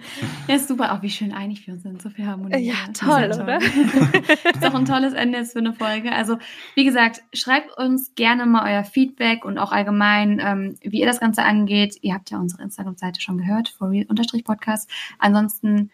ja, 0.49 0.59
super. 0.59 0.93
Auch 0.93 1.01
wie 1.01 1.09
schön 1.09 1.31
einig 1.31 1.65
wir 1.65 1.73
uns 1.75 1.83
sind. 1.83 2.01
So 2.01 2.09
viel 2.09 2.25
Harmonie. 2.25 2.57
Ja, 2.57 2.75
toll, 2.93 3.29
toll. 3.29 3.41
oder? 3.41 3.57
ist 4.53 4.65
auch 4.65 4.73
ein 4.73 4.83
tolles 4.83 5.13
Ende 5.13 5.37
jetzt 5.37 5.53
für 5.53 5.59
eine 5.59 5.71
Folge. 5.71 6.11
Also, 6.11 6.37
wie 6.75 6.83
gesagt, 6.83 7.21
schreibt 7.33 7.77
uns 7.77 8.13
gerne 8.15 8.45
mal 8.45 8.69
euer 8.69 8.83
Feedback 8.83 9.45
und 9.45 9.57
auch 9.57 9.71
allgemein, 9.71 10.41
ähm, 10.43 10.75
wie 10.81 10.99
ihr 10.99 11.05
das 11.05 11.21
Ganze 11.21 11.43
angeht. 11.43 11.95
Ihr 12.01 12.13
habt 12.13 12.29
ja 12.29 12.39
unsere 12.39 12.61
Instagram-Seite 12.61 13.21
schon 13.21 13.37
gehört, 13.37 13.69
for 13.69 13.89
real-podcast. 13.89 14.89
Ansonsten 15.17 15.91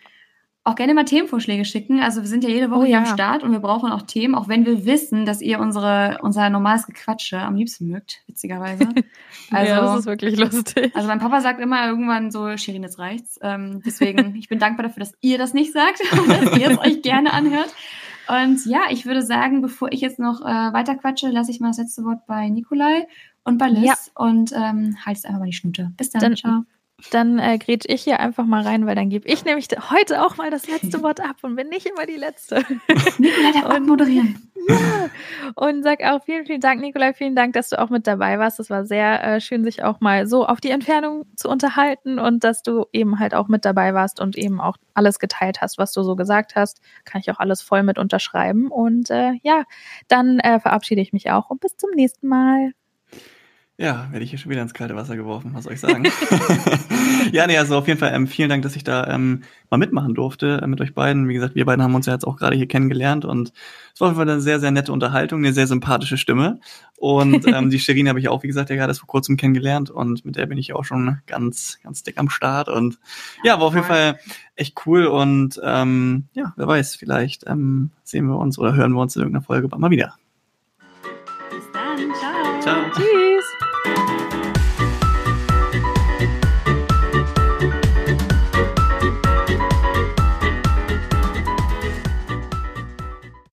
auch 0.66 0.76
gerne 0.76 0.95
mal 0.95 1.05
Themenvorschläge 1.05 1.63
schicken. 1.63 2.01
Also 2.01 2.22
wir 2.22 2.28
sind 2.28 2.43
ja 2.43 2.49
jede 2.49 2.72
Woche 2.72 2.82
oh, 2.82 2.86
ja. 2.86 2.97
am 2.97 3.05
Start 3.05 3.43
und 3.43 3.51
wir 3.51 3.59
brauchen 3.59 3.91
auch 3.91 4.01
Themen, 4.01 4.34
auch 4.34 4.47
wenn 4.47 4.66
wir 4.66 4.84
wissen, 4.86 5.26
dass 5.26 5.39
ihr 5.39 5.59
unsere, 5.59 6.18
unser 6.24 6.49
normales 6.49 6.88
Gequatsche 6.88 7.38
am 7.38 7.55
liebsten 7.55 7.88
mögt, 7.88 8.24
witzigerweise. 8.26 8.89
Also, 9.51 9.72
ja, 9.72 9.82
das 9.82 9.99
ist 9.99 10.05
wirklich 10.07 10.38
lustig. 10.38 10.91
Also 10.95 11.07
mein 11.07 11.20
Papa 11.20 11.41
sagt 11.41 11.61
immer 11.61 11.88
irgendwann 11.88 12.32
so, 12.32 12.57
Shirin, 12.57 12.82
jetzt 12.82 12.97
reicht's. 12.97 13.39
Ähm, 13.43 13.84
deswegen, 13.86 14.36
ich 14.39 14.49
bin 14.49 14.57
dankbar 14.57 14.88
dafür, 14.88 15.01
dass 15.01 15.13
ihr 15.22 15.38
das 15.38 15.53
nicht 15.53 15.72
sagt 15.72 16.01
und 16.11 16.30
dass 16.30 16.57
ihr 16.57 16.72
es 16.72 16.80
euch 16.80 17.03
gerne 17.03 17.32
anhört. 17.32 17.74
Und 18.28 18.66
ja, 18.66 18.86
ich 18.89 19.05
würde 19.05 19.22
sagen, 19.22 19.61
bevor 19.61 19.91
ich 19.91 20.01
jetzt 20.01 20.18
noch 20.18 20.41
äh, 20.41 20.74
weiter 20.74 20.95
quatsche, 20.95 21.30
lasse 21.30 21.51
ich 21.51 21.59
mal 21.59 21.68
das 21.68 21.78
letzte 21.78 22.03
Wort 22.05 22.26
bei 22.26 22.49
Nikolai 22.49 23.05
und 23.43 23.59
bei 23.59 23.68
Liz 23.68 23.86
ja. 23.86 23.95
und 24.16 24.51
ähm, 24.51 24.97
halte 25.05 25.28
einfach 25.28 25.39
mal 25.41 25.45
die 25.45 25.53
Schnute. 25.53 25.91
Bis 25.95 26.09
dann, 26.09 26.22
dann 26.22 26.36
ciao. 26.36 26.66
Dann 27.11 27.39
äh, 27.39 27.57
grätsch 27.57 27.85
ich 27.87 28.03
hier 28.03 28.21
einfach 28.21 28.45
mal 28.45 28.63
rein, 28.63 28.85
weil 28.85 28.95
dann 28.95 29.09
gebe 29.09 29.27
ich 29.27 29.43
nämlich 29.43 29.67
heute 29.91 30.25
auch 30.25 30.37
mal 30.37 30.49
das 30.49 30.67
letzte 30.67 31.03
Wort 31.03 31.19
ab 31.19 31.35
und 31.41 31.55
bin 31.57 31.67
nicht 31.67 31.85
immer 31.85 32.05
die 32.05 32.15
Letzte. 32.15 32.63
Nikolai 33.17 33.51
darf 33.53 33.77
und, 33.77 33.87
moderieren. 33.87 34.49
Ja. 34.69 35.09
Und 35.55 35.83
sag 35.83 36.01
auch 36.03 36.23
vielen, 36.23 36.45
vielen 36.45 36.61
Dank, 36.61 36.79
Nikolai. 36.79 37.13
Vielen 37.13 37.35
Dank, 37.35 37.53
dass 37.53 37.69
du 37.69 37.79
auch 37.79 37.89
mit 37.89 38.07
dabei 38.07 38.39
warst. 38.39 38.61
Es 38.61 38.69
war 38.69 38.85
sehr 38.85 39.23
äh, 39.23 39.41
schön, 39.41 39.65
sich 39.65 39.83
auch 39.83 39.99
mal 39.99 40.25
so 40.25 40.45
auf 40.47 40.61
die 40.61 40.71
Entfernung 40.71 41.25
zu 41.35 41.49
unterhalten 41.49 42.17
und 42.17 42.43
dass 42.45 42.63
du 42.63 42.85
eben 42.93 43.19
halt 43.19 43.35
auch 43.35 43.49
mit 43.49 43.65
dabei 43.65 43.93
warst 43.93 44.21
und 44.21 44.37
eben 44.37 44.61
auch 44.61 44.77
alles 44.93 45.19
geteilt 45.19 45.61
hast, 45.61 45.77
was 45.77 45.91
du 45.91 46.01
so 46.01 46.15
gesagt 46.15 46.55
hast. 46.55 46.79
Kann 47.03 47.19
ich 47.19 47.29
auch 47.29 47.39
alles 47.39 47.61
voll 47.61 47.83
mit 47.83 47.99
unterschreiben. 47.99 48.71
Und 48.71 49.11
äh, 49.11 49.33
ja, 49.43 49.65
dann 50.07 50.39
äh, 50.39 50.61
verabschiede 50.61 51.01
ich 51.01 51.11
mich 51.11 51.29
auch 51.29 51.49
und 51.49 51.59
bis 51.59 51.75
zum 51.75 51.91
nächsten 51.91 52.27
Mal. 52.27 52.71
Ja, 53.78 54.07
werde 54.11 54.23
ich 54.23 54.30
hier 54.30 54.39
schon 54.39 54.51
wieder 54.51 54.61
ins 54.61 54.73
kalte 54.73 54.95
Wasser 54.95 55.17
geworfen, 55.17 55.51
was 55.53 55.65
soll 55.65 55.73
ich 55.73 55.82
sagen? 55.82 56.05
ja, 57.34 57.45
nee, 57.45 57.57
also 57.57 57.78
auf 57.78 57.88
jeden 57.89 57.99
Fall 57.99 58.13
ähm, 58.13 58.26
vielen 58.26 58.47
Dank, 58.47 58.63
dass 58.63 58.78
ich 58.78 58.86
da 58.86 59.05
ähm, 59.07 59.43
mal 59.69 59.76
mitmachen 59.76 60.13
durfte 60.13 60.61
äh, 60.63 60.67
mit 60.67 60.80
euch 60.80 60.93
beiden. 60.93 61.28
Wie 61.28 61.34
gesagt, 61.34 61.55
wir 61.55 61.65
beiden 61.65 61.84
haben 61.84 61.93
uns 61.93 62.05
ja 62.05 62.13
jetzt 62.13 62.26
auch 62.26 62.38
gerade 62.38 62.55
hier 62.55 62.69
kennengelernt 62.69 63.26
und 63.26 63.51
es 63.93 63.99
war 63.99 64.07
auf 64.07 64.13
jeden 64.13 64.26
Fall 64.26 64.34
eine 64.34 64.41
sehr, 64.41 64.61
sehr 64.61 64.71
nette 64.71 64.93
Unterhaltung, 64.93 65.39
eine 65.39 65.51
sehr 65.51 65.67
sympathische 65.67 66.15
Stimme. 66.15 66.61
Und 66.95 67.45
ähm, 67.53 67.69
die 67.69 67.80
Sherin 67.80 68.07
habe 68.07 68.17
ich 68.17 68.30
auch, 68.30 68.43
wie 68.43 68.47
gesagt, 68.47 68.69
ja 68.69 68.78
gerade 68.78 68.93
vor 68.93 69.07
kurzem 69.07 69.36
kennengelernt 69.36 69.89
und 69.89 70.23
mit 70.23 70.38
der 70.38 70.45
bin 70.45 70.57
ich 70.57 70.71
auch 70.71 70.86
schon 70.86 71.19
ganz, 71.28 71.78
ganz 71.84 72.01
dick 72.01 72.17
am 72.17 72.30
Start. 72.30 72.69
Und 72.69 72.97
ja, 73.43 73.59
war 73.59 73.67
auf 73.67 73.73
jeden 73.73 73.88
Fall 73.88 74.19
echt 74.55 74.86
cool 74.86 75.05
und 75.05 75.59
ähm, 75.61 76.28
ja, 76.32 76.53
wer 76.55 76.67
weiß, 76.67 76.95
vielleicht 76.95 77.43
ähm, 77.45 77.91
sehen 78.05 78.28
wir 78.28 78.38
uns 78.38 78.57
oder 78.57 78.73
hören 78.73 78.93
wir 78.93 79.01
uns 79.01 79.17
in 79.17 79.23
irgendeiner 79.23 79.43
Folge 79.43 79.67
mal 79.78 79.91
wieder. 79.91 80.15
Bis 81.49 81.63
dann, 81.73 81.97
ciao. 82.15 82.61
Ciao. 82.61 82.91
Tschüss. 82.95 83.34